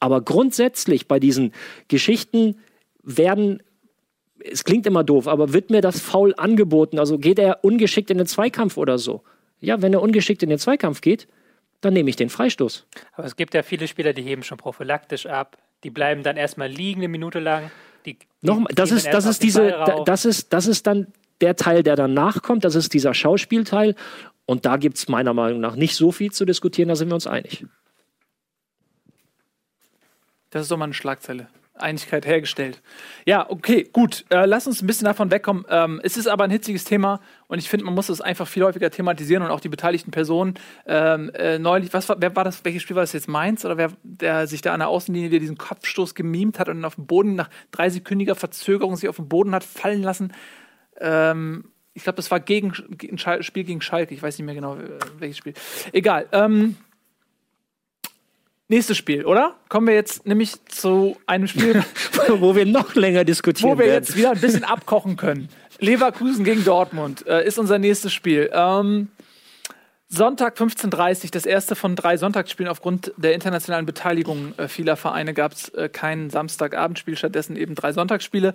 [0.01, 1.53] Aber grundsätzlich bei diesen
[1.87, 2.57] Geschichten
[3.03, 3.61] werden,
[4.43, 6.99] es klingt immer doof, aber wird mir das faul angeboten?
[6.99, 9.23] Also geht er ungeschickt in den Zweikampf oder so?
[9.59, 11.27] Ja, wenn er ungeschickt in den Zweikampf geht,
[11.81, 12.85] dann nehme ich den Freistoß.
[13.13, 15.57] Aber es gibt ja viele Spieler, die heben schon prophylaktisch ab.
[15.83, 17.71] Die bleiben dann erstmal liegen eine Minute lang.
[18.05, 21.07] Die, die Nochmal, das ist, dann das ist diese, das ist, das ist dann
[21.41, 22.63] der Teil, der danach kommt.
[22.65, 23.95] Das ist dieser Schauspielteil.
[24.45, 27.15] Und da gibt es meiner Meinung nach nicht so viel zu diskutieren, da sind wir
[27.15, 27.65] uns einig.
[30.51, 31.47] Das ist doch mal eine Schlagzeile.
[31.77, 32.81] Einigkeit hergestellt.
[33.25, 34.25] Ja, okay, gut.
[34.29, 35.65] Äh, lass uns ein bisschen davon wegkommen.
[35.69, 38.63] Ähm, es ist aber ein hitziges Thema und ich finde, man muss es einfach viel
[38.63, 40.55] häufiger thematisieren und auch die beteiligten Personen.
[40.85, 42.63] Ähm, äh, neulich, was war, wer war das?
[42.63, 43.27] Welches Spiel war das jetzt?
[43.27, 46.83] Mainz oder wer, der sich da an der Außenlinie wieder diesen Kopfstoß gemimt hat und
[46.85, 50.33] auf dem Boden nach dreisekündiger Verzögerung sich auf den Boden hat fallen lassen?
[50.99, 54.13] Ähm, ich glaube, das war gegen ein Spiel gegen Schalke.
[54.13, 55.53] Ich weiß nicht mehr genau, äh, welches Spiel.
[55.93, 56.27] Egal.
[56.31, 56.75] Ähm,
[58.67, 59.55] nächstes Spiel, oder?
[59.69, 61.83] Kommen wir jetzt nämlich zu einem Spiel,
[62.27, 64.03] Wo wir noch länger diskutieren wo wir werden.
[64.03, 65.49] jetzt wieder ein bisschen abkochen können.
[65.79, 68.49] Leverkusen gegen Dortmund äh, ist unser nächstes Spiel.
[68.53, 69.09] Ähm,
[70.07, 72.71] Sonntag 15.30 Uhr, das erste von drei Sonntagsspielen.
[72.71, 77.91] Aufgrund der internationalen Beteiligung äh, vieler Vereine gab es äh, kein Samstagabendspiel, stattdessen eben drei
[77.91, 78.53] Sonntagsspiele.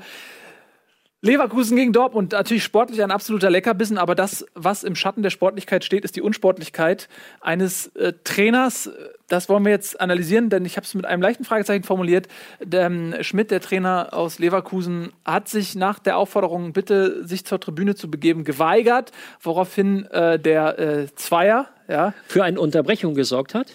[1.23, 5.85] Leverkusen gegen Dortmund, natürlich sportlich ein absoluter Leckerbissen, aber das, was im Schatten der Sportlichkeit
[5.85, 7.09] steht, ist die Unsportlichkeit
[7.43, 8.91] eines äh, Trainers.
[9.29, 12.27] Das wollen wir jetzt analysieren, denn ich habe es mit einem leichten Fragezeichen formuliert.
[12.65, 17.61] Der, ähm, Schmidt, der Trainer aus Leverkusen, hat sich nach der Aufforderung, bitte sich zur
[17.61, 19.13] Tribüne zu begeben, geweigert,
[19.43, 23.67] woraufhin äh, der äh, Zweier ja, Für eine Unterbrechung gesorgt hat.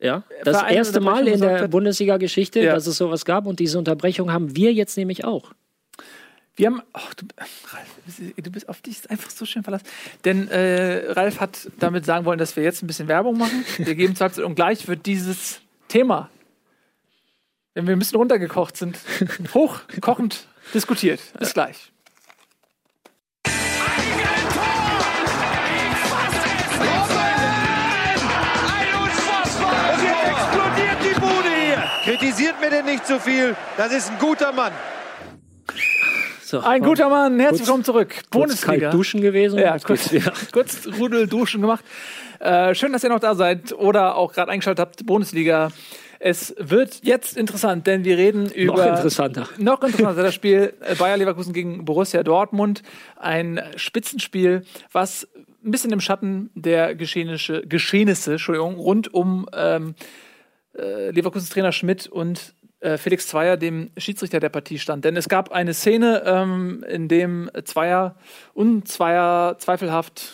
[0.00, 1.68] Ja, das erste Mal in der.
[1.68, 2.74] Bundesliga-Geschichte, Ja.
[2.74, 5.52] dass es sowas gab und diese Unterbrechung haben wir jetzt nämlich auch.
[6.58, 7.86] Wir haben, ach, du, Ralf,
[8.36, 9.86] du bist auf dich einfach so schön verlassen.
[10.24, 13.64] Denn äh, Ralf hat damit sagen wollen, dass wir jetzt ein bisschen Werbung machen.
[13.78, 16.30] Wir geben Halbzeit und gleich wird dieses Thema,
[17.74, 18.98] wenn wir ein bisschen runtergekocht sind,
[19.54, 21.20] hochkochend diskutiert.
[21.38, 21.92] Bis gleich.
[29.44, 31.84] Und jetzt explodiert die Bude hier.
[32.02, 33.54] Kritisiert mir denn nicht zu viel.
[33.76, 34.72] Das ist ein guter Mann.
[36.48, 38.08] So, Ein guter Mann, herzlich Kurz- willkommen zurück.
[38.08, 38.80] kurz Bundesliga.
[38.88, 39.58] kalt duschen gewesen.
[39.58, 40.32] Ja, kurz, wieder.
[40.52, 41.84] kurz Rudelduschen gemacht.
[42.40, 45.04] Äh, schön, dass ihr noch da seid oder auch gerade eingeschaltet habt.
[45.04, 45.68] Bundesliga.
[46.20, 48.76] Es wird jetzt interessant, denn wir reden über.
[48.78, 49.46] Noch interessanter.
[49.58, 52.82] Noch interessanter das Spiel äh, Bayer Leverkusen gegen Borussia Dortmund.
[53.16, 55.28] Ein Spitzenspiel, was
[55.62, 59.94] ein bisschen im Schatten der Geschehnisse, Geschehnisse Entschuldigung, rund um ähm,
[60.78, 62.54] äh, Leverkusens Trainer Schmidt und
[62.96, 65.04] Felix Zweier, dem Schiedsrichter der Partie stand.
[65.04, 68.14] Denn es gab eine Szene, ähm, in dem Zweier
[68.54, 70.32] und Zweier zweifelhaft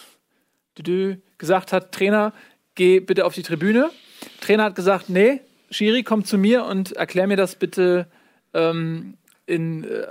[0.77, 2.33] düdü, gesagt hat, Trainer,
[2.75, 3.91] geh bitte auf die Tribüne.
[4.41, 5.41] Trainer hat gesagt, nee,
[5.71, 8.07] Schiri, komm zu mir und erklär mir das bitte
[8.53, 9.17] ähm,
[9.47, 10.07] in äh,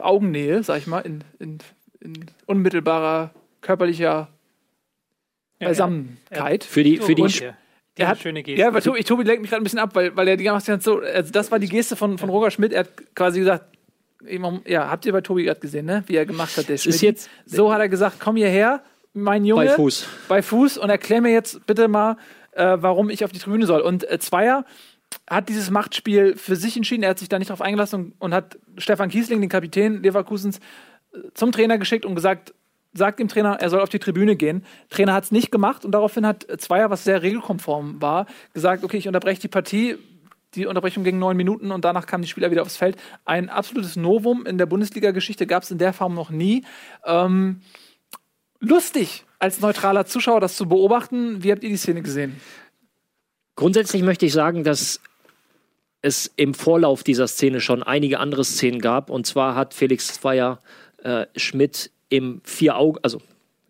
[0.00, 1.58] Augennähe, sag ich mal, in, in,
[2.00, 3.30] in unmittelbarer
[3.60, 4.28] körperlicher
[5.58, 6.64] Beisammenkeit.
[6.64, 7.54] Für die, für die, Und- Sp-
[7.96, 8.60] Diese hat, schöne Geste.
[8.60, 10.66] Ja, weil Tobi, Tobi lenkt mich gerade ein bisschen ab, weil, weil er die ganze
[10.66, 12.72] Zeit so, also das war die Geste von, von Roger Schmidt.
[12.72, 13.64] Er hat quasi gesagt,
[14.66, 16.02] ja, habt ihr bei Tobi gerade gesehen, ne?
[16.06, 17.00] Wie er gemacht hat, der Schmidt.
[17.02, 18.82] jetzt- so hat er gesagt, komm hierher,
[19.12, 19.66] mein Junge.
[19.66, 20.08] bei Fuß.
[20.28, 22.16] Bei Fuß und erklär mir jetzt bitte mal,
[22.52, 23.80] äh, warum ich auf die Tribüne soll.
[23.80, 24.64] Und äh, Zweier
[25.30, 27.02] hat dieses Machtspiel für sich entschieden.
[27.04, 30.58] Er hat sich da nicht drauf eingelassen und, und hat Stefan Kiesling, den Kapitän Leverkusens,
[31.12, 32.54] äh, zum Trainer geschickt und gesagt,
[32.94, 34.64] sagt dem Trainer, er soll auf die Tribüne gehen.
[34.88, 38.96] Trainer hat es nicht gemacht und daraufhin hat Zweier, was sehr regelkonform war, gesagt, okay,
[38.96, 39.96] ich unterbreche die Partie.
[40.54, 42.96] Die Unterbrechung ging neun Minuten und danach kamen die Spieler wieder aufs Feld.
[43.24, 46.64] Ein absolutes Novum in der Bundesliga-Geschichte gab es in der Form noch nie.
[47.04, 47.60] Ähm,
[48.60, 51.42] lustig, als neutraler Zuschauer das zu beobachten.
[51.42, 52.40] Wie habt ihr die Szene gesehen?
[53.56, 55.00] Grundsätzlich möchte ich sagen, dass
[56.02, 59.10] es im Vorlauf dieser Szene schon einige andere Szenen gab.
[59.10, 60.60] Und zwar hat Felix Zweier
[61.02, 63.20] äh, Schmidt im Vier-Augen, also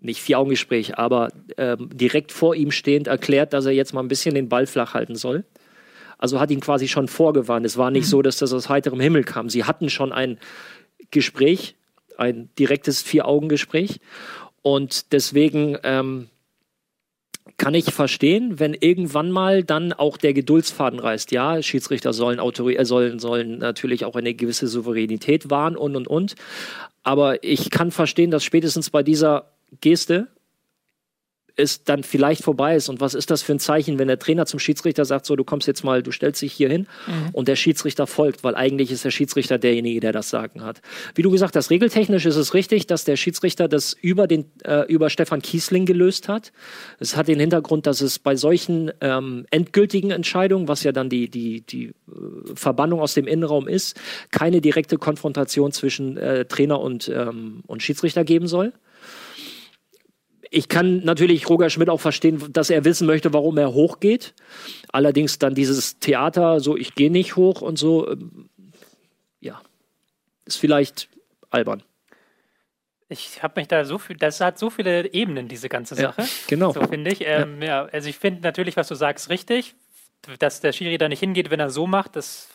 [0.01, 4.35] nicht Vier-Augen-Gespräch, aber ähm, direkt vor ihm stehend erklärt, dass er jetzt mal ein bisschen
[4.35, 5.45] den Ball flach halten soll.
[6.19, 7.65] Also hat ihn quasi schon vorgewarnt.
[7.65, 9.49] Es war nicht so, dass das aus heiterem Himmel kam.
[9.49, 10.39] Sie hatten schon ein
[11.11, 11.75] Gespräch,
[12.19, 14.01] ein direktes Vier-Augen-Gespräch.
[14.61, 16.29] Und deswegen ähm,
[17.57, 21.33] kann ich verstehen, wenn irgendwann mal dann auch der Geduldsfaden reißt.
[21.33, 26.09] Ja, Schiedsrichter sollen, Autori äh, sollen, sollen natürlich auch eine gewisse Souveränität wahren und und
[26.09, 26.35] und.
[27.05, 30.29] Aber ich kann verstehen, dass spätestens bei dieser Geste
[31.57, 32.89] es dann vielleicht vorbei ist.
[32.89, 35.45] Und was ist das für ein Zeichen, wenn der Trainer zum Schiedsrichter sagt, so, du
[35.45, 36.87] kommst jetzt mal, du stellst dich hier hin
[37.33, 40.81] und der Schiedsrichter folgt, weil eigentlich ist der Schiedsrichter derjenige, der das Sagen hat.
[41.15, 44.83] Wie du gesagt hast, regeltechnisch ist es richtig, dass der Schiedsrichter das über, den, äh,
[44.93, 46.53] über Stefan Kiesling gelöst hat.
[46.99, 51.29] Es hat den Hintergrund, dass es bei solchen ähm, endgültigen Entscheidungen, was ja dann die,
[51.29, 51.93] die, die äh,
[52.55, 54.01] Verbannung aus dem Innenraum ist,
[54.31, 58.73] keine direkte Konfrontation zwischen äh, Trainer und, ähm, und Schiedsrichter geben soll.
[60.55, 64.35] Ich kann natürlich Roger Schmidt auch verstehen, dass er wissen möchte, warum er hochgeht.
[64.93, 68.49] Allerdings dann dieses Theater, so ich gehe nicht hoch und so, ähm,
[69.41, 69.61] ja,
[70.47, 71.09] ist vielleicht
[71.51, 71.83] albern.
[73.09, 76.27] Ich habe mich da so viel, das hat so viele Ebenen, diese ganze Ja, Sache.
[76.47, 76.73] genau.
[76.73, 77.21] So finde ich.
[77.23, 77.85] Ähm, ja.
[77.87, 79.75] also ich finde natürlich, was du sagst, richtig.
[80.39, 82.49] Dass der Schiri da nicht hingeht, wenn er so macht, das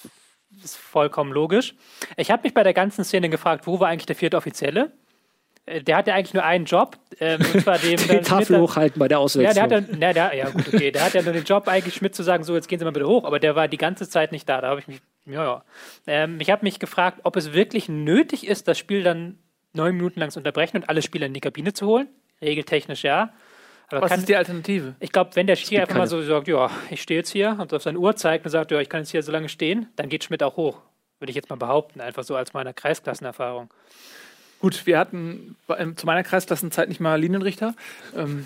[0.63, 1.75] ist vollkommen logisch.
[2.17, 4.91] Ich habe mich bei der ganzen Szene gefragt, wo war eigentlich der vierte Offizielle?
[5.65, 8.99] Äh, Der hat ja eigentlich nur einen Job, ähm, und zwar dem Die Tafel hochhalten
[8.99, 9.69] bei der Ja, Auswechslung.
[9.69, 10.91] der hat ja, na, der, ja gut, okay.
[10.91, 12.91] Der hat ja nur den Job eigentlich Schmidt zu sagen, so jetzt gehen Sie mal
[12.91, 14.61] bitte hoch, aber der war die ganze Zeit nicht da.
[14.61, 15.63] Da habe ich mich, ja, ja.
[16.07, 19.37] Ähm, ich habe mich gefragt, ob es wirklich nötig ist, das Spiel dann
[19.73, 22.07] neun Minuten lang zu unterbrechen und alle Spieler in die Kabine zu holen.
[22.41, 23.33] Regeltechnisch ja.
[23.91, 24.95] Aber Was kann, ist die Alternative?
[24.99, 26.09] ich glaube, wenn der Schiri einfach mal keine.
[26.09, 28.79] so sagt, ja, ich stehe jetzt hier und auf seine Uhr zeigt und sagt, ja,
[28.79, 30.77] ich kann jetzt hier so lange stehen, dann geht Schmidt auch hoch.
[31.19, 33.69] Würde ich jetzt mal behaupten, einfach so als meiner Kreisklassenerfahrung.
[34.59, 37.75] Gut, wir hatten ähm, zu meiner Kreisklassenzeit nicht mal Linienrichter,
[38.15, 38.45] ähm,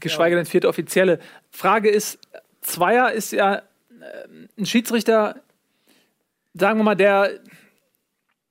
[0.00, 1.18] geschweige denn vierte Offizielle.
[1.50, 2.18] Frage ist,
[2.60, 5.40] Zweier ist ja ähm, ein Schiedsrichter,
[6.54, 7.30] sagen wir mal, der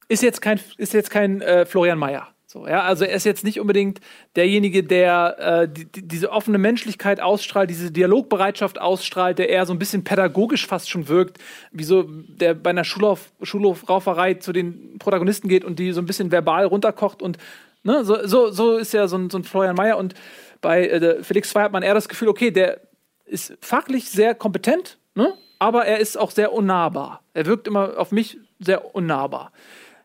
[0.07, 2.34] ist jetzt kein, ist jetzt kein äh, Florian Mayer.
[2.55, 3.99] So, ja, also er ist jetzt nicht unbedingt
[4.37, 9.73] derjenige, der äh, die, die, diese offene Menschlichkeit ausstrahlt, diese Dialogbereitschaft ausstrahlt, der eher so
[9.73, 11.37] ein bisschen pädagogisch fast schon wirkt,
[11.73, 16.05] wie so der bei einer Schulhof, Schulhofrauferei zu den Protagonisten geht und die so ein
[16.05, 17.37] bisschen verbal runterkocht und
[17.83, 20.13] ne, so, so, so ist ja so ein, so ein Florian Mayer und
[20.61, 22.79] bei äh, Felix Frey hat man eher das Gefühl, okay, der
[23.25, 25.33] ist fachlich sehr kompetent, ne?
[25.59, 27.21] aber er ist auch sehr unnahbar.
[27.33, 29.51] Er wirkt immer auf mich sehr unnahbar.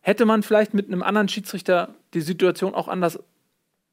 [0.00, 3.18] Hätte man vielleicht mit einem anderen Schiedsrichter die Situation auch anders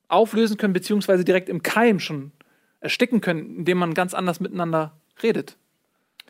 [0.08, 2.32] auflösen können, beziehungsweise direkt im Keim schon
[2.80, 5.58] ersticken können, indem man ganz anders miteinander redet?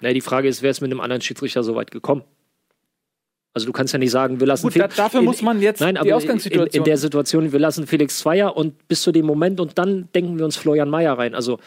[0.01, 2.23] Naja, die Frage ist, wer ist mit einem anderen Schiedsrichter so weit gekommen?
[3.53, 5.79] Also du kannst ja nicht sagen, wir lassen Gut, da, dafür in, muss man jetzt
[5.79, 6.67] nein, die Ausgangssituation.
[6.67, 10.09] In, in der Situation, wir lassen Felix Zweier und bis zu dem Moment und dann
[10.13, 11.33] denken wir uns Florian Mayer rein.
[11.33, 11.57] Also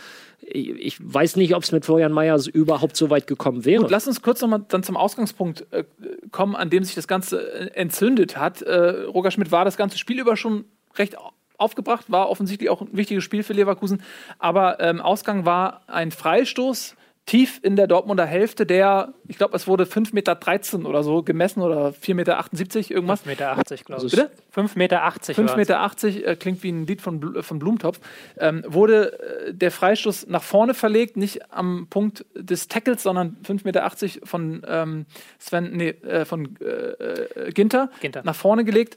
[0.43, 3.83] ich, weiß nicht, ob es mit Florian Mayer überhaupt so weit gekommen wäre.
[3.83, 5.85] Gut, lass uns kurz nochmal dann zum Ausgangspunkt äh,
[6.33, 8.63] kommen, an dem sich das Ganze äh, entzündet hat.
[8.63, 10.65] Äh, Roger Schmidt war das ganze Spiel über schon
[10.97, 11.17] recht
[11.59, 14.03] aufgebracht, war offensichtlich auch ein wichtiges Spiel für Leverkusen.
[14.39, 16.97] Aber ähm, Ausgang war ein Freistoß
[17.31, 21.63] tief in der Dortmunder Hälfte, der, ich glaube, es wurde 5,13 Meter oder so gemessen
[21.63, 23.25] oder 4,78 Meter irgendwas.
[23.25, 24.11] 5,80 Meter, glaube ich.
[24.11, 24.31] Bitte?
[24.53, 25.07] 5,80 Meter.
[25.07, 28.01] 5,80 Meter äh, klingt wie ein Lied von, Bl von Blumentopf.
[28.37, 33.65] Ähm, wurde äh, der Freistoß nach vorne verlegt, nicht am Punkt des Tackles, sondern 5,80
[33.65, 33.91] Meter
[34.25, 35.07] von ähm,
[35.39, 38.97] Sven, nee, äh, von äh, äh, Ginter, Ginter nach vorne gelegt.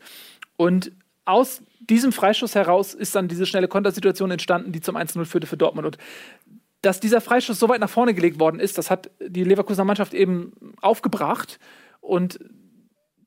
[0.58, 0.92] Und
[1.26, 5.58] aus diesem Freistoß heraus ist dann diese schnelle Kontersituation entstanden, die zum 1-0 führte für
[5.58, 5.86] Dortmund.
[5.86, 5.98] Und
[6.84, 10.14] dass dieser Freistoß so weit nach vorne gelegt worden ist, das hat die Leverkusener Mannschaft
[10.14, 11.58] eben aufgebracht.
[12.02, 12.40] Und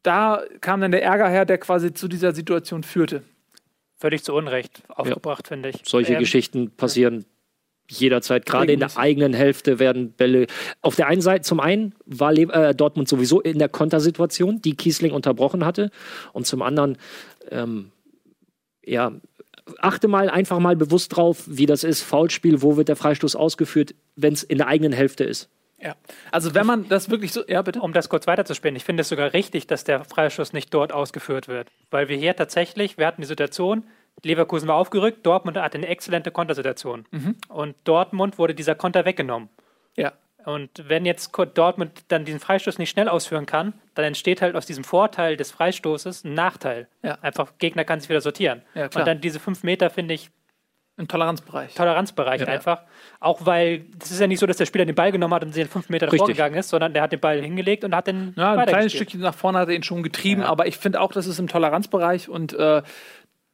[0.02, 3.22] da kam dann der Ärger her, der quasi zu dieser Situation führte.
[3.96, 5.48] Völlig zu Unrecht aufgebracht, ja.
[5.48, 5.76] finde ich.
[5.84, 7.24] Solche ähm, Geschichten passieren
[7.88, 7.96] ja.
[7.96, 8.44] jederzeit.
[8.44, 10.48] Gerade in der eigenen Hälfte werden Bälle.
[10.82, 14.76] Auf der einen Seite, zum einen war Le äh, Dortmund sowieso in der Kontersituation, die
[14.76, 15.90] Kiesling unterbrochen hatte.
[16.34, 16.98] Und zum anderen,
[17.50, 17.90] ähm,
[18.84, 19.12] ja,
[19.78, 22.02] achte mal einfach mal bewusst drauf, wie das ist.
[22.02, 25.50] Foulspiel, wo wird der Freistoß ausgeführt, wenn es in der eigenen Hälfte ist.
[25.78, 25.94] Ja,
[26.32, 27.80] also wenn man das wirklich so, ja bitte.
[27.80, 31.48] Um das kurz weiterzuspinnen, ich finde es sogar richtig, dass der Freistoß nicht dort ausgeführt
[31.48, 33.84] wird, weil wir hier tatsächlich, wir hatten die Situation,
[34.22, 37.36] Leverkusen war aufgerückt, Dortmund hatte eine exzellente Kontersituation mhm.
[37.48, 39.50] und Dortmund wurde dieser Konter weggenommen.
[39.96, 40.12] Ja.
[40.46, 44.64] Und wenn jetzt Dortmund dann diesen Freistoß nicht schnell ausführen kann, dann entsteht halt aus
[44.64, 46.86] diesem Vorteil des Freistoßes ein Nachteil.
[47.02, 47.18] Ja.
[47.20, 48.62] Einfach Gegner kann sich wieder sortieren.
[48.74, 50.30] Ja, und dann diese fünf Meter finde ich
[50.98, 51.74] im Toleranzbereich.
[51.74, 52.82] Toleranzbereich ja, einfach.
[53.18, 55.54] Auch weil es ist ja nicht so, dass der Spieler den Ball genommen hat und
[55.54, 58.32] den fünf Meter davor gegangen ist, sondern der hat den Ball hingelegt und hat den.
[58.36, 60.48] Ja, ein kleines Stückchen nach vorne hat er ihn schon getrieben, ja.
[60.48, 62.82] aber ich finde auch, das ist im Toleranzbereich und äh,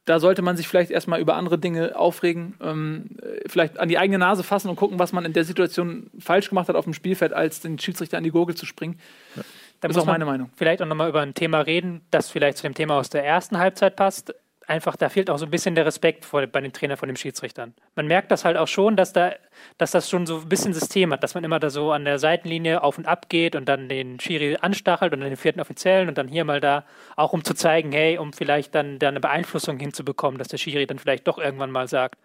[0.05, 4.19] da sollte man sich vielleicht erstmal über andere Dinge aufregen, ähm, vielleicht an die eigene
[4.19, 7.33] Nase fassen und gucken, was man in der Situation falsch gemacht hat auf dem Spielfeld,
[7.33, 8.99] als den Schiedsrichter an die Gurgel zu springen.
[9.35, 9.43] Ja.
[9.79, 10.49] Da ist auch meine Meinung.
[10.55, 13.57] Vielleicht auch nochmal über ein Thema reden, das vielleicht zu dem Thema aus der ersten
[13.57, 14.33] Halbzeit passt
[14.67, 17.15] einfach, da fehlt auch so ein bisschen der Respekt vor, bei den Trainern von den
[17.15, 17.73] Schiedsrichtern.
[17.95, 19.33] Man merkt das halt auch schon, dass da,
[19.77, 22.19] dass das schon so ein bisschen System hat, dass man immer da so an der
[22.19, 26.09] Seitenlinie auf und ab geht und dann den Schiri anstachelt und dann den vierten Offiziellen
[26.09, 26.85] und dann hier mal da,
[27.15, 30.87] auch um zu zeigen, hey, um vielleicht dann da eine Beeinflussung hinzubekommen, dass der Schiri
[30.87, 32.19] dann vielleicht doch irgendwann mal sagt,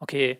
[0.00, 0.38] okay,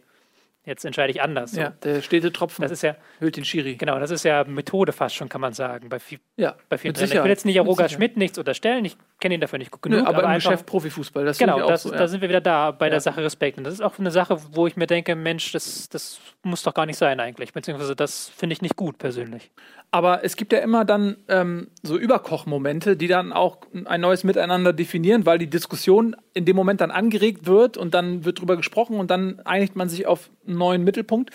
[0.65, 1.57] jetzt entscheide ich anders.
[1.57, 3.77] Ja, der stete Tropfen das ist ja, hüllt den Schiri.
[3.77, 6.95] Genau, das ist ja Methode fast schon, kann man sagen, bei, viel, ja, bei vielen
[6.95, 10.01] Ich will jetzt nicht Roger Schmidt nichts unterstellen, ich kenne ihn dafür nicht gut genug.
[10.01, 11.99] Nö, aber, aber im einfach, Geschäft Profifußball, das Genau, das, so, ja.
[11.99, 12.91] da sind wir wieder da bei ja.
[12.91, 13.59] der Sache Respekt.
[13.59, 16.75] Und das ist auch eine Sache, wo ich mir denke, Mensch, das, das muss doch
[16.75, 19.51] gar nicht sein eigentlich, beziehungsweise das finde ich nicht gut persönlich.
[19.95, 24.73] Aber es gibt ja immer dann ähm, so Überkochmomente, die dann auch ein neues Miteinander
[24.73, 28.99] definieren, weil die Diskussion in dem Moment dann angeregt wird und dann wird drüber gesprochen
[28.99, 31.31] und dann einigt man sich auf einen neuen Mittelpunkt.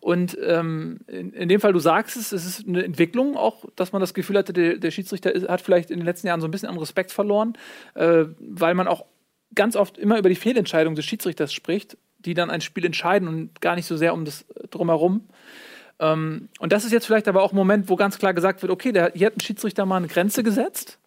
[0.00, 3.92] Und ähm, in, in, dem Fall, du sagst es, es ist eine Entwicklung auch, dass
[3.92, 6.50] man das Gefühl hatte, der, der Schiedsrichter hat vielleicht in den letzten Jahren so ein
[6.50, 7.52] bisschen an Respekt verloren,
[7.94, 9.04] äh, weil man auch
[9.54, 13.60] ganz oft immer über die Fehlentscheidung des Schiedsrichters spricht, die dann ein Spiel entscheiden und
[13.60, 15.28] gar nicht so sehr um das drumherum.
[16.00, 18.72] Ähm, und das ist jetzt vielleicht aber auch ein Moment, wo ganz klar gesagt wird,
[18.72, 20.98] okay, der, hier hat ein Schiedsrichter mal eine Grenze gesetzt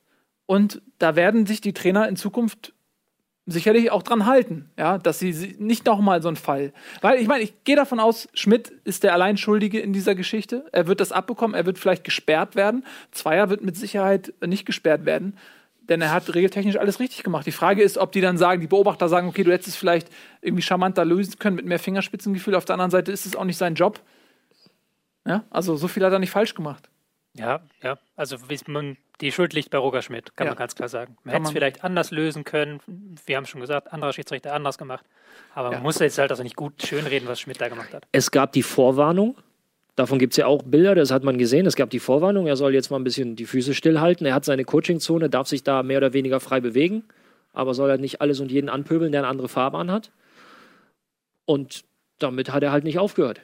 [0.46, 2.74] und da werden sich die Trainer in Zukunft
[3.46, 6.74] sicherlich auch dran halten, ja, dass sie nicht nochmal so ein Fall.
[7.02, 10.66] Weil ich meine, ich gehe davon aus, Schmidt ist der Alleinschuldige in dieser Geschichte.
[10.72, 12.84] Er wird das abbekommen, er wird vielleicht gesperrt werden.
[13.12, 15.38] Zweier wird mit Sicherheit nicht gesperrt werden,
[15.82, 17.46] denn er hat regeltechnisch alles richtig gemacht.
[17.46, 20.10] Die Frage ist, ob die dann sagen, die Beobachter sagen, okay, du hättest es vielleicht
[20.42, 22.56] irgendwie charmanter lösen können mit mehr Fingerspitzengefühl.
[22.56, 24.02] Auf der anderen Seite ist es auch nicht sein Job.
[25.28, 26.90] Ja, also so viel hat er nicht falsch gemacht.
[27.36, 27.98] Ja, ja.
[28.16, 30.52] Also man, die Schuld liegt bei Roger Schmidt, kann ja.
[30.52, 31.18] man ganz klar sagen.
[31.24, 32.80] Man hätte es vielleicht anders lösen können.
[33.26, 35.06] Wir haben schon gesagt, anderer Schiedsrichter anders gemacht.
[35.54, 35.76] Aber ja.
[35.76, 38.08] man muss jetzt halt also nicht gut schönreden, was Schmidt da gemacht hat.
[38.12, 39.36] Es gab die Vorwarnung
[39.96, 41.66] Davon gibt es ja auch Bilder, das hat man gesehen.
[41.66, 44.26] Es gab die Vorwarnung, er soll jetzt mal ein bisschen die Füße stillhalten.
[44.26, 47.06] Er hat seine Coachingzone, darf sich da mehr oder weniger frei bewegen,
[47.54, 50.12] aber soll halt nicht alles und jeden anpöbeln, der eine andere Farbe anhat.
[51.46, 51.86] Und
[52.20, 53.42] damit hat er halt nicht aufgehört.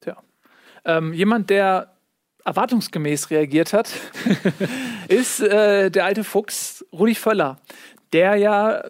[0.00, 0.16] Tja.
[0.86, 1.92] Ähm, jemand, der
[2.48, 3.90] erwartungsgemäß reagiert hat,
[5.08, 7.58] ist äh, der alte Fuchs Rudi Völler,
[8.12, 8.84] der ja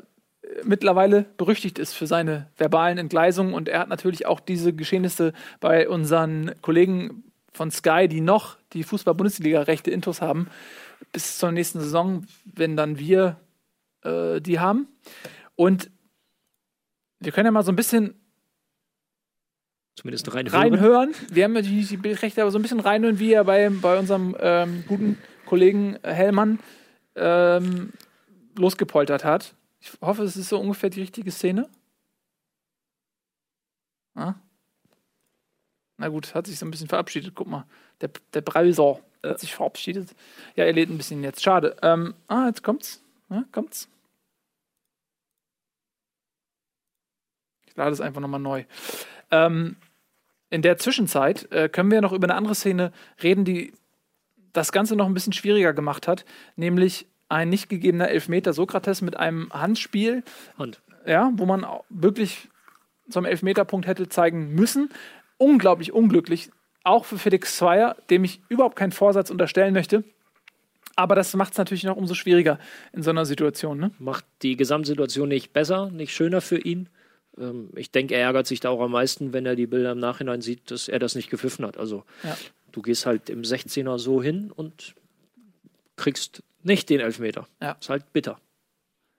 [0.65, 3.55] mittlerweile berüchtigt ist für seine verbalen Entgleisungen.
[3.55, 8.85] Und er hat natürlich auch diese Geschehnisse bei unseren Kollegen von Sky, die noch die
[8.85, 10.49] Fußball-Bundesliga-Rechte Intos haben,
[11.13, 13.37] bis zur nächsten Saison, wenn dann wir
[14.05, 14.89] äh, die haben.
[15.57, 15.91] Und
[17.21, 18.15] wir können ja mal so ein bisschen
[19.99, 20.61] Zumindest reinhören.
[20.61, 21.15] reinhören.
[21.29, 24.37] Wir haben natürlich die Bildrechte, aber so ein bisschen reinhören, wie er bei, bei unserem
[24.39, 26.61] ähm, guten Kollegen Hellmann
[27.17, 27.93] ähm,
[28.57, 29.57] losgepoltert hat.
[29.81, 31.69] Ich hoffe, es ist so ungefähr die richtige Szene.
[34.15, 34.35] Ah.
[35.97, 37.35] Na gut, hat sich so ein bisschen verabschiedet.
[37.35, 37.67] Guck mal,
[38.01, 40.15] der, der Browser hat sich verabschiedet.
[40.55, 41.43] Ja, er lädt ein bisschen jetzt.
[41.43, 41.77] Schade.
[41.83, 43.03] Ähm, ah, jetzt kommt's.
[43.31, 43.89] Ja, kommt's.
[47.67, 48.65] Ich lade es einfach nochmal neu.
[49.33, 49.77] Ähm,
[50.51, 52.93] in der Zwischenzeit äh, können wir noch über eine andere Szene
[53.23, 53.73] reden, die
[54.53, 56.25] das Ganze noch ein bisschen schwieriger gemacht hat,
[56.57, 60.23] nämlich ein nicht gegebener Elfmeter Sokrates mit einem Handspiel,
[60.59, 60.81] Hand.
[61.07, 62.49] ja, wo man wirklich
[63.11, 64.91] zum Elfmeterpunkt hätte zeigen müssen.
[65.37, 66.51] Unglaublich unglücklich,
[66.85, 70.05] auch für Felix Zweier, dem ich überhaupt keinen Vorsatz unterstellen möchte.
[70.97, 72.59] Aber das macht es natürlich noch umso schwieriger
[72.93, 73.79] in so einer Situation.
[73.79, 73.93] Ne?
[73.99, 76.89] Macht die Gesamtsituation nicht besser, nicht schöner für ihn.
[77.41, 79.99] Ähm, ich denke, er ärgert sich da auch am meisten, wenn er die Bilder im
[79.99, 81.77] Nachhinein sieht, dass er das nicht gepfiffen hat.
[81.79, 82.37] Also Ja.
[82.73, 84.95] du gehst halt im 16er so hin und
[85.97, 87.47] kriegst nicht den Elfmeter.
[87.63, 87.73] Ja.
[87.81, 88.39] Ist halt bitter.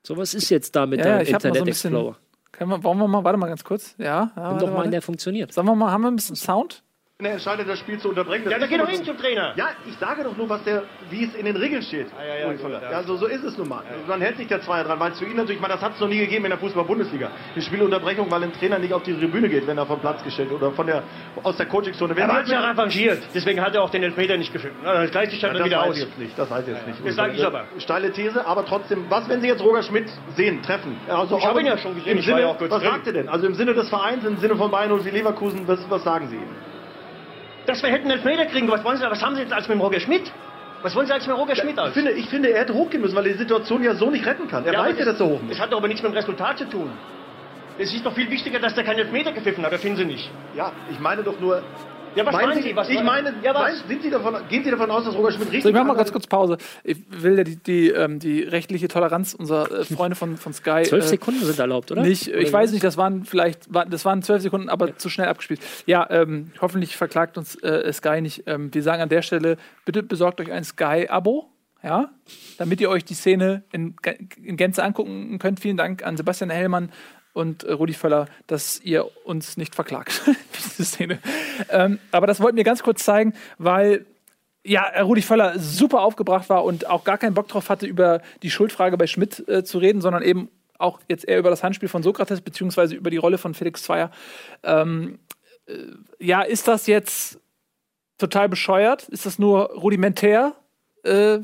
[0.06, 2.18] So was ist jetzt da mit Ja, deinem mal so Internet bisschen- Explorer?
[2.52, 3.96] Können wir, wollen wir mal, warte mal ganz kurz.
[4.00, 5.54] Ja, ja Nimm doch mal einen, der funktioniert.
[5.54, 6.84] Sagen wir mal, haben wir ein bisschen Sound?
[7.22, 8.46] Wenn er entscheidet, das Spiel zu unterbrechen.
[8.46, 9.52] das Ja, da ist geh doch hin zum Trainer.
[9.58, 12.08] Ja, ich sage doch nur, was der, wie es in den Regeln steht.
[12.18, 12.92] ja, ja, Uli gut, ja.
[12.92, 13.84] ja, so, ist es nun mal.
[14.08, 15.96] Man hält sich der Zweier dran, weil es für ihn natürlich, ich meine, das hat
[15.96, 17.30] es noch nie gegeben in der Fußball-Bundesliga.
[17.58, 20.50] Die Spielunterbrechung, weil ein Trainer nicht auf die Tribüne geht, wenn er vom Platz gestellt
[20.54, 21.04] oder von der,
[21.44, 22.16] aus der Coachingzone.
[22.18, 23.22] Er hat ja revanchiert.
[23.36, 24.54] Deswegen hat er auch den Elfmeter nicht.
[24.82, 26.00] Na, Dann gleicht sich Ja, dann das wieder aus.
[26.00, 26.40] jetzt nicht.
[26.40, 27.06] Das weiß jetzt nicht.
[27.06, 27.66] Das sag ich aber.
[27.80, 30.96] Steile These, aber trotzdem, was, wenn Sie jetzt Roger Schmidt sehen, treffen?
[31.10, 32.82] Also Ich auch hab ihn ja schon gesehen, ich war Sinne, ja auch kurz was
[32.82, 33.28] sagt er denn?
[33.28, 36.38] Also im Sinne des Vereins, im Sinne von Bayern und Leverkusen, was, was sagen Sie
[36.38, 36.69] ihm?
[37.70, 38.68] Dass wir hätten Elfmeter kriegen.
[38.72, 40.32] Was wollen Sie, was haben Sie jetzt als mit Roger Schmidt?
[40.82, 41.94] Was wollen Sie als mit Roger Schmidt Ich aus?
[41.94, 44.48] finde, ich finde, er hätte hochgehen müssen, weil er die Situation ja so nicht retten
[44.48, 44.66] kann.
[44.66, 45.52] Er weiß ja, dass er hoch muss.
[45.52, 46.90] Es hat doch aber nichts mit dem Resultat zu tun.
[47.78, 49.72] Es ist doch viel wichtiger, dass der keinen Elfmeter gepfiffen hat.
[49.72, 50.32] Das finden Sie nicht.
[50.56, 51.62] Ja, ich meine doch nur.
[52.16, 52.76] Ja, was meinen meinen Sie?
[52.76, 53.62] Was ich meine, Ja, was?
[53.62, 55.86] meinen- sind Sie davon, gehen Sie davon aus, dass Roger Schmidt richtig So, ich mach
[55.86, 56.58] mal ganz kurz Pause.
[56.84, 60.84] Ich will ja die, die, ähm, die rechtliche Toleranz unserer äh, Freunde von, von Sky.
[60.84, 62.02] Zwölf äh, Sekunden sind erlaubt, oder?
[62.02, 65.10] Nicht, Oder ich weiß nicht, das waren vielleicht, war, das waren zwölf Sekunden, aber zu
[65.10, 65.62] schnell abgespielt.
[65.86, 68.44] Ja, ähm, hoffentlich verklagt uns äh, Sky nicht.
[68.48, 71.50] Ähm, wir sagen an der Stelle, bitte besorgt euch ein Sky-Abo,
[71.84, 72.10] ja,
[72.58, 73.96] damit ihr euch die Szene in,
[74.44, 75.60] in Gänze angucken könnt.
[75.60, 76.92] Vielen Dank an Sebastian Hellmann
[77.40, 80.22] und äh, Rudi Völler, dass ihr uns nicht verklagt
[80.58, 81.20] diese Szene.
[81.70, 84.06] Ähm, aber das wollten wir ganz kurz zeigen, weil
[84.64, 88.52] ja, Rudi Völler super aufgebracht war und auch gar keinen Bock drauf hatte, über die
[88.52, 92.04] Schuldfrage bei Schmidt äh, zu reden, sondern eben auch jetzt eher über das Handspiel von
[92.04, 94.12] Sokrates, beziehungsweise über die Rolle von Felix Zweier.
[94.64, 95.20] Ähm,
[95.66, 95.74] äh,
[96.20, 97.40] ja, ist das jetzt
[98.18, 99.08] total bescheuert?
[99.10, 100.56] Ist das nur rudimentär?
[101.04, 101.40] Äh,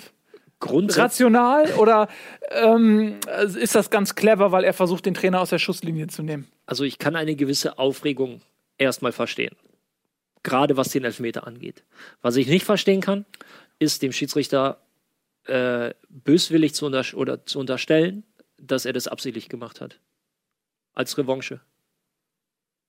[0.65, 1.03] Grundsätzlich.
[1.03, 2.07] rational oder
[2.51, 3.19] ähm,
[3.57, 6.47] ist das ganz clever, weil er versucht, den Trainer aus der Schusslinie zu nehmen?
[6.65, 8.41] Also ich kann eine gewisse Aufregung
[8.77, 9.55] erstmal verstehen.
[10.43, 11.83] Gerade was den Elfmeter angeht.
[12.21, 13.25] Was ich nicht verstehen kann,
[13.79, 14.79] ist dem Schiedsrichter
[15.45, 18.23] äh, böswillig zu, unter oder zu unterstellen,
[18.57, 19.99] dass er das absichtlich gemacht hat.
[20.93, 21.61] Als Revanche.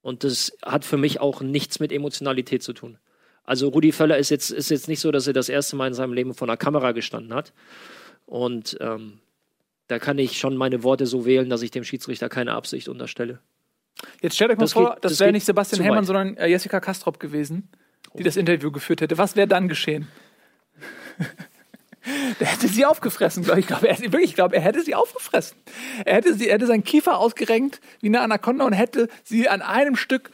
[0.01, 2.99] Und das hat für mich auch nichts mit Emotionalität zu tun.
[3.47, 5.95] Also Rudi Völler ist jetzt, ist jetzt nicht so, dass er das erste Mal in
[5.95, 7.53] seinem Leben vor einer Kamera gestanden hat.
[8.27, 9.21] Und ähm,
[9.87, 13.39] da kann ich schon meine Worte so wählen, dass ich dem Schiedsrichter keine Absicht unterstelle.
[14.21, 16.07] Jetzt stellt euch mal Das vor, geht- das, das wäre nicht Sebastian Hellmann, weit.
[16.07, 17.69] sondern äh, Jessica Kastrop gewesen,
[18.19, 19.17] die das Interview geführt hätte.
[19.17, 20.09] Was wäre dann geschehen?
[22.39, 23.65] Der hätte sie aufgefressen, glaube ich.
[23.65, 25.59] Ich glaube, er, wirklich, ich glaube, er hätte sie aufgefressen.
[26.05, 29.61] Er hätte, sie, er hätte seinen Kiefer ausgerenkt wie eine Anaconda und hätte sie an
[29.61, 30.31] einem Stück,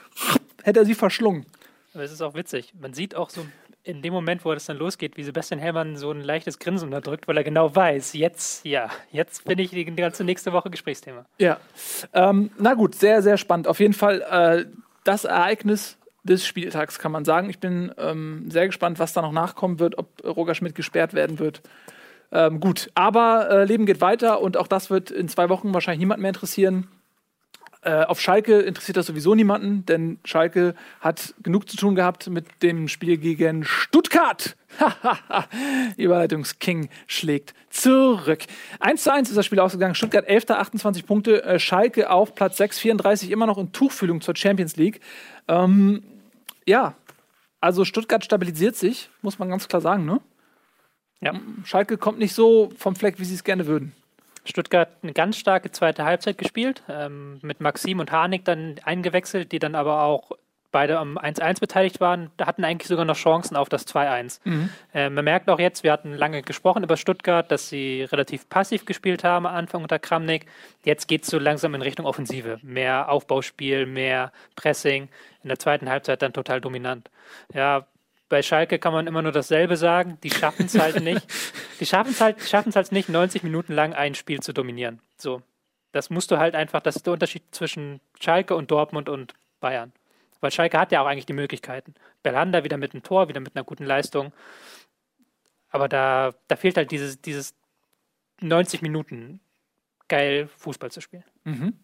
[0.63, 1.47] hätte er sie verschlungen.
[1.95, 2.73] Aber es ist auch witzig.
[2.81, 3.47] Man sieht auch so
[3.85, 7.27] in dem Moment, wo das dann losgeht, wie Sebastian Hellmann so ein leichtes Grinsen unterdrückt,
[7.27, 11.27] weil er genau weiß, jetzt, ja, jetzt bin ich die ganze nächste Woche Gesprächsthema.
[11.39, 11.59] Ja.
[12.13, 13.67] Ähm, na gut, sehr, sehr spannend.
[13.67, 14.67] Auf jeden Fall äh,
[15.05, 17.51] das Ereignis des Spieltags, kann man sagen.
[17.51, 21.41] Ich bin ähm, sehr gespannt, was da noch nachkommen wird, ob Roger Schmidt gesperrt werden
[21.41, 21.63] wird.
[22.31, 25.99] Ähm, gut, aber äh, Leben geht weiter und auch das wird in zwei Wochen wahrscheinlich
[25.99, 26.89] niemand mehr interessieren.
[27.85, 32.47] Äh, auf Schalke interessiert das sowieso niemanden, denn Schalke hat genug zu tun gehabt mit
[32.63, 34.57] dem Spiel gegen Stuttgart.
[35.97, 38.45] Überleitungsking schlägt zurück.
[38.79, 39.97] 1 zu 1 ist das Spiel ausgegangen.
[39.97, 40.51] Stuttgart 11.
[40.51, 41.43] 28 Punkte.
[41.43, 45.01] Äh, Schalke auf Platz 6, 34 immer noch in Tuchfühlung zur Champions League.
[45.49, 46.05] Ähm,
[46.65, 46.95] ja,
[47.61, 50.21] also Stuttgart stabilisiert sich, muss man ganz klar sagen, ne?
[51.21, 51.35] Ja.
[51.65, 53.93] Schalke kommt nicht so vom Fleck, wie sie es gerne würden.
[54.45, 59.59] Stuttgart eine ganz starke zweite Halbzeit gespielt, ähm, mit Maxim und Harnik dann eingewechselt, die
[59.59, 60.33] dann aber auch
[60.73, 64.41] beide am 1-1 beteiligt waren, da hatten eigentlich sogar noch Chancen auf das 2-1.
[64.45, 64.71] Mhm.
[64.93, 68.87] Äh, man merkt auch jetzt, wir hatten lange gesprochen über Stuttgart, dass sie relativ passiv
[68.87, 70.47] gespielt haben am Anfang unter Kramnik.
[70.85, 72.59] Jetzt geht es so langsam in Richtung Offensive.
[72.63, 75.09] Mehr Aufbauspiel, mehr Pressing.
[75.43, 77.11] In der zweiten Halbzeit dann total dominant.
[77.53, 77.87] Ja,
[78.33, 80.17] bei Schalke kann man immer nur dasselbe sagen.
[80.23, 81.21] Die schaffen es halt nicht.
[81.81, 85.01] Die schaffen es halt, schaffen halt nicht, 90 Minuten lang ein Spiel zu dominieren.
[85.19, 85.43] So.
[85.93, 89.93] Das musst du halt einfach, das ist der Unterschied zwischen Schalke und Dortmund und Bayern.
[90.41, 91.93] Weil Schalke hat ja auch eigentlich die Möglichkeiten.
[92.23, 94.33] Belhanda wieder mit einem Tor, wieder mit einer guten Leistung.
[95.69, 97.55] Aber da, da fehlt halt dieses, dieses
[98.41, 99.41] 90 Minuten
[100.09, 101.25] geil Fußball zu spielen.
[101.45, 101.75] Mhm.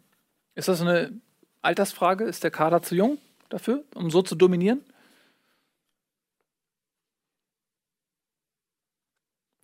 [0.55, 1.13] Ist das eine
[1.61, 2.25] Altersfrage?
[2.25, 3.19] Ist der Kader zu jung
[3.51, 4.83] dafür, um so zu dominieren?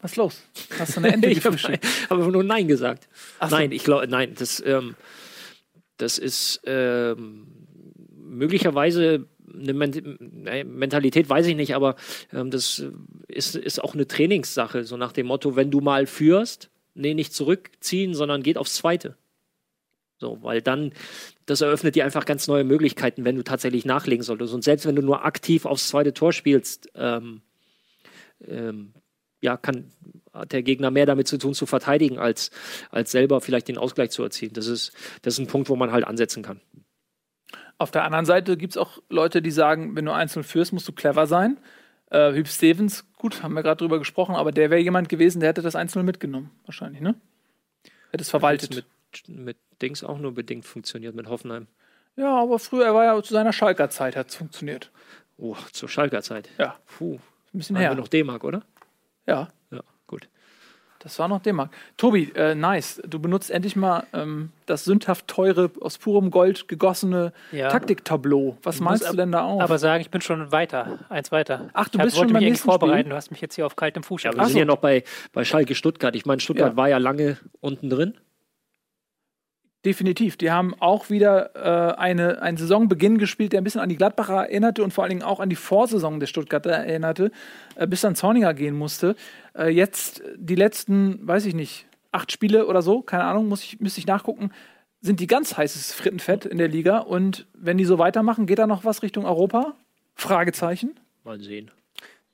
[0.04, 0.42] Was ist los?
[0.78, 1.86] Hast du eine Ente ich habe gefrühstückt?
[2.10, 3.08] hab einfach nur Nein gesagt.
[3.38, 3.56] Ach so.
[3.56, 4.96] Nein, ich glaube, nein, das, ähm,
[5.96, 7.46] das ist ähm,
[8.14, 9.72] möglicherweise eine
[10.50, 11.96] äh, Mentalität, weiß ich nicht, aber
[12.34, 12.84] ähm, das
[13.28, 17.32] ist, ist auch eine Trainingssache, so nach dem Motto, wenn du mal führst, nee, nicht
[17.32, 19.16] zurückziehen, sondern geht aufs Zweite.
[20.18, 20.92] So, weil dann,
[21.46, 24.52] das eröffnet dir einfach ganz neue Möglichkeiten, wenn du tatsächlich nachlegen solltest.
[24.52, 27.40] Und selbst wenn du nur aktiv aufs zweite Tor spielst, ähm,
[28.46, 28.92] ähm,
[29.44, 29.92] ja, kann,
[30.32, 32.50] hat der Gegner mehr damit zu tun, zu verteidigen, als,
[32.90, 34.54] als selber vielleicht den Ausgleich zu erzielen.
[34.54, 34.92] Das ist,
[35.22, 36.60] das ist ein Punkt, wo man halt ansetzen kann.
[37.76, 40.88] Auf der anderen Seite gibt es auch Leute, die sagen, wenn du einzeln führst, musst
[40.88, 41.58] du clever sein.
[42.10, 45.50] Äh, Hüb Stevens, gut, haben wir gerade drüber gesprochen, aber der wäre jemand gewesen, der
[45.50, 47.14] hätte das einzeln mitgenommen, wahrscheinlich, ne?
[48.10, 48.74] Hätte es verwaltet.
[48.74, 51.66] Mit, mit Dings auch nur bedingt funktioniert, mit Hoffenheim.
[52.16, 54.90] Ja, aber früher, er war ja zu seiner Schalker Zeit, hat es funktioniert.
[55.36, 56.48] Oh, zur Schalker Zeit.
[56.58, 57.14] Ja, Puh.
[57.14, 57.20] ein
[57.52, 57.94] bisschen Haben wir her.
[57.96, 58.62] noch D-Mark, oder?
[59.26, 60.28] Ja, Ja, gut.
[61.00, 61.70] das war noch D-Mark.
[61.96, 63.00] Tobi, äh, nice.
[63.06, 67.68] Du benutzt endlich mal ähm, das sündhaft teure, aus purem Gold gegossene Ja.
[67.68, 68.56] Taktiktableau.
[68.62, 69.60] Was muss meinst du denn da auf?
[69.60, 71.68] Aber sagen, ich bin schon weiter, eins weiter.
[71.74, 73.00] Ach, du ich bist wollte schon beim nächsten vorbereiten.
[73.00, 73.10] Spiel?
[73.10, 74.50] Du hast mich jetzt hier auf kaltem Fuß Ja, wir erwischt.
[74.52, 76.14] sind ja noch bei, bei Schalke Stuttgart.
[76.16, 76.76] Ich meine, Stuttgart Ja.
[76.76, 78.14] war ja lange unten drin.
[79.84, 80.36] Definitiv.
[80.36, 84.44] Die haben auch wieder äh, eine, einen Saisonbeginn gespielt, der ein bisschen an die Gladbacher
[84.46, 87.30] erinnerte und vor allen Dingen auch an die Vorsaison der Stuttgarter erinnerte,
[87.74, 89.14] äh, bis dann Zorniger gehen musste.
[89.54, 93.80] Äh, jetzt die letzten, weiß ich nicht, acht Spiele oder so, keine Ahnung, muss ich,
[93.80, 94.50] müsste ich nachgucken,
[95.02, 96.98] sind die ganz heißes Frittenfett in der Liga.
[96.98, 99.74] Und wenn die so weitermachen, geht da noch was Richtung Europa?
[100.14, 100.98] Fragezeichen.
[101.24, 101.70] Mal sehen.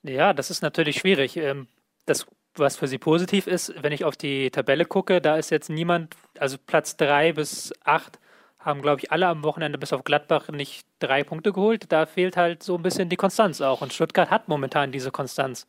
[0.03, 1.35] Ja, das ist natürlich schwierig.
[1.35, 1.67] Ähm,
[2.05, 2.25] Das,
[2.55, 6.15] was für sie positiv ist, wenn ich auf die Tabelle gucke, da ist jetzt niemand,
[6.37, 8.19] also Platz drei bis acht
[8.63, 11.91] haben, glaube ich, alle am Wochenende bis auf Gladbach nicht drei Punkte geholt.
[11.91, 13.81] Da fehlt halt so ein bisschen die Konstanz auch.
[13.81, 15.67] Und Stuttgart hat momentan diese Konstanz.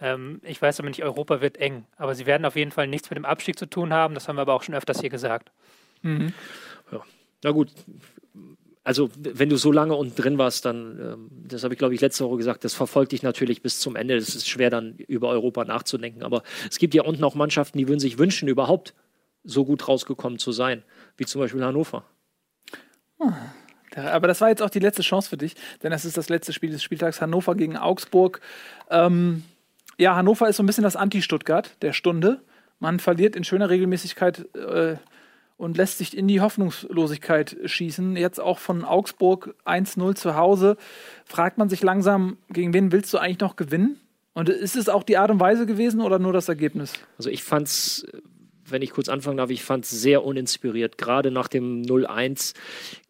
[0.00, 1.84] Ähm, ich weiß aber nicht, Europa wird eng.
[1.96, 4.14] Aber sie werden auf jeden Fall nichts mit dem Abstieg zu tun haben.
[4.14, 5.50] Das haben wir aber auch schon öfters hier gesagt.
[7.44, 7.70] Na gut.
[8.84, 12.00] Also, wenn du so lange unten drin warst, dann, ähm, das habe ich glaube ich
[12.00, 14.16] letzte Woche gesagt, das verfolgt dich natürlich bis zum Ende.
[14.16, 16.22] Es ist schwer, dann über Europa nachzudenken.
[16.24, 18.94] Aber es gibt ja unten auch Mannschaften, die würden sich wünschen, überhaupt
[19.44, 20.82] so gut rausgekommen zu sein,
[21.16, 22.04] wie zum Beispiel Hannover.
[23.94, 26.28] Ja, aber das war jetzt auch die letzte Chance für dich, denn das ist das
[26.28, 28.40] letzte Spiel des Spieltags Hannover gegen Augsburg.
[28.90, 29.44] Ähm,
[29.98, 32.40] ja, Hannover ist so ein bisschen das Anti-Stuttgart der Stunde.
[32.78, 34.96] Man verliert in schöner Regelmäßigkeit äh,
[35.62, 38.16] und lässt sich in die Hoffnungslosigkeit schießen.
[38.16, 40.76] Jetzt auch von Augsburg 1-0 zu Hause.
[41.24, 44.00] Fragt man sich langsam, gegen wen willst du eigentlich noch gewinnen?
[44.34, 46.94] Und ist es auch die Art und Weise gewesen oder nur das Ergebnis?
[47.16, 48.04] Also ich fand's,
[48.66, 52.54] wenn ich kurz anfangen darf, ich fand's sehr uninspiriert, gerade nach dem 0-1.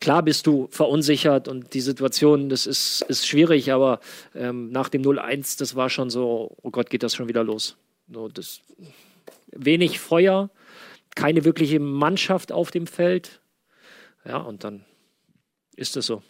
[0.02, 4.00] Klar bist du verunsichert und die Situation, das ist, ist schwierig, aber
[4.34, 7.78] ähm, nach dem 0-1, das war schon so, oh Gott, geht das schon wieder los.
[8.12, 8.60] So, das,
[9.52, 10.50] wenig Feuer,
[11.14, 13.40] keine wirkliche Mannschaft auf dem Feld.
[14.24, 14.84] Ja, und dann
[15.76, 16.22] ist es so.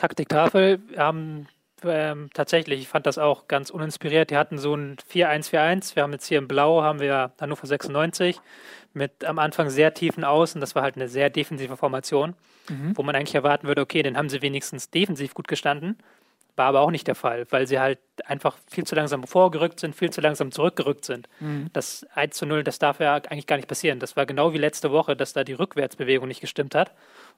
[0.00, 1.46] Taktiktafel haben
[1.84, 4.30] ähm, tatsächlich, ich fand das auch ganz uninspiriert.
[4.30, 5.94] Die hatten so ein 4-1-4-1.
[5.94, 8.40] Wir haben jetzt hier in Blau haben wir Hannover 96
[8.92, 10.60] mit am Anfang sehr tiefen Außen.
[10.60, 12.34] Das war halt eine sehr defensive Formation,
[12.94, 15.98] wo man eigentlich erwarten würde, okay, dann haben sie wenigstens defensiv gut gestanden.
[16.56, 19.94] War aber auch nicht der Fall, weil sie halt einfach viel zu langsam vorgerückt sind,
[19.96, 21.28] viel zu langsam zurückgerückt sind.
[21.72, 23.98] Das 1 zu 0, das darf ja eigentlich gar nicht passieren.
[23.98, 26.92] Das war genau wie letzte Woche, dass da die Rückwärtsbewegung nicht gestimmt hat.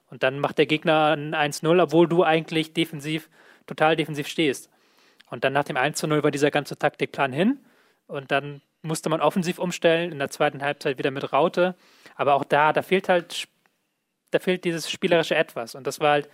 [0.09, 3.29] Und dann macht der Gegner ein 1-0, obwohl du eigentlich defensiv,
[3.65, 4.69] total defensiv stehst.
[5.29, 7.59] Und dann nach dem 1 zu 0 war dieser ganze Taktikplan hin.
[8.07, 11.75] Und dann musste man offensiv umstellen, in der zweiten Halbzeit wieder mit Raute.
[12.15, 13.47] Aber auch da, da fehlt halt,
[14.31, 15.75] da fehlt dieses spielerische Etwas.
[15.75, 16.29] Und das war halt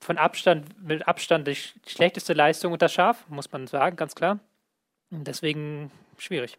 [0.00, 4.38] von Abstand, mit Abstand die sch- schlechteste Leistung unter Schaf, muss man sagen, ganz klar.
[5.10, 6.58] Deswegen schwierig.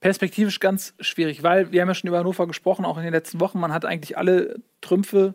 [0.00, 3.40] perspektivisch ganz schwierig, weil wir haben ja schon über Hannover gesprochen, auch in den letzten
[3.40, 3.60] Wochen.
[3.60, 5.34] Man hat eigentlich alle Trümpfe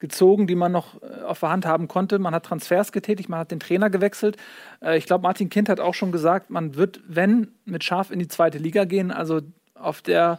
[0.00, 2.18] gezogen, die man noch äh, auf der Hand haben konnte.
[2.18, 4.36] Man hat Transfers getätigt, man hat den Trainer gewechselt.
[4.80, 8.18] Äh, ich glaube, Martin Kind hat auch schon gesagt, man wird, wenn, mit Schaf in
[8.18, 9.10] die zweite Liga gehen.
[9.10, 9.40] Also
[9.74, 10.38] auf der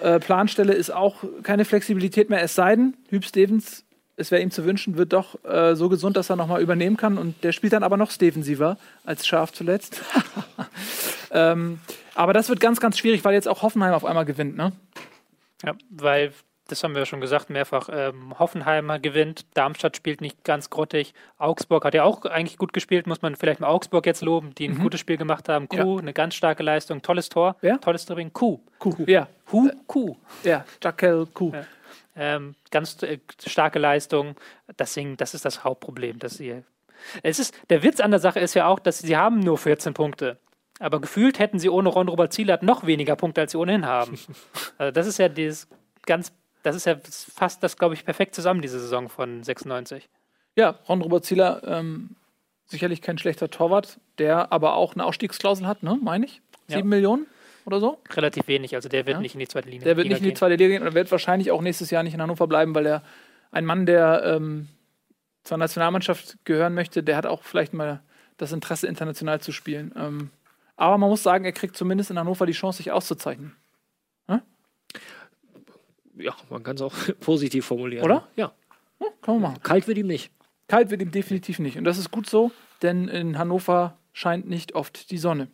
[0.00, 3.84] äh, Planstelle ist auch keine Flexibilität mehr, es sei denn, Hüb Stevens,
[4.16, 7.18] es wäre ihm zu wünschen, wird doch äh, so gesund, dass er nochmal übernehmen kann.
[7.18, 10.00] Und der spielt dann aber noch defensiver als Schaf zuletzt.
[11.30, 11.80] ähm,
[12.14, 14.72] aber das wird ganz, ganz schwierig, weil jetzt auch Hoffenheim auf einmal gewinnt, ne?
[15.64, 16.32] Ja, weil,
[16.68, 21.14] das haben wir ja schon gesagt, mehrfach, ähm, Hoffenheimer gewinnt, Darmstadt spielt nicht ganz grottig,
[21.38, 24.68] Augsburg hat ja auch eigentlich gut gespielt, muss man vielleicht mal Augsburg jetzt loben, die
[24.68, 25.68] ein gutes Spiel gemacht haben.
[25.68, 27.80] Kuh, eine ganz starke Leistung, tolles Tor, Wer?
[27.80, 28.32] tolles Dribbling.
[28.32, 28.60] Kuh.
[28.78, 28.94] Kuh.
[29.06, 30.16] Ja, Hu, Kuh.
[30.42, 31.52] ja, Jackel Kuh.
[31.54, 31.64] Ja.
[32.14, 34.36] Ähm, ganz äh, starke Leistung.
[34.78, 36.62] Deswegen, das ist das Hauptproblem, dass sie.
[37.22, 39.94] Es ist, der Witz an der Sache ist ja auch, dass sie haben nur 14
[39.94, 40.38] Punkte.
[40.78, 44.18] Aber gefühlt hätten sie ohne Ron Robert Zielert noch weniger Punkte, als sie ohnehin haben.
[44.78, 45.68] also das ist ja dieses
[46.06, 46.32] ganz,
[46.62, 46.96] das ist ja
[47.34, 50.08] fast das, glaube ich, perfekt zusammen, diese Saison von 96.
[50.54, 52.16] Ja, Ron-Robert Zieler, ähm,
[52.66, 56.42] sicherlich kein schlechter Torwart, der aber auch eine Ausstiegsklausel hat, ne, meine ich?
[56.68, 56.76] Ja.
[56.76, 57.26] Sieben Millionen
[57.64, 57.98] oder so?
[58.10, 59.20] Relativ wenig, also der wird Ja.
[59.20, 59.84] nicht in die zweite Linie.
[59.84, 62.02] Der wird Liga nicht in die zweite Liga gehen und wird wahrscheinlich auch nächstes Jahr
[62.02, 63.02] nicht in Hannover bleiben, weil er
[63.50, 64.68] ein Mann, der ähm,
[65.44, 68.00] zur Nationalmannschaft gehören möchte, der hat auch vielleicht mal
[68.36, 69.92] das Interesse, international zu spielen.
[69.96, 70.30] Ähm,
[70.76, 73.54] aber man muss sagen, er kriegt zumindest in Hannover die Chance, sich auszuzeichnen.
[76.14, 78.04] Ja, man kann es auch positiv formulieren.
[78.04, 78.28] Oder?
[78.36, 78.52] Ja.
[79.00, 79.62] Ja, kann man machen.
[79.62, 80.30] Kalt wird ihm nicht.
[80.68, 81.76] Kalt wird ihm definitiv nicht.
[81.76, 82.52] Und das ist gut so,
[82.82, 85.48] denn in Hannover scheint nicht oft die Sonne.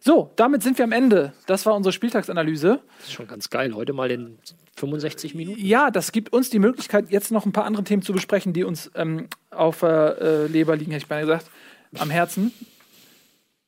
[0.00, 1.32] So, damit sind wir am Ende.
[1.46, 2.80] Das war unsere Spieltagsanalyse.
[2.98, 3.74] Das ist schon ganz geil.
[3.74, 4.38] Heute mal in
[4.76, 5.60] 65 Minuten.
[5.60, 8.64] Ja, das gibt uns die Möglichkeit, jetzt noch ein paar andere Themen zu besprechen, die
[8.64, 11.50] uns ähm, auf der äh, Leber liegen, hätte ich beinahe gesagt,
[11.98, 12.52] am Herzen.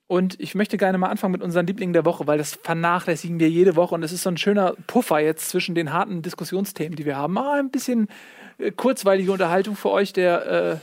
[0.06, 3.48] Und ich möchte gerne mal anfangen mit unseren Lieblingen der Woche, weil das vernachlässigen wir
[3.48, 7.06] jede Woche und es ist so ein schöner Puffer jetzt zwischen den harten Diskussionsthemen, die
[7.06, 7.34] wir haben.
[7.34, 8.08] Mal ein bisschen
[8.58, 10.12] äh, kurzweilige Unterhaltung für euch.
[10.12, 10.76] Der äh,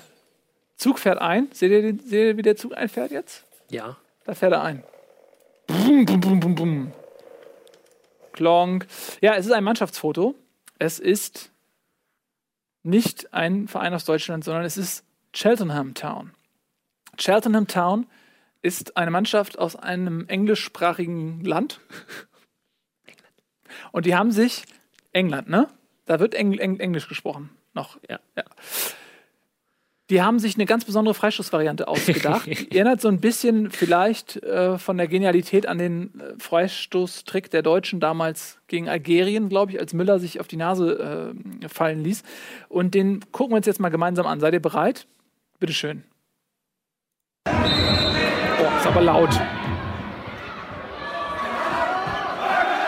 [0.78, 1.50] Zug fährt ein.
[1.52, 3.44] Seht ihr, den, seht ihr, wie der Zug einfährt jetzt?
[3.70, 3.98] Ja.
[4.24, 4.84] Da fährt er ein.
[5.68, 6.92] Bum, bum, bum, bum, bum.
[8.34, 8.88] Klonk.
[9.22, 10.36] Ja, es ist ein Mannschaftsfoto.
[10.80, 11.52] Es ist
[12.84, 15.04] nicht ein Verein aus Deutschland, sondern es ist
[15.34, 16.32] Cheltenham Town.
[17.18, 18.08] Cheltenham Town
[18.62, 21.80] ist eine Mannschaft aus einem englischsprachigen Land.
[23.92, 24.64] Und die haben sich,
[25.14, 25.68] England, ne?
[26.06, 27.50] Da wird Engl Eng Englisch gesprochen.
[27.74, 27.98] Noch.
[28.10, 28.20] Ja.
[28.36, 28.44] ja.
[30.10, 32.48] Die haben sich eine ganz besondere Freistoßvariante ausgedacht.
[32.72, 38.00] Erinnert so ein bisschen vielleicht äh, von der Genialität an den äh, Freistoßtrick der Deutschen
[38.00, 42.24] damals gegen Algerien, glaube ich, als Müller sich auf die Nase äh, fallen ließ.
[42.70, 44.40] Und den gucken wir uns jetzt mal gemeinsam an.
[44.40, 45.08] Seid ihr bereit?
[45.60, 46.06] Bitteschön.
[47.46, 49.34] Oh, ist aber laut.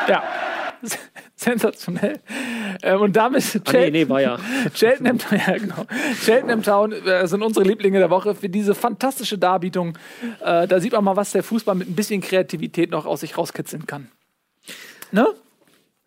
[0.08, 0.24] Ja.
[1.36, 2.22] Sensationell.
[2.82, 4.38] Ähm, und damit Ah, nee, nee, war ja.
[4.74, 5.86] Cheltenham, ja, genau.
[6.24, 9.98] Cheltenham Town äh, sind unsere Lieblinge der Woche für diese fantastische Darbietung.
[10.44, 13.38] Äh, da sieht man mal, was der Fußball mit ein bisschen Kreativität noch aus sich
[13.38, 14.10] rauskitzeln kann.
[15.12, 15.28] Ne?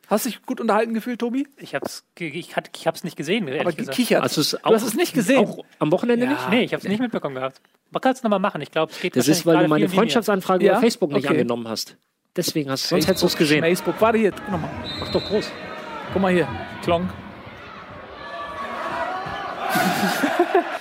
[0.09, 1.47] Hast du dich gut unterhalten gefühlt, Tobi?
[1.57, 3.97] Ich hab's, ich, hat- ich hab's nicht gesehen, Aber gesagt.
[3.97, 4.23] gekichert.
[4.23, 5.39] Hast du's du hast es nicht gesehen.
[5.47, 6.51] Auch am Wochenende nicht?
[6.51, 7.61] Nee, ich hab's nicht mitbekommen gehabt.
[7.91, 8.61] Man kann es nochmal machen.
[8.61, 9.89] Ich glaube, es geht Das ist, weil du meine.
[9.89, 10.73] Freundschaftsanfrage Ja?
[10.73, 11.35] über Facebook nicht Okay.
[11.35, 11.97] angenommen hast.
[12.37, 13.61] Deswegen hast sonst hättest du es gesehen.
[13.63, 14.69] Facebook, warte hier, guck mal.
[15.01, 15.51] Mach doch groß.
[16.13, 16.49] Guck mal hier.
[16.83, 17.11] Klonk.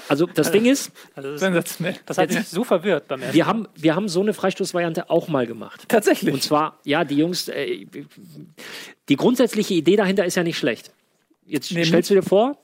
[0.10, 1.96] Also das Ding ist, Also das, Sensationell.
[2.06, 5.30] das hat mich so verwirrt beim ersten wir haben, wir haben so eine Freistoßvariante auch
[5.30, 5.86] mal gemacht.
[5.88, 6.34] Tatsächlich.
[6.34, 7.86] Und zwar, ja, die Jungs, äh,
[9.08, 10.92] die grundsätzliche Idee dahinter ist ja nicht schlecht.
[11.46, 11.88] Jetzt Nämlich?
[11.88, 12.58] stellst du dir vor,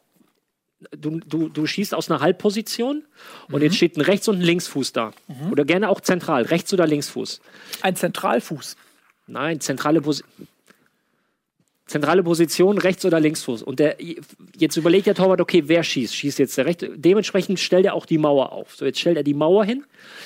[0.92, 3.06] du, du, du schießt aus einer Halbposition
[3.48, 3.62] und Mhm.
[3.62, 5.12] jetzt steht ein Rechts- und ein Linksfuß da.
[5.50, 7.40] Oder gerne auch zentral, Rechts- oder Linksfuß.
[7.82, 8.76] Ein Zentralfuß.
[9.28, 10.48] Nein, zentrale Position.
[11.88, 13.64] Zentrale Position, Rechts- oder Linksfuß.
[13.64, 13.98] Und der,
[14.58, 16.14] jetzt überlegt der Torwart, okay, wer schießt?
[16.14, 16.98] Schießt jetzt der Rechte?
[16.98, 18.76] Dementsprechend stellt er auch die Mauer auf.
[18.76, 19.86] So, jetzt stellt er die Mauer hin.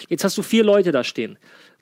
[0.09, 1.37] Jetzt hast du vier Leute da stehen.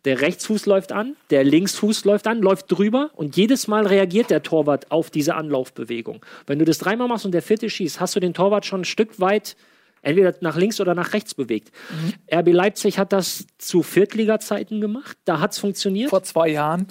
[0.05, 4.43] Der Rechtsfuß läuft an, der Linksfuß läuft an, läuft drüber und jedes Mal reagiert der
[4.43, 6.25] Torwart auf diese Anlaufbewegung.
[6.47, 8.85] Wenn du das dreimal machst und der vierte schießt, hast du den Torwart schon ein
[8.85, 9.55] Stück weit
[10.01, 11.71] Entweder nach links oder nach rechts bewegt.
[11.89, 12.37] Mhm.
[12.39, 15.17] RB Leipzig hat das zu Viertliga-Zeiten gemacht.
[15.25, 16.09] Da hat es funktioniert.
[16.09, 16.87] Vor zwei Jahren.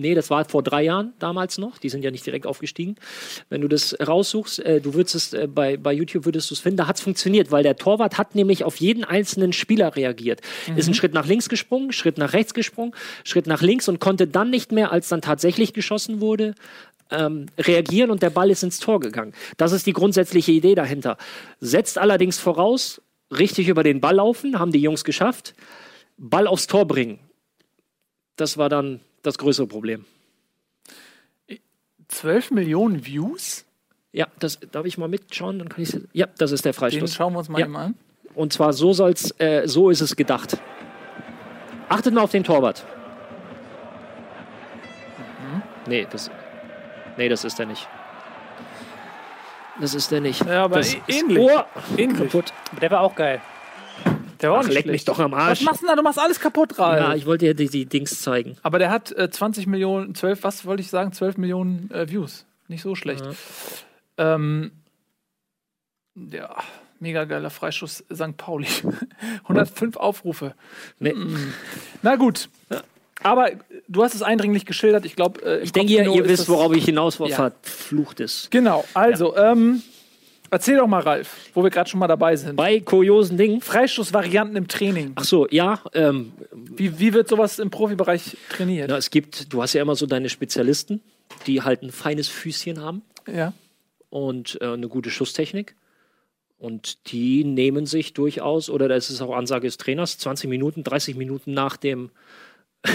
[0.00, 1.78] Nee, das war vor drei Jahren damals noch.
[1.78, 2.94] Die sind ja nicht direkt aufgestiegen.
[3.48, 6.60] Wenn du das raussuchst, äh, du würdest es äh, bei, bei YouTube würdest du es
[6.60, 10.40] finden, da hat es funktioniert, weil der Torwart hat nämlich auf jeden einzelnen Spieler reagiert.
[10.76, 12.94] Ist einen Schritt nach links gesprungen, Schritt nach rechts gesprungen,
[13.24, 16.54] Schritt nach links und konnte dann nicht mehr, als dann tatsächlich geschossen wurde,
[17.10, 19.32] ähm, reagieren und der Ball ist ins Tor gegangen.
[19.56, 21.18] Das ist die grundsätzliche Idee dahinter.
[21.58, 23.02] Setzt allerdings voraus,
[23.36, 25.54] richtig über den Ball laufen, haben die Jungs geschafft.
[26.16, 27.18] Ball aufs Tor bringen.
[28.36, 30.04] Das war dann das größere Problem.
[32.08, 33.64] 12 Millionen Views?
[34.12, 37.14] Ja, das darf ich mal mitschauen, dann kann ich Ja, das ist der Den Freistoß.
[37.14, 37.66] schauen wir uns mal Ja.
[37.66, 37.94] eben an.
[38.34, 40.56] Und zwar so soll's, äh, so ist es gedacht.
[41.88, 42.84] Achtet mal auf den Torwart.
[45.86, 46.30] Nee, das,
[47.16, 47.88] nee, das ist er nicht.
[49.80, 50.44] Das ist er nicht.
[50.44, 51.38] Ja, aber das ä- ähnlich.
[51.38, 51.60] Oh,
[51.96, 52.18] Ähnlich.
[52.18, 52.52] kaputt.
[52.80, 53.40] Der war auch geil.
[54.40, 55.08] Der war auch Ach, nicht leck mich schlecht.
[55.08, 55.62] doch am Was Arsch.
[55.62, 55.96] machst du denn da?
[55.96, 57.00] Du machst alles kaputt, Ralf.
[57.00, 58.56] Ja, ich wollte dir die, die Dings zeigen.
[58.62, 61.12] Aber der hat äh, 20 Millionen, 12, was wollte ich sagen?
[61.12, 62.44] 12 Millionen äh, Views.
[62.68, 63.24] Nicht so schlecht.
[64.16, 64.72] Ähm,
[66.14, 66.56] ja,
[67.00, 68.36] mega geiler Freischuss St.
[68.36, 68.66] Pauli.
[69.44, 70.54] 105 Aufrufe.
[70.98, 71.14] Nee.
[72.02, 72.48] Na gut.
[73.22, 73.50] Aber
[73.88, 75.04] du hast es eindringlich geschildert.
[75.04, 77.28] Ich glaube, äh, Ich denke, ihr, ihr wisst, worauf ich hinaus war.
[77.28, 77.36] Ja.
[77.36, 78.50] Verflucht ist.
[78.50, 79.82] Genau, also, ähm,
[80.50, 82.56] erzähl doch mal, Ralf, wo wir gerade schon mal dabei sind.
[82.56, 83.60] Bei kuriosen Dingen.
[83.60, 85.12] Freistoßvarianten im Training.
[85.16, 88.88] Ach so, ja, ähm, Wie, wie wird sowas im Profibereich trainiert?
[88.90, 91.00] na, es gibt, du hast ja immer so deine Spezialisten,
[91.46, 93.02] die halt ein feines Füßchen haben.
[93.30, 93.52] Ja.
[94.10, 95.74] und äh, eine gute Schusstechnik.
[96.58, 101.14] Und die nehmen sich durchaus, oder das ist auch Ansage des Trainers, 20 Minuten, 30
[101.14, 102.10] Minuten nach dem,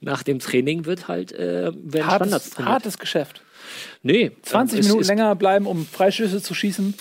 [0.00, 2.72] nach dem Training wird halt äh, werden Standards Hartes, trainiert.
[2.72, 3.42] hartes Geschäft.
[4.02, 6.94] Nee, 20 ähm, Minuten ist, länger bleiben, um Freischüsse zu schießen.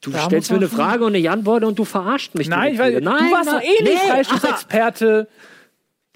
[0.00, 2.48] Du Da stellst mir eine Frage und ich antworte und du verarscht mich.
[2.48, 3.00] Nein, ich weiß, wieder.
[3.00, 3.98] du warst doch eh nicht.
[3.98, 5.28] Freistoßexperte.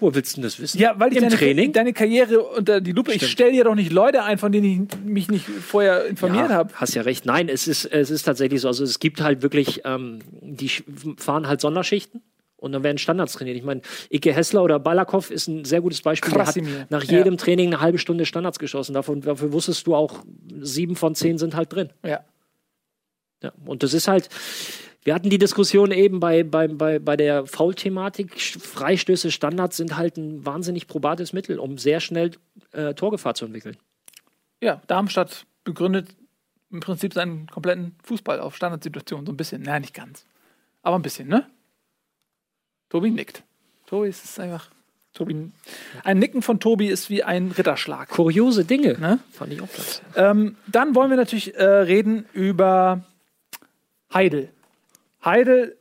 [0.01, 0.79] Wo willst du denn das wissen?
[0.79, 1.73] Ja, weil ich Im deine, Training?
[1.73, 3.13] deine Karriere unter die Lupe.
[3.13, 6.55] Ich stelle dir doch nicht Leute ein, von denen ich mich nicht vorher informiert ja,
[6.55, 6.73] habe.
[6.73, 7.27] Hast ja recht.
[7.27, 8.67] Nein, es ist, es ist tatsächlich so.
[8.67, 10.71] Also es gibt halt wirklich, ähm, die
[11.17, 12.23] fahren halt Sonderschichten.
[12.61, 13.57] Und dann werden Standards trainiert.
[13.57, 13.81] Ich meine,
[14.13, 16.31] Ike Hessler oder Balakow ist ein sehr gutes Beispiel.
[16.33, 16.55] Der hat
[16.89, 17.17] nach Ja.
[17.17, 18.93] jedem Training eine halbe Stunde Standards geschossen.
[18.93, 20.23] Davon, dafür wusstest du auch,
[20.61, 21.89] sieben von zehn sind halt drin.
[22.05, 22.23] Ja.
[23.43, 23.51] Ja.
[23.65, 24.29] Und das ist halt,
[25.03, 28.39] wir hatten die Diskussion eben bei, bei, bei, bei der Foul-Thematik.
[28.39, 32.31] Freistöße, Standards sind halt ein wahnsinnig probates Mittel, um sehr schnell
[32.73, 33.77] äh, Torgefahr zu entwickeln.
[34.61, 36.09] ja, Darmstadt begründet
[36.69, 39.25] im Prinzip seinen kompletten Fußball auf Standardsituationen.
[39.25, 39.63] So ein bisschen.
[39.63, 40.25] Nein, nicht ganz.
[40.83, 41.47] Aber ein bisschen, ne?
[42.91, 43.41] Tobi nickt.
[43.87, 44.69] Tobi ist es einfach.
[45.13, 45.49] Tobi.
[46.03, 48.09] Ein Nicken von Tobi ist wie ein Ritterschlag.
[48.09, 48.99] Kuriose Dinge.
[48.99, 49.19] Ne?
[49.31, 50.01] Fand ich auch klasse.
[50.17, 53.05] Ähm, dann wollen wir natürlich äh, reden über
[54.13, 54.49] Heidel.
[55.23, 55.77] Heidel.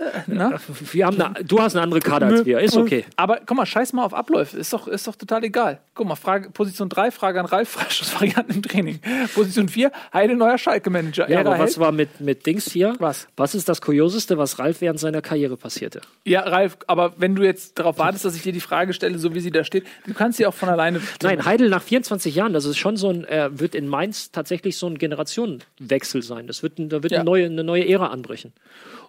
[0.00, 0.58] Äh, na?
[0.92, 2.58] Wir haben eine, du hast eine andere Karte als wir.
[2.60, 3.04] Ist okay.
[3.16, 4.56] Aber guck mal, scheiß mal auf Abläufe.
[4.58, 5.80] Ist doch, ist doch total egal.
[5.94, 9.00] Guck mal, Frage, Position 3, Frage an Ralf, Freischussvarianten im Training.
[9.34, 11.28] Position 4, Heidel, neuer Schalke-Manager.
[11.30, 11.78] Ja, Ära aber was Held.
[11.80, 12.94] war mit, mit Dings hier?
[12.98, 13.28] Was?
[13.36, 16.00] Was ist das Kurioseste, was Ralf während seiner Karriere passierte?
[16.24, 19.34] Ja, Ralf, aber wenn du jetzt darauf wartest, dass ich dir die Frage stelle, so
[19.34, 21.00] wie sie da steht, du kannst sie auch von alleine.
[21.22, 24.76] Nein, Heidel nach 24 Jahren, das ist schon so ein, äh, wird in Mainz tatsächlich
[24.78, 26.46] so ein Generationenwechsel sein.
[26.46, 27.18] Das wird, da wird Ja.
[27.20, 28.52] eine, neue, eine neue Ära anbrechen.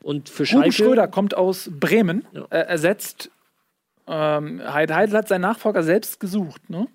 [0.03, 0.71] Und für Hugo Schalke.
[0.73, 2.45] Schröder kommt aus Bremen, Ja.
[2.49, 3.29] äh, ersetzt.
[4.07, 6.87] Ähm, Heidel Heidel hat seinen Nachfolger selbst gesucht, ne?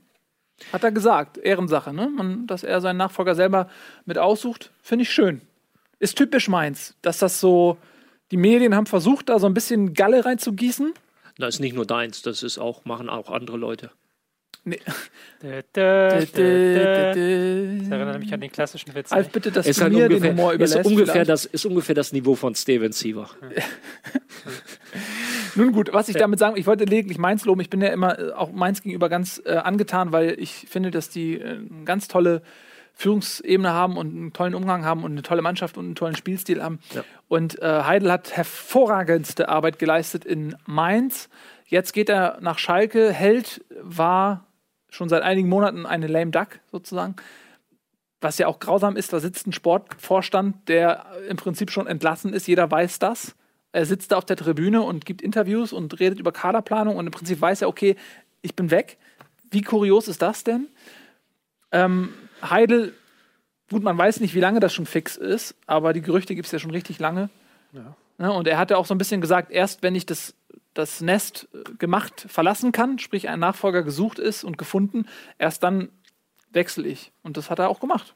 [0.72, 2.08] Hat er gesagt, Ehrensache, ne?
[2.08, 3.68] Man, dass er seinen Nachfolger selber
[4.06, 5.40] mit aussucht, finde ich schön.
[5.98, 7.76] Ist typisch meins, dass das so,
[8.30, 10.92] die Medien haben versucht, da so ein bisschen Galle reinzugießen.
[11.38, 13.90] Das ist nicht nur deins, das ist auch, machen auch andere Leute.
[14.68, 14.80] Nee.
[15.42, 17.70] Dö, dö, dö, dö.
[17.70, 19.10] Alf, Das erinnert mich an den klassischen Witz.
[19.32, 20.90] bitte, dass Ist du halt mir ungefähr, den Humor ist überlässt.
[20.90, 21.28] ungefähr, vielleicht.
[21.30, 23.30] das, ist ungefähr das Niveau von Steven Siever.
[25.54, 27.60] Nun gut, was ich damit sagen, ich wollte lediglich Mainz loben.
[27.60, 31.10] Ich bin ja immer äh, auch Mainz gegenüber ganz äh, angetan, weil ich finde, dass
[31.10, 32.42] die äh, eine ganz tolle
[32.94, 36.62] Führungsebene haben und einen tollen Umgang haben und eine tolle Mannschaft und einen tollen Spielstil
[36.62, 36.80] haben.
[36.92, 37.04] Ja.
[37.28, 41.28] Und äh, Heidel hat hervorragendste Arbeit geleistet in Mainz.
[41.66, 43.12] Jetzt geht er nach Schalke.
[43.12, 44.45] Held war
[44.96, 47.16] schon seit einigen Monaten eine lame duck sozusagen.
[48.20, 52.48] Was ja auch grausam ist, da sitzt ein Sportvorstand, der im Prinzip schon entlassen ist.
[52.48, 53.36] Jeder weiß das.
[53.72, 57.12] Er sitzt da auf der Tribüne und gibt Interviews und redet über Kaderplanung und im
[57.12, 57.96] Prinzip weiß er, okay,
[58.40, 58.96] ich bin weg.
[59.50, 60.68] Wie kurios ist das denn?
[61.72, 62.94] Ähm, Heidel,
[63.70, 66.52] gut, man weiß nicht, wie lange das schon fix ist, aber die Gerüchte gibt es
[66.52, 67.28] ja schon richtig lange.
[68.18, 70.34] Ja, und er hatte auch so ein bisschen gesagt, erst wenn ich das,
[70.78, 75.06] das Nest äh, gemacht verlassen kann, sprich ein Nachfolger gesucht ist und gefunden,
[75.38, 75.90] erst dann
[76.50, 77.12] wechsle ich.
[77.22, 78.14] Und das hat er auch gemacht.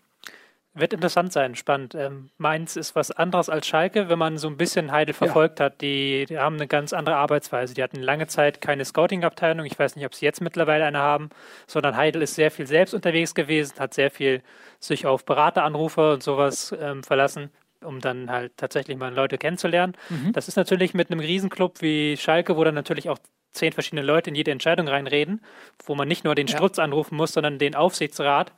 [0.72, 1.96] Wird interessant sein, spannend.
[1.96, 5.66] Ähm, Mainz ist was anderes als Schalke, wenn man so ein bisschen Heidel verfolgt ja.
[5.66, 5.80] hat.
[5.80, 7.74] Die, die, haben eine ganz andere Arbeitsweise.
[7.74, 9.66] Die hatten lange Zeit keine Scouting-Abteilung.
[9.66, 11.30] Ich weiß nicht, ob sie jetzt mittlerweile eine haben,
[11.66, 14.42] sondern Heidel ist sehr viel selbst unterwegs gewesen, hat sehr viel
[14.78, 17.50] sich auf Berateranrufe und sowas ähm, verlassen,
[17.85, 19.97] um dann halt tatsächlich mal Leute kennenzulernen.
[20.09, 20.32] Mhm.
[20.32, 23.19] Das ist natürlich mit einem Riesenclub wie Schalke, wo dann natürlich auch
[23.52, 25.43] zehn verschiedene Leute in jede Entscheidung reinreden,
[25.85, 26.57] wo man nicht nur den ja.
[26.57, 28.52] Strutz anrufen muss, sondern den Aufsichtsrat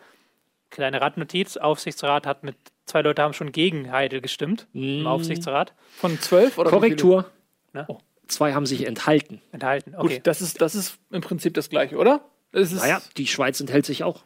[0.72, 5.00] kleine Randnotiz, Aufsichtsrat hat mit, zwei Leute haben schon gegen Heidel gestimmt mm.
[5.00, 5.74] im Aufsichtsrat.
[5.98, 7.30] Von zwölf oder Korrektur.
[7.72, 7.84] Ne?
[7.88, 7.98] Oh.
[8.26, 9.42] Zwei haben sich enthalten.
[9.52, 10.16] Enthalten, okay.
[10.16, 12.24] Gut, das ist, das ist im Prinzip das Gleiche, oder?
[12.50, 14.22] Es naja, die Schweiz enthält sich auch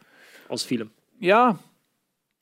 [0.47, 0.91] aus vielem.
[1.19, 1.59] Ja,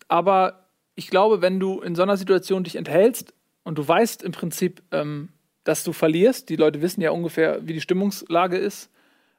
[0.08, 0.65] aber
[0.96, 4.82] ich glaube, wenn du in so einer Situation dich enthältst und du weißt im Prinzip,
[4.92, 5.30] ähm,
[5.64, 8.90] dass du verlierst, die Leute wissen ja ungefähr, wie die Stimmungslage ist,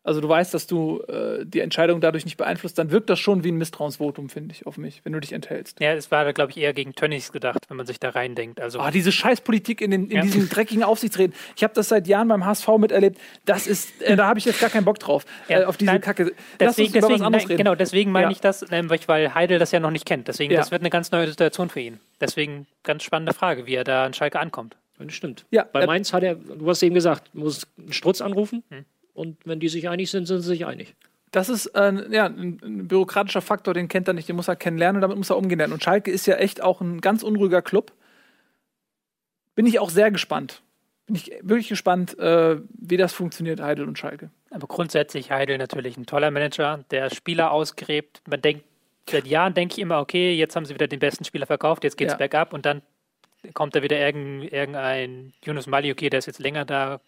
[0.06, 3.42] also du weißt, dass du äh, die Entscheidung dadurch nicht beeinflusst, dann wirkt das schon
[3.42, 5.80] wie ein Misstrauensvotum, finde ich, auf mich, wenn du dich enthältst.
[5.80, 8.60] Ja, es war da, glaube ich, eher gegen Tönnies gedacht, wenn man sich da reindenkt.
[8.60, 10.22] Also oh, diese Scheißpolitik in, den, in ja.
[10.22, 11.34] diesen dreckigen Aufsichtsreden.
[11.56, 13.18] Ich habe das seit Jahren beim HSV miterlebt.
[13.46, 15.62] Das ist, äh, da habe ich jetzt gar keinen Bock drauf, ja.
[15.62, 16.32] äh, auf diese nein, Kacke.
[16.60, 18.30] Lass deswegen, deswegen nein, Genau, deswegen meine ja.
[18.30, 20.28] ich das, nämlich weil Heidel das ja noch nicht kennt.
[20.28, 21.98] Deswegen, das wird eine ganz neue Situation für ihn.
[22.20, 24.76] Deswegen ganz spannende Frage, wie er da an Schalke ankommt.
[24.98, 25.46] Das stimmt.
[25.50, 28.62] Ja, Bei Mainz hat er, du hast eben gesagt, muss einen Strutz anrufen.
[28.70, 28.84] Hm.
[29.16, 30.94] Und wenn die sich einig sind, sind sie sich einig.
[31.32, 34.56] Das ist äh, ja, ein, ein, bürokratischer Faktor, den kennt er nicht, den muss er
[34.56, 35.72] kennenlernen und damit muss er umgehen lernen.
[35.72, 37.92] Und Schalke ist ja echt auch ein ganz unruhiger Club.
[39.54, 40.62] Bin ich auch sehr gespannt.
[41.06, 44.30] Bin ich wirklich gespannt, äh, wie das funktioniert, Heidel und Schalke.
[44.50, 48.22] Aber grundsätzlich Heidel natürlich ein toller Manager, der Spieler ausgräbt.
[48.28, 48.64] Man denkt,
[49.08, 51.96] seit Jahren denke ich immer, okay, jetzt haben sie wieder den besten Spieler verkauft, jetzt
[51.96, 52.18] geht's ja.
[52.18, 52.82] bergab und dann
[53.54, 57.00] kommt da wieder irgendein, irgendein Yunus Mali, okay, der ist jetzt länger da,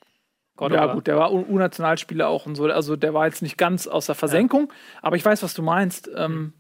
[0.59, 0.87] Cordoba.
[0.87, 2.65] Ja, gut, der war U-Nationalspieler auch und so.
[2.65, 4.99] Also der war jetzt nicht ganz aus der Versenkung, ja.
[5.03, 6.11] aber ich weiß, was du meinst.
[6.15, 6.53] Ähm, mhm.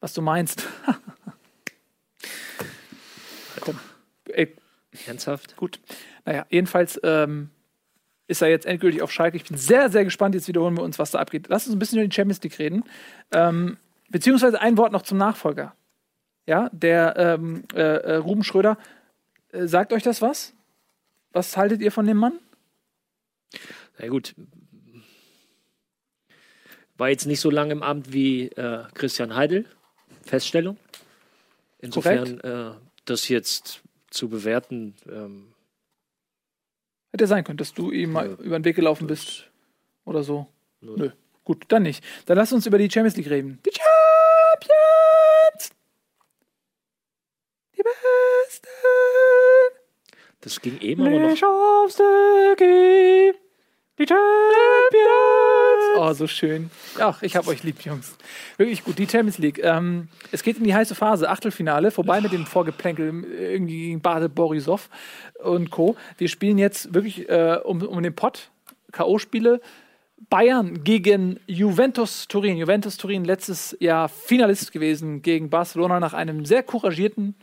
[0.00, 0.66] Was du meinst.
[3.60, 3.78] Komm.
[4.32, 4.56] Ey.
[5.06, 5.54] Ernsthaft?
[5.56, 5.80] Gut.
[6.24, 7.50] Naja, jedenfalls ähm,
[8.26, 9.36] ist er jetzt endgültig auf Schalke.
[9.36, 10.34] Ich bin sehr, sehr gespannt.
[10.34, 11.48] Jetzt wiederholen wir uns, was da abgeht.
[11.48, 12.84] Lass uns ein bisschen über die Champions League reden.
[13.32, 13.76] Ähm,
[14.08, 15.74] beziehungsweise ein Wort noch zum Nachfolger.
[16.46, 18.78] Ja, der ähm, äh, äh, Ruben Schröder.
[19.52, 20.54] Äh, sagt euch das was?
[21.32, 22.38] Was haltet ihr von dem Mann?
[23.98, 24.34] Na gut.
[26.96, 29.66] War jetzt nicht so lange im Amt wie äh, Christian Heidel.
[30.24, 30.78] Feststellung.
[31.78, 32.72] Insofern, äh,
[33.04, 34.94] das jetzt zu bewerten.
[35.08, 35.52] Ähm,
[37.12, 39.48] Hätte sein können, dass du ihm mal über den Weg gelaufen bist.
[40.04, 40.46] Oder so.
[40.80, 40.96] Nö.
[40.96, 41.10] Nö.
[41.44, 42.02] Gut, dann nicht.
[42.26, 43.60] Dann lass uns über die Champions League reden.
[43.64, 45.70] Die Champions!
[47.76, 48.68] Die Besten!
[50.46, 51.34] Das ging eben aber noch.
[53.98, 54.22] Die Champions!
[55.98, 56.70] Oh, so schön.
[57.00, 58.16] Ach, ich hab euch lieb, Jungs.
[58.56, 58.96] Wirklich gut.
[58.96, 59.58] Die Champions League.
[59.60, 61.28] Ähm, es geht in die heiße Phase.
[61.28, 61.90] Achtelfinale.
[61.90, 64.88] Vorbei mit dem Vorgeplänkel irgendwie gegen Bade Borisov
[65.42, 65.96] und Co.
[66.16, 68.52] Wir spielen jetzt wirklich äh, um, um den Pott.
[68.92, 69.60] K.O.-Spiele.
[70.30, 72.56] Bayern gegen Juventus Turin.
[72.56, 77.34] Juventus Turin letztes Jahr Finalist gewesen gegen Barcelona nach einem sehr couragierten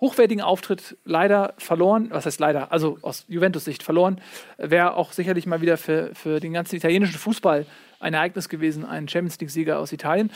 [0.00, 2.08] hochwertigen Auftritt leider verloren.
[2.10, 2.70] Was heißt leider?
[2.72, 4.20] Also aus Juventus-Sicht verloren.
[4.58, 7.66] Wäre auch sicherlich mal wieder für, für den ganzen italienischen Fußball
[7.98, 10.30] ein Ereignis gewesen, ein Champions League-Sieger aus Italien.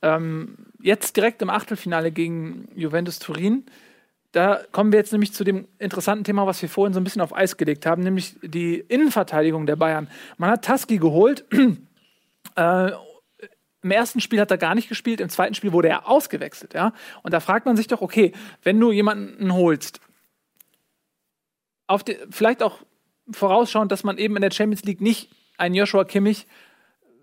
[0.00, 3.64] Ähm, jetzt direkt im Achtelfinale gegen Juventus Turin.
[4.32, 7.22] Da kommen wir jetzt nämlich zu dem interessanten Thema, was wir vorhin so ein bisschen
[7.22, 10.08] auf Eis gelegt haben, nämlich die Innenverteidigung der Bayern.
[10.38, 11.44] Man hat Taski geholt.
[12.56, 12.92] Äh,
[13.84, 16.94] im ersten Spiel hat er gar nicht gespielt, im zweiten Spiel wurde er ausgewechselt, ja.
[17.22, 18.32] Und da fragt man sich doch, okay,
[18.62, 20.00] wenn du jemanden holst,
[21.86, 22.78] auf die, vielleicht auch
[23.30, 26.46] vorausschauend, dass man eben in der Champions League nicht einen Joshua Kimmich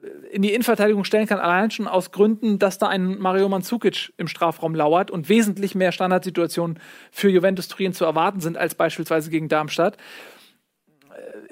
[0.04, 4.14] äh, in die Innenverteidigung stellen kann, allein schon aus Gründen, dass da ein Mario Mandzukic
[4.18, 6.80] im Strafraum lauert und wesentlich mehr Standardsituationen
[7.12, 9.98] für Juventus Turin zu erwarten sind als beispielsweise gegen Darmstadt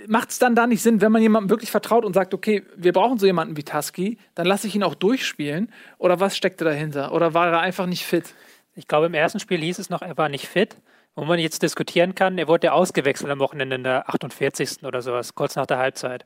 [0.08, 2.94] macht es dann da nicht Sinn, wenn man jemandem wirklich vertraut und sagt, okay, wir
[2.94, 5.72] brauchen so jemanden wie Tusky, dann lasse ich ihn auch durchspielen?
[5.98, 7.12] Oder was steckte dahinter?
[7.14, 8.34] Oder war er einfach nicht fit?
[8.76, 10.78] Ich glaube, im ersten Spiel hieß es noch, er war nicht fit.
[11.16, 14.84] Wo man jetzt diskutieren kann, er wurde ja ausgewechselt am Wochenende in der 48.
[14.84, 16.26] oder sowas, kurz nach der Halbzeit.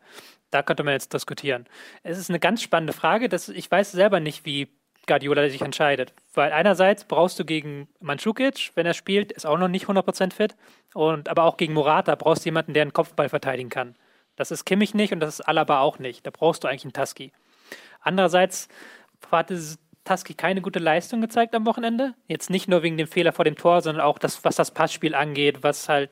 [0.52, 1.66] Da könnte man jetzt diskutieren.
[2.04, 3.28] Es ist eine ganz spannende Frage.
[3.28, 4.68] Dass ich weiß selber nicht, wie
[5.08, 6.14] Guardiola sich entscheidet.
[6.34, 10.56] Weil einerseits brauchst du gegen Mandzukic, wenn er spielt, ist auch noch nicht 100% fit.
[10.94, 13.96] Und, aber auch gegen Morata brauchst du jemanden, der einen Kopfball verteidigen kann.
[14.36, 16.26] Das ist Kimmich nicht und das ist Alaba auch nicht.
[16.26, 17.32] Da brauchst du eigentlich einen Taski.
[18.02, 18.68] Andererseits
[19.32, 19.60] hatte
[20.04, 22.14] Taski keine gute Leistung gezeigt am Wochenende.
[22.28, 25.16] Jetzt nicht nur wegen dem Fehler vor dem Tor, sondern auch das, was das Passspiel
[25.16, 26.10] angeht, was halt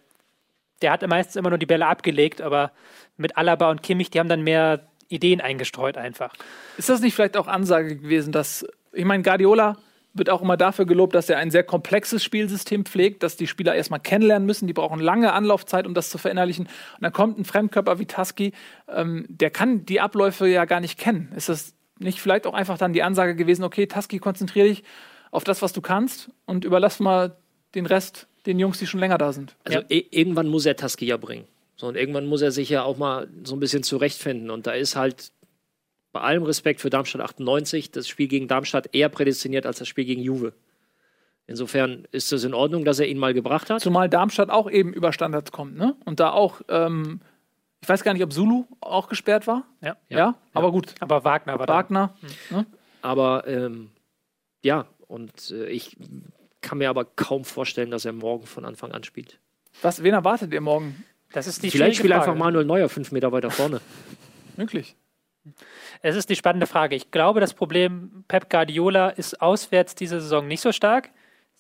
[0.82, 2.72] der hat meistens immer nur die Bälle abgelegt, aber
[3.18, 6.34] mit Alaba und Kimmich, die haben dann mehr Ideen eingestreut einfach.
[6.78, 9.78] Ist das nicht vielleicht auch Ansage gewesen, dass ich meine, Guardiola
[10.14, 13.76] wird auch immer dafür gelobt, dass er ein sehr komplexes Spielsystem pflegt, dass die Spieler
[13.76, 14.68] erstmal kennenlernen müssen.
[14.68, 16.66] Die brauchen lange Anlaufzeit, um das zu verinnerlichen.
[16.66, 18.54] Und dann kommt ein Fremdkörper wie Tusky,
[18.90, 21.32] ähm, der kann die Abläufe ja gar nicht kennen.
[21.36, 24.84] Ist das nicht vielleicht auch einfach dann die Ansage gewesen, okay, Tusky, konzentrier dich
[25.30, 27.38] auf das, was du kannst und überlass mal
[27.76, 29.56] den Rest den Jungs, die schon länger da sind.
[29.64, 29.86] Also ja.
[29.90, 31.46] e irgendwann muss er Tusky ja bringen.
[31.76, 34.50] So, und irgendwann muss er sich ja auch mal so ein bisschen zurechtfinden.
[34.50, 35.32] Und da ist halt
[36.12, 40.06] bei allem Respekt für Darmstadt 98 das Spiel gegen Darmstadt eher prädestiniert als das Spiel
[40.06, 40.54] gegen Juve.
[41.48, 43.82] Insofern ist es in Ordnung, dass er ihn mal gebracht hat.
[43.82, 45.96] Zumal Darmstadt auch eben über Standards kommt, ne?
[46.06, 47.20] Und da auch, ähm,
[47.82, 49.66] ich weiß gar nicht, ob Zulu auch gesperrt war.
[49.82, 49.98] Ja.
[50.10, 50.94] Ja, ja aber gut.
[51.00, 52.16] Aber Wagner war Wagner.
[52.50, 52.58] Da.
[52.58, 52.66] Ne?
[53.02, 53.90] Aber ähm,
[54.64, 55.98] ja, und äh, ich
[56.62, 59.40] kann mir aber kaum vorstellen, dass er morgen von Anfang an spielt.
[59.82, 61.04] Was, wen erwartet ihr morgen?
[61.34, 63.82] Das ist die Vielleicht spielt einfach Manuel Neuer fünf Meter weiter vorne.
[64.58, 64.96] Möglich.
[66.02, 66.96] Es ist die spannende Frage.
[66.96, 71.10] Ich glaube, das Problem Pep Guardiola ist auswärts diese Saison nicht so stark.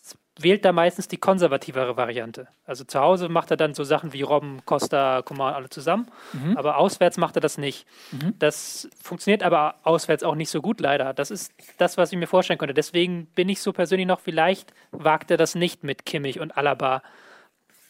[0.02, 2.48] Es wählt da meistens die konservativere Variante.
[2.66, 6.08] Also zu Hause macht er dann so Sachen wie Robben, Costa, Coman alle zusammen.
[6.34, 6.58] Mhm.
[6.58, 7.86] Aber auswärts macht er das nicht.
[8.12, 8.34] Mhm.
[8.40, 11.14] Das funktioniert aber auswärts auch nicht so gut, leider.
[11.14, 12.74] Das ist das, was ich mir vorstellen könnte.
[12.74, 17.02] Deswegen bin ich so persönlich noch, vielleicht wagt er das nicht mit Kimmich und Alaba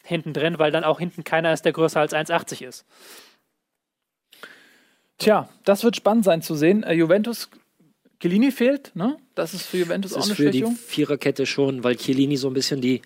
[0.03, 2.85] hinten drin, weil dann auch hinten keiner ist, der größer als 1,80 ist.
[5.21, 6.81] Tja, das wird spannend sein zu sehen.
[6.81, 7.49] Äh, Juventus,
[8.19, 9.17] Chiellini fehlt, ne?
[9.35, 10.71] Das ist für Juventus das auch eine für Schwächung.
[10.71, 13.01] Die Viererkette schon, weil Chiellini so ein bisschen die,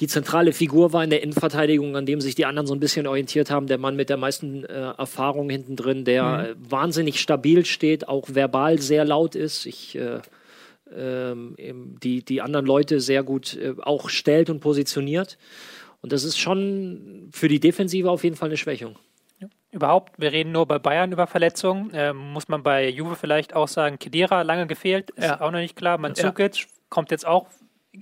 [0.00, 3.06] die zentrale Figur war in der Innenverteidigung, an dem sich die anderen so ein bisschen
[3.06, 3.66] orientiert haben.
[3.66, 6.44] Der Mann mit der meisten äh, Erfahrung hinten drin, der mhm.
[6.44, 9.66] äh, wahnsinnig stabil steht, auch verbal sehr laut ist.
[9.66, 10.20] Ich äh,
[10.96, 11.56] ähm,
[12.02, 15.36] die, die anderen Leute sehr gut äh, auch stellt und positioniert.
[16.00, 18.96] Und das ist schon für die Defensive auf jeden Fall eine Schwächung.
[19.74, 21.90] Überhaupt, wir reden nur bei Bayern über Verletzungen.
[21.94, 25.40] Ähm, muss man bei Juve vielleicht auch sagen, Kedira lange gefehlt, ist ja.
[25.40, 25.98] auch noch nicht klar.
[25.98, 26.66] Mandzukic ja.
[26.90, 27.48] kommt jetzt auch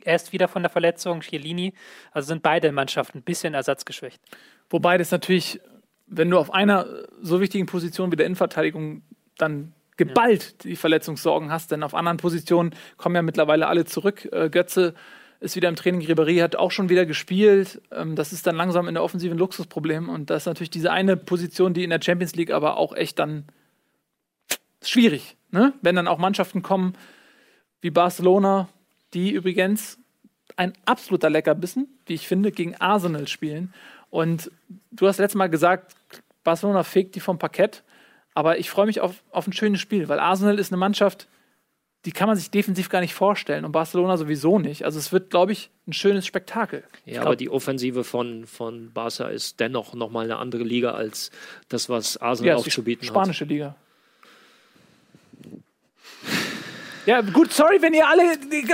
[0.04, 1.72] erst wieder von der Verletzung, Chiellini.
[2.10, 4.20] Also sind beide Mannschaften ein bisschen ersatzgeschwächt.
[4.68, 5.62] Wobei das natürlich,
[6.06, 6.86] wenn du auf einer
[7.22, 9.00] so wichtigen Position wie der Innenverteidigung
[9.38, 10.70] dann geballt ja.
[10.70, 14.28] die Verletzungssorgen hast, denn auf anderen Positionen kommen ja mittlerweile alle zurück.
[14.30, 14.92] Äh, Götze
[15.42, 16.00] ist wieder im Training.
[16.02, 17.82] Ribéry hat auch schon wieder gespielt.
[17.90, 20.08] Ähm, das ist dann langsam in der Offensive ein Luxusproblem.
[20.08, 23.18] Und das ist natürlich diese eine Position, die in der Champions League aber auch echt
[23.18, 23.44] dann
[24.82, 25.72] schwierig, ne?
[25.80, 26.94] wenn dann auch Mannschaften kommen
[27.80, 28.68] wie Barcelona,
[29.14, 29.98] die übrigens
[30.56, 33.72] ein absoluter Leckerbissen, wie ich finde, gegen Arsenal spielen.
[34.10, 34.50] Und
[34.90, 35.94] du hast letztes Mal gesagt,
[36.44, 37.82] Barcelona fegt die vom Parkett.
[38.34, 41.28] Aber ich freue mich auf, auf ein schönes Spiel, weil Arsenal ist eine Mannschaft,
[42.04, 44.84] die kann man sich defensiv gar nicht vorstellen und Barcelona sowieso nicht.
[44.84, 46.82] Also es wird, glaube ich, ein schönes Spektakel.
[47.04, 51.30] Ja, glaub, aber die Offensive von, von Barca ist dennoch nochmal eine andere Liga als
[51.68, 53.14] das, was Arsenal ja, aufzubieten hat.
[53.14, 53.76] Spanische Liga.
[57.06, 58.22] Ja, gut, sorry, wenn ihr alle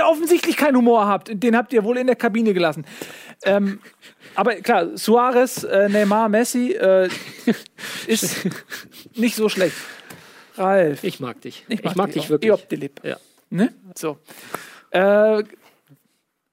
[0.05, 1.31] offensichtlich keinen Humor habt.
[1.31, 2.85] Den habt ihr wohl in der Kabine gelassen.
[3.43, 3.79] Ähm,
[4.35, 7.09] aber klar, Suarez, äh, Neymar, Messi äh,
[8.07, 8.47] ist
[9.15, 9.75] nicht so schlecht.
[10.59, 11.03] Ralf.
[11.03, 11.65] Ich mag dich.
[11.67, 12.51] Ich mag, ich mag dich, dich wirklich.
[12.51, 13.17] Eop ja.
[13.49, 13.73] Ne?
[13.95, 14.17] So.
[14.91, 15.43] Äh,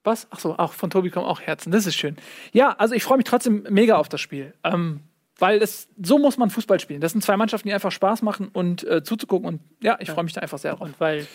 [0.03, 0.27] was?
[0.31, 1.71] Ach so, auch von Tobi kommen auch Herzen.
[1.71, 2.17] Das ist schön.
[2.53, 4.53] Ja, also ich freue mich trotzdem mega auf das Spiel.
[4.63, 5.01] Ähm,
[5.39, 7.01] weil es, so muss man Fußball spielen.
[7.01, 9.47] Das sind zwei Mannschaften, die einfach Spaß machen und äh, zuzugucken.
[9.47, 10.81] Und ja, ich freue mich da einfach sehr drauf.
[10.81, 11.27] Und weil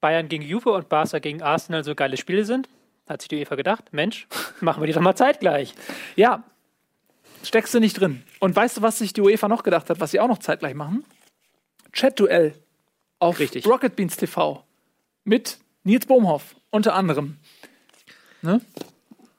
[0.00, 2.68] Bayern gegen Juve und Barca gegen Arsenal so geile Spiele sind,
[3.08, 4.26] hat sich die UEFA gedacht, Mensch,
[4.60, 5.74] machen wir die doch mal zeitgleich.
[6.16, 6.42] Ja,
[7.44, 8.22] steckst du nicht drin.
[8.40, 10.74] Und weißt du, was sich die UEFA noch gedacht hat, was sie auch noch zeitgleich
[10.74, 11.04] machen?
[11.92, 12.54] Chat-Duell
[13.18, 13.66] auf Richtig.
[13.66, 14.64] Rocket Beans TV
[15.24, 17.36] mit Nils Bohmhoff unter anderem.
[18.42, 18.60] Ne?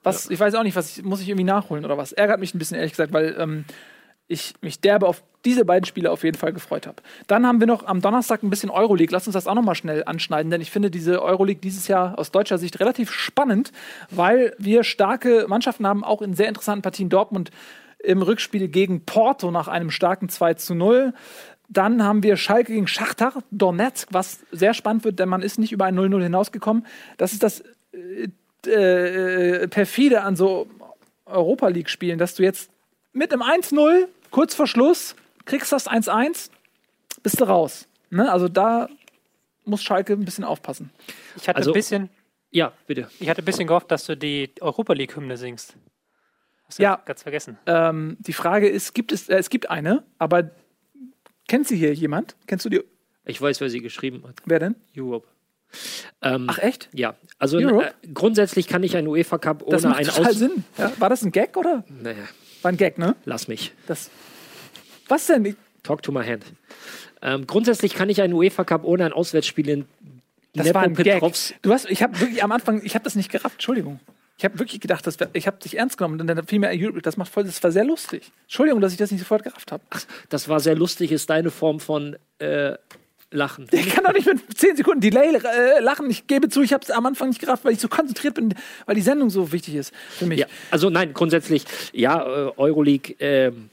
[0.04, 0.32] Was, ja.
[0.32, 2.12] ich weiß auch nicht, was ich, muss ich irgendwie nachholen oder was.
[2.12, 3.66] Ärgert mich ein bisschen, ehrlich gesagt, weil ähm,
[4.28, 7.02] ich mich derbe auf diese beiden Spiele auf jeden Fall gefreut habe.
[7.28, 9.12] Dann haben wir noch am Donnerstag ein bisschen Euroleague.
[9.12, 12.18] Lass uns das auch noch mal schnell anschneiden, denn ich finde diese Euroleague dieses Jahr
[12.18, 13.72] aus deutscher Sicht relativ spannend,
[14.10, 17.10] weil wir starke Mannschaften haben, auch in sehr interessanten Partien.
[17.10, 17.52] Dortmund
[18.04, 21.14] im Rückspiel gegen Porto nach einem starken 2 zu 0.
[21.72, 25.72] Dann haben wir Schalke gegen Schachtar Donetsk, was sehr spannend wird, denn man ist nicht
[25.72, 26.86] über ein 0-0 hinausgekommen.
[27.18, 28.28] Das ist das äh,
[28.70, 30.68] äh, perfide an so
[31.26, 32.70] Europa League-Spielen, dass du jetzt
[33.14, 35.16] mit einem 1-0 kurz vor Schluss
[35.46, 36.50] kriegst das 1-1,
[37.24, 37.88] bist du raus.
[38.10, 38.30] Ne?
[38.30, 38.90] Also da
[39.64, 40.92] muss Schalke ein bisschen aufpassen.
[41.38, 42.10] Ich hatte also, ein bisschen.
[42.50, 43.10] Ja, bitte.
[43.20, 45.78] Ich hatte ein bisschen gehofft, dass du die Europa League-Hymne singst.
[46.66, 47.58] Hast du ja, ganz vergessen.
[47.66, 50.52] Ähm, die Frage ist, gibt es, äh, es gibt eine, aber
[51.52, 52.38] Kennt sie hier jemand?
[52.48, 52.82] Kennst du die?
[53.26, 54.38] Ich weiß, wer sie geschrieben hat.
[54.46, 54.76] Wer denn?
[54.96, 55.28] Europe.
[56.22, 56.88] Ähm, Ach echt?
[56.94, 60.64] Ja, also äh, grundsätzlich kann ich einen UEFA Cup ohne das macht total Aus Sinn.
[60.78, 61.84] Ja, war das ein Gag oder?
[61.90, 62.24] Naja.
[62.62, 63.18] War ein Gag, ne?
[63.26, 63.74] Lass mich.
[63.86, 64.10] Das.
[65.10, 65.58] Was denn?
[65.84, 66.46] Talk to my hand.
[67.22, 69.86] Ähm, grundsätzlich kann ich einen UEFA Cup ohne ein Auswärtsspiel in
[70.54, 71.22] Das Nepo war ein Gag.
[71.64, 74.00] Du hast, ich habe wirklich am Anfang, ich habe das nicht gerafft, Entschuldigung.
[74.42, 76.70] Ich habe wirklich gedacht, das wär, ich habe dich ernst genommen und dann fiel mir
[76.70, 77.00] ein.
[77.04, 78.32] Das macht voll, das war sehr lustig.
[78.46, 79.84] Entschuldigung, dass ich das nicht sofort gerafft habe.
[80.30, 82.74] Das war sehr lustig, ist deine Form von äh,
[83.30, 83.68] Lachen.
[83.70, 86.10] Ich kann doch nicht mit 10 Sekunden Delay äh, lachen.
[86.10, 88.56] Ich gebe zu, ich habe es am Anfang nicht gerafft, weil ich so konzentriert bin,
[88.88, 90.40] weil die Sendung so wichtig ist für mich.
[90.40, 93.70] Ja, also nein, grundsätzlich, ja, äh, Euroleague, ähm,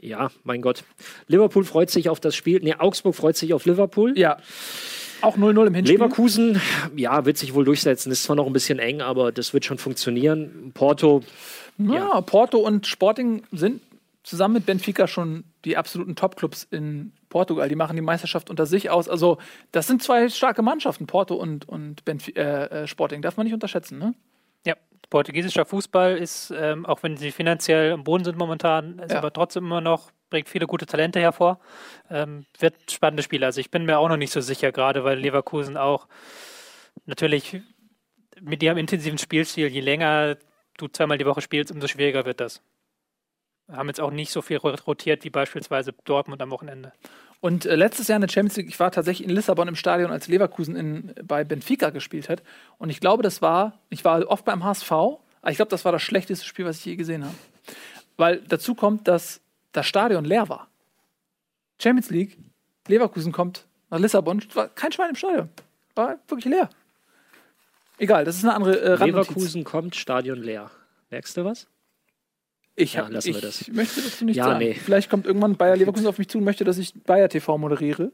[0.00, 0.84] ja, mein Gott.
[1.28, 2.60] Liverpool freut sich auf das Spiel.
[2.62, 4.18] Nee, Augsburg freut sich auf Liverpool.
[4.18, 4.38] Ja.
[5.22, 5.98] Auch 0-0 im Hinspiel.
[5.98, 6.60] Leverkusen,
[6.96, 8.10] ja, wird sich wohl durchsetzen.
[8.10, 10.72] Ist zwar noch ein bisschen eng, aber das wird schon funktionieren.
[10.72, 11.22] Porto,
[11.78, 13.82] Ja, Porto und Sporting sind
[14.22, 17.68] zusammen mit Benfica schon die absoluten Top-Clubs in Portugal.
[17.68, 19.08] Die machen die Meisterschaft unter sich aus.
[19.08, 19.38] Also,
[19.72, 23.22] das sind zwei starke Mannschaften, Porto und, und Benfi äh, äh, Sporting.
[23.22, 24.14] Darf man nicht unterschätzen, ne?
[25.10, 29.18] Portugiesischer Fußball ist, ähm, auch wenn sie finanziell am Boden sind momentan, ist Ja.
[29.18, 31.58] aber trotzdem immer noch, bringt viele gute Talente hervor.
[32.08, 33.44] Ähm, wird spannende Spiele.
[33.46, 36.06] Also ich bin mir auch noch nicht so sicher, gerade weil Leverkusen auch
[37.06, 37.60] natürlich
[38.40, 40.36] mit ihrem intensiven Spielstil, je länger
[40.78, 42.62] du zweimal die Woche spielst, umso schwieriger wird das.
[43.70, 46.92] Haben jetzt auch nicht so viel rotiert wie beispielsweise Dortmund am Wochenende.
[47.40, 50.10] Und äh, letztes Jahr in der Champions League, ich war tatsächlich in Lissabon im Stadion,
[50.10, 52.42] als Leverkusen in, bei Benfica gespielt hat.
[52.78, 55.92] Und ich glaube, das war, ich war oft beim HSV, aber ich glaube, das war
[55.92, 57.34] das schlechteste Spiel, was ich je gesehen habe.
[58.16, 59.40] Weil dazu kommt, dass
[59.72, 60.68] das Stadion leer war.
[61.80, 62.36] Champions League,
[62.88, 65.48] Leverkusen kommt nach Lissabon, war kein Schwein im Stadion.
[65.94, 66.68] War wirklich leer.
[67.98, 69.04] Egal, das ist eine andere äh.
[69.04, 70.70] Leverkusen kommt, Stadion leer.
[71.10, 71.66] Merkst du was?
[72.76, 73.68] Ich, Ja, hab, lassen ich wir das.
[73.68, 74.58] möchte dazu nicht Ja, sagen.
[74.60, 74.74] nee.
[74.74, 78.12] Vielleicht kommt irgendwann Bayer Leverkusen auf mich zu und möchte, dass ich Bayer TV moderiere.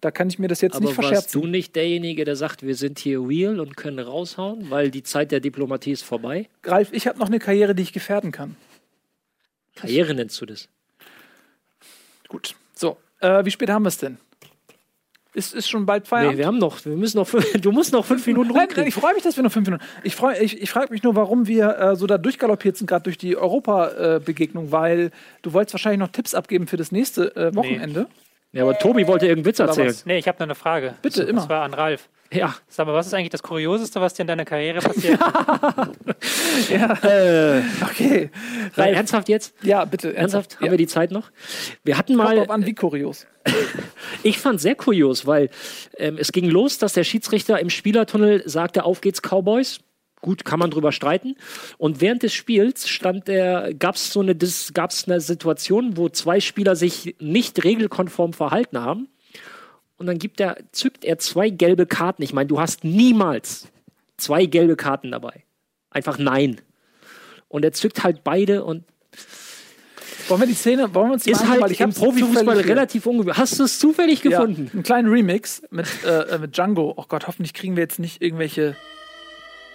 [0.00, 1.40] Da kann ich mir das jetzt Aber nicht warst verscherzen.
[1.42, 5.32] du nicht derjenige, der sagt, wir sind hier real und können raushauen, weil die Zeit
[5.32, 6.48] der Diplomatie ist vorbei?
[6.62, 8.54] Ralf, ich habe noch eine Karriere, die ich gefährden kann.
[9.74, 10.68] Karriere nennst du das?
[12.28, 12.54] Gut.
[12.74, 14.18] So, äh, wie spät haben wir es denn?
[15.38, 16.32] Ist, ist schon bald Feierabend?
[16.34, 18.64] Nee, wir haben noch, wir müssen noch, fünf- du musst noch fünf Minuten Nein, nein,
[18.66, 18.88] rumkriegen.
[18.88, 19.84] ich freue mich, dass wir noch fünf Minuten.
[20.02, 23.04] Ich, freu- ich, ich frage mich nur, warum wir äh, so da durchgaloppiert sind, gerade
[23.04, 25.10] durch die Europa-Begegnung, weil
[25.42, 28.06] du wolltest wahrscheinlich noch Tipps abgeben für das nächste äh, Wochenende.
[28.52, 29.94] Ja, aber Tobi wollte irgendeinen Witz erzählen.
[30.06, 30.94] Nee, ich habe noch eine Frage.
[31.02, 31.48] Bitte, Das immer.
[31.48, 32.08] war an Ralf.
[32.30, 35.18] Ja, Sag mal, was ist eigentlich das Kurioseste, was dir in deiner Karriere passiert?
[37.82, 38.30] Okay.
[38.76, 39.54] Nein, ernsthaft jetzt?
[39.62, 40.14] Ja, bitte.
[40.14, 40.56] Ernsthaft?
[40.56, 40.70] Haben Ja.
[40.72, 41.30] wir die Zeit noch?
[41.84, 43.26] Wir hatten Kommt mal, drauf an, wie kurios.
[44.22, 45.50] ich fand sehr kurios, weil
[45.96, 49.80] ähm, es ging los, dass der Schiedsrichter im Spielertunnel sagte, auf geht's Cowboys.
[50.20, 51.36] Gut, kann man drüber streiten.
[51.78, 56.40] Und während des Spiels stand der, gab's so eine, Dis- gab's eine Situation, wo zwei
[56.40, 59.08] Spieler sich nicht regelkonform verhalten haben.
[59.98, 62.22] Und dann gibt er, zückt er zwei gelbe Karten.
[62.22, 63.68] Ich meine, du hast niemals
[64.16, 65.44] zwei gelbe Karten dabei.
[65.90, 66.60] Einfach nein.
[67.48, 68.84] Und er zückt halt beide und
[70.28, 73.38] Wollen wir die Szene, wollen wir uns die ist halt ich im Profifußball relativ ungewöhnlich.
[73.38, 74.70] Hast du es zufällig Ja, gefunden?
[74.72, 76.92] einen kleinen Remix mit, äh, mit Django.
[76.96, 78.76] Oh Gott, hoffentlich kriegen wir jetzt nicht irgendwelche.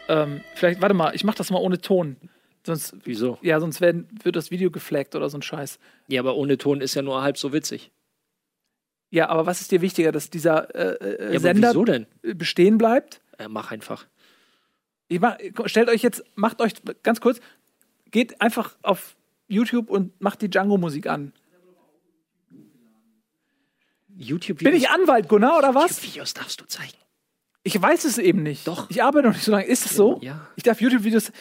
[0.07, 2.17] Ähm, vielleicht, warte mal, ich mach das mal ohne Ton.
[2.65, 3.39] Sonst, Wieso?
[3.41, 5.79] ja, sonst werden, wird das Video geflaggt oder so ein Scheiß.
[6.07, 7.91] Ja, aber ohne Ton ist ja nur halb so witzig.
[9.13, 12.07] Ja, aber was ist dir wichtiger, dass dieser äh, äh, Ja, aber Sender denn?
[12.35, 13.21] bestehen bleibt?
[13.37, 14.07] Äh, mach einfach.
[15.19, 16.73] Mach, stellt euch jetzt, macht euch
[17.03, 17.39] ganz kurz,
[18.09, 19.15] geht einfach auf
[19.47, 21.31] YouTube und macht die Django-Musik an.
[24.17, 26.01] YouTube Bin ich Anwalt, Gunnar, oder was?
[26.01, 26.97] Videos darfst du zeigen.
[27.61, 28.67] Ich weiß es eben nicht.
[28.67, 28.89] Doch.
[28.89, 29.65] Ich arbeite noch nicht so lange.
[29.65, 30.17] Ist es so?
[30.23, 30.47] Ja.
[30.55, 31.31] Ich darf YouTube-Videos.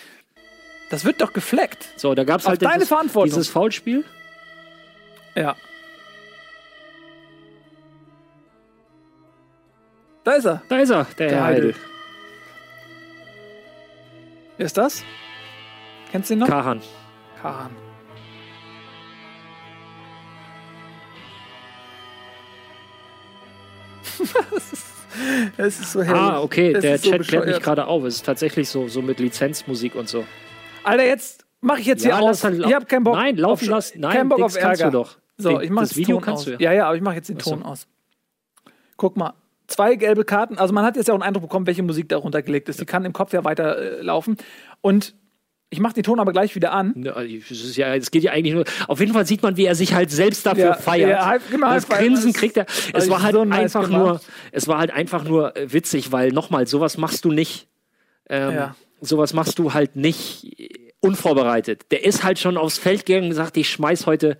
[0.90, 1.88] Das wird doch gefleckt.
[1.96, 3.30] So, da gab es halt deine dieses, Verantwortung.
[3.30, 4.04] dieses Foulspiel.
[5.34, 5.56] Ja.
[10.24, 10.62] Da ist er.
[10.68, 11.62] Da ist er, der, Der Heidel.
[11.74, 11.74] Heidel.
[14.56, 15.02] Wer ist das?
[16.10, 16.46] Kennst du ihn noch?
[16.48, 16.80] Kahan.
[17.40, 17.70] Kahan.
[24.50, 24.86] das, ist,
[25.56, 26.22] das ist so herrlich.
[26.22, 28.04] Ah, okay, Das der ist so Chat klärt mich gerade auf.
[28.04, 30.24] Es ist tatsächlich so, so mit Lizenzmusik und so.
[30.84, 32.44] Alter, jetzt mache ich jetzt hier aus.
[32.44, 33.16] ich habe keinen Bock.
[33.16, 34.00] Nein, laufen auf, lassen.
[34.00, 34.92] Nein, keinen Bock Dings auf kannst Ärger.
[34.92, 35.18] du doch.
[35.38, 36.44] So, ich mache das Video Ton kannst aus.
[36.44, 36.58] du ja.
[36.60, 37.50] Ja, ja, aber ich mache jetzt den Ach so.
[37.50, 37.86] Ton aus.
[38.96, 39.32] Guck mal,
[39.72, 40.58] zwei gelbe Karten.
[40.58, 42.80] Also man hat jetzt ja auch einen Eindruck bekommen, welche Musik darunter gelegt ist.
[42.80, 44.36] Die kann im Kopf ja weiter äh, laufen.
[44.80, 45.14] Und
[45.70, 46.94] ich mache den Ton aber gleich wieder an.
[47.50, 48.64] Es ja, geht ja eigentlich nur.
[48.88, 51.10] Auf jeden Fall sieht man, wie er sich halt selbst dafür Ja, feiert.
[51.10, 52.66] ja, halb- genau, das halb- Grinsen kriegt er.
[52.92, 54.06] Es war halt so nice einfach gemacht.
[54.06, 54.20] nur,
[54.52, 57.68] es war halt einfach nur äh, witzig, weil nochmal, sowas machst du nicht.
[58.28, 58.76] Ähm, Ja.
[59.00, 60.68] Sowas machst du halt nicht äh,
[61.00, 61.86] unvorbereitet.
[61.90, 64.38] Der ist halt schon aufs Feld gegangen und gesagt, ich schmeiß heute,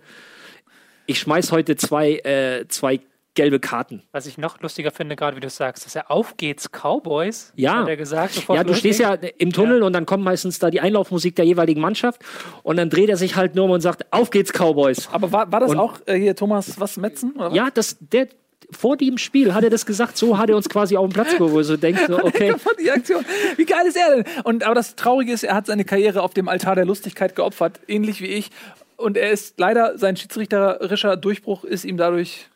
[1.07, 2.99] ich schmeiß heute zwei, äh, zwei
[3.35, 4.03] gelbe Karten.
[4.11, 7.79] Was ich noch lustiger finde, gerade wie du sagst, dass er auf geht's Cowboys, Ja.
[7.81, 8.43] hat er gesagt.
[8.47, 11.81] Ja, du stehst ja im Tunnel und dann kommt meistens da die Einlaufmusik der jeweiligen
[11.81, 12.21] Mannschaft
[12.61, 15.09] und dann dreht er sich halt nur um und sagt, auf geht's Cowboys.
[15.11, 17.31] Aber war, war das Und- auch äh, hier Thomas was Metzen?
[17.33, 17.55] Oder was?
[17.55, 18.27] Ja, das, der,
[18.71, 21.31] vor dem Spiel hat er das gesagt, so hat er uns quasi auf den Platz
[21.31, 22.53] geholt, wo du so denkst, so, okay.
[22.81, 23.25] die Aktion.
[23.57, 24.25] Wie geil ist er denn?
[24.43, 27.79] Und, aber das Traurige ist, er hat seine Karriere auf dem Altar der Lustigkeit geopfert,
[27.87, 28.51] ähnlich wie ich.
[28.95, 32.47] Und er ist leider, sein schiedsrichterischer Durchbruch ist ihm dadurch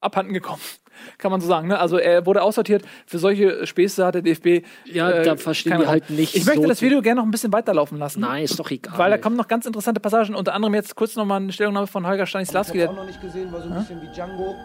[0.00, 0.60] abhanden gekommen.
[1.18, 1.68] Kann man so sagen.
[1.68, 1.78] Ne?
[1.78, 2.82] Also er wurde aussortiert.
[3.06, 4.66] Für solche Späße hat der DFB.
[4.84, 5.86] Ja, äh, da verstehen Raum.
[5.86, 8.20] halt nicht Ich möchte so das Video gerne noch ein bisschen weiterlaufen lassen.
[8.20, 8.98] Nein, ist doch egal.
[8.98, 10.34] Weil da kommen noch ganz interessante Passagen.
[10.34, 12.78] Unter anderem jetzt kurz noch mal eine Stellungnahme von Holger Stanislawski.
[12.78, 14.56] Ich habe auch noch nicht gesehen, war so ein bisschen wie Django.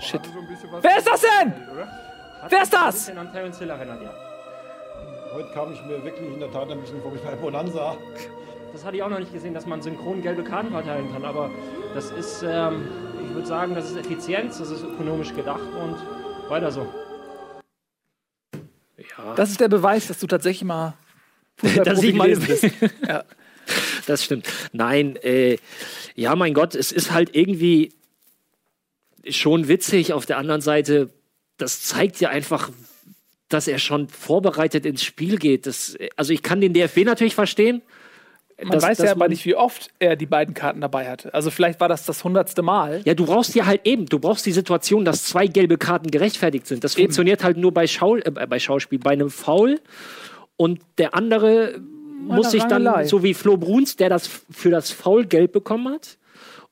[0.00, 0.20] Shit.
[0.82, 1.54] Wer ist das denn?
[2.48, 3.12] Wer ist das?
[5.32, 7.96] Heute kam ich mir wirklich in der Tat ein bisschen vor wie bei Bonanza.
[8.72, 11.24] Das hatte ich auch noch nicht gesehen, dass man synchron gelbe Karten verteilen kann.
[11.24, 11.50] Aber
[11.94, 12.88] das ist, ähm,
[13.36, 15.96] würde sagen, das ist Effizienz, das ist ökonomisch gedacht und
[16.48, 16.92] weiter so.
[19.36, 20.94] Das ist der Beweis, dass du tatsächlich mal.
[21.84, 22.64] dass ich mal bist.
[23.06, 23.24] Ja.
[24.06, 24.46] Das stimmt.
[24.72, 25.58] Nein, äh,
[26.14, 27.92] ja, mein Gott, es ist halt irgendwie
[29.28, 30.12] schon witzig.
[30.12, 31.10] Auf der anderen Seite,
[31.56, 32.70] das zeigt ja einfach,
[33.48, 35.66] dass er schon vorbereitet ins Spiel geht.
[35.66, 37.82] Das, also ich kann den DFB natürlich verstehen.
[38.62, 41.32] Man dass- weiß ja aber nicht, wie oft er die beiden Karten dabei hatte.
[41.34, 43.02] Also vielleicht war das das hundertste Mal.
[43.04, 46.66] Ja, du brauchst ja halt eben, du brauchst die Situation, dass zwei gelbe Karten gerechtfertigt
[46.66, 46.82] sind.
[46.82, 49.78] Das funktioniert halt nur bei, Schau, äh, bei Schauspiel, bei einem Foul.
[50.56, 51.78] Und der andere
[52.18, 53.04] muss sich dann, Rangelei.
[53.06, 56.16] so wie Flo Bruns, der das für das Foul gelb bekommen hat.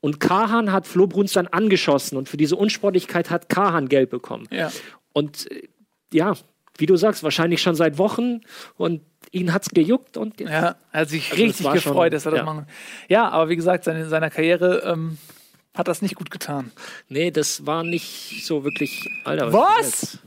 [0.01, 4.47] Und Kahan hat Flo Bruns dann angeschossen und für diese Unsportlichkeit hat Kahan gelb bekommen.
[4.51, 4.70] Ja.
[5.12, 5.69] Und äh,
[6.12, 6.35] ja,
[6.78, 8.40] wie du sagst, wahrscheinlich schon seit Wochen
[8.77, 9.02] und
[9.32, 10.48] ihn hat's gejuckt und Ja,
[10.92, 12.44] er hat sich Also richtig es gefreut, schon- dass er das ja.
[12.44, 12.66] machen.
[13.09, 15.18] Ja, aber wie gesagt, seine, in seiner Karriere ähm,
[15.74, 16.70] hat das nicht gut getan.
[17.09, 19.09] nee, das war nicht so wirklich.
[19.24, 20.18] Alter, Was?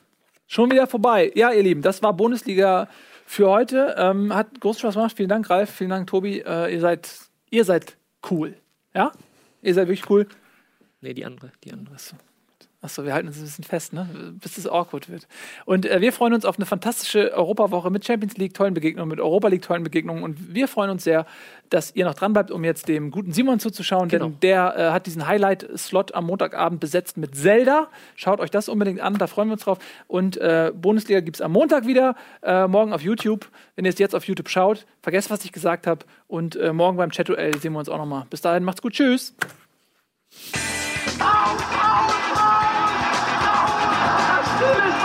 [0.48, 1.32] Schon wieder vorbei.
[1.36, 2.88] Ja, ihr Lieben, das war Bundesliga
[3.26, 3.96] für heute.
[3.98, 5.14] Ähm, hat großen Spaß gemacht.
[5.18, 5.70] Vielen Dank, Ralf.
[5.72, 6.40] Vielen Dank, Tobi.
[6.40, 7.10] Äh, ihr seid,
[7.50, 7.98] ihr seid
[8.32, 8.56] cool.
[8.94, 9.12] Ja?
[9.62, 10.28] Ihr seid wirklich cool.
[11.02, 11.96] Nee, die andere, die andere.
[11.96, 12.16] Achso,
[12.98, 14.34] wir halten uns ein bisschen fest, ne?
[14.42, 15.28] bis es awkward wird.
[15.66, 19.20] Und äh, wir freuen uns auf eine fantastische Europawoche mit Champions League, tollen Begegnungen, mit
[19.20, 20.24] Europa League, tollen Begegnungen.
[20.24, 21.26] Und wir freuen uns sehr,
[21.70, 24.28] dass ihr noch dran bleibt, um jetzt dem guten Simon zuzuschauen, Genau.
[24.28, 27.90] denn der äh, hat diesen Highlight-Slot am Montagabend besetzt mit Zelda.
[28.16, 29.80] Schaut euch das unbedingt an, da freuen wir uns drauf.
[30.08, 33.50] Und äh, Bundesliga gibt es am Montag wieder, äh, morgen auf YouTube.
[33.76, 36.06] Wenn ihr es jetzt auf YouTube schaut, vergesst, was ich gesagt habe.
[36.28, 38.26] Und äh, morgen beim Chat-Duell sehen wir uns auch nochmal.
[38.30, 39.36] Bis dahin, macht's gut, tschüss.
[41.20, 41.97] Auf,
[44.68, 44.97] This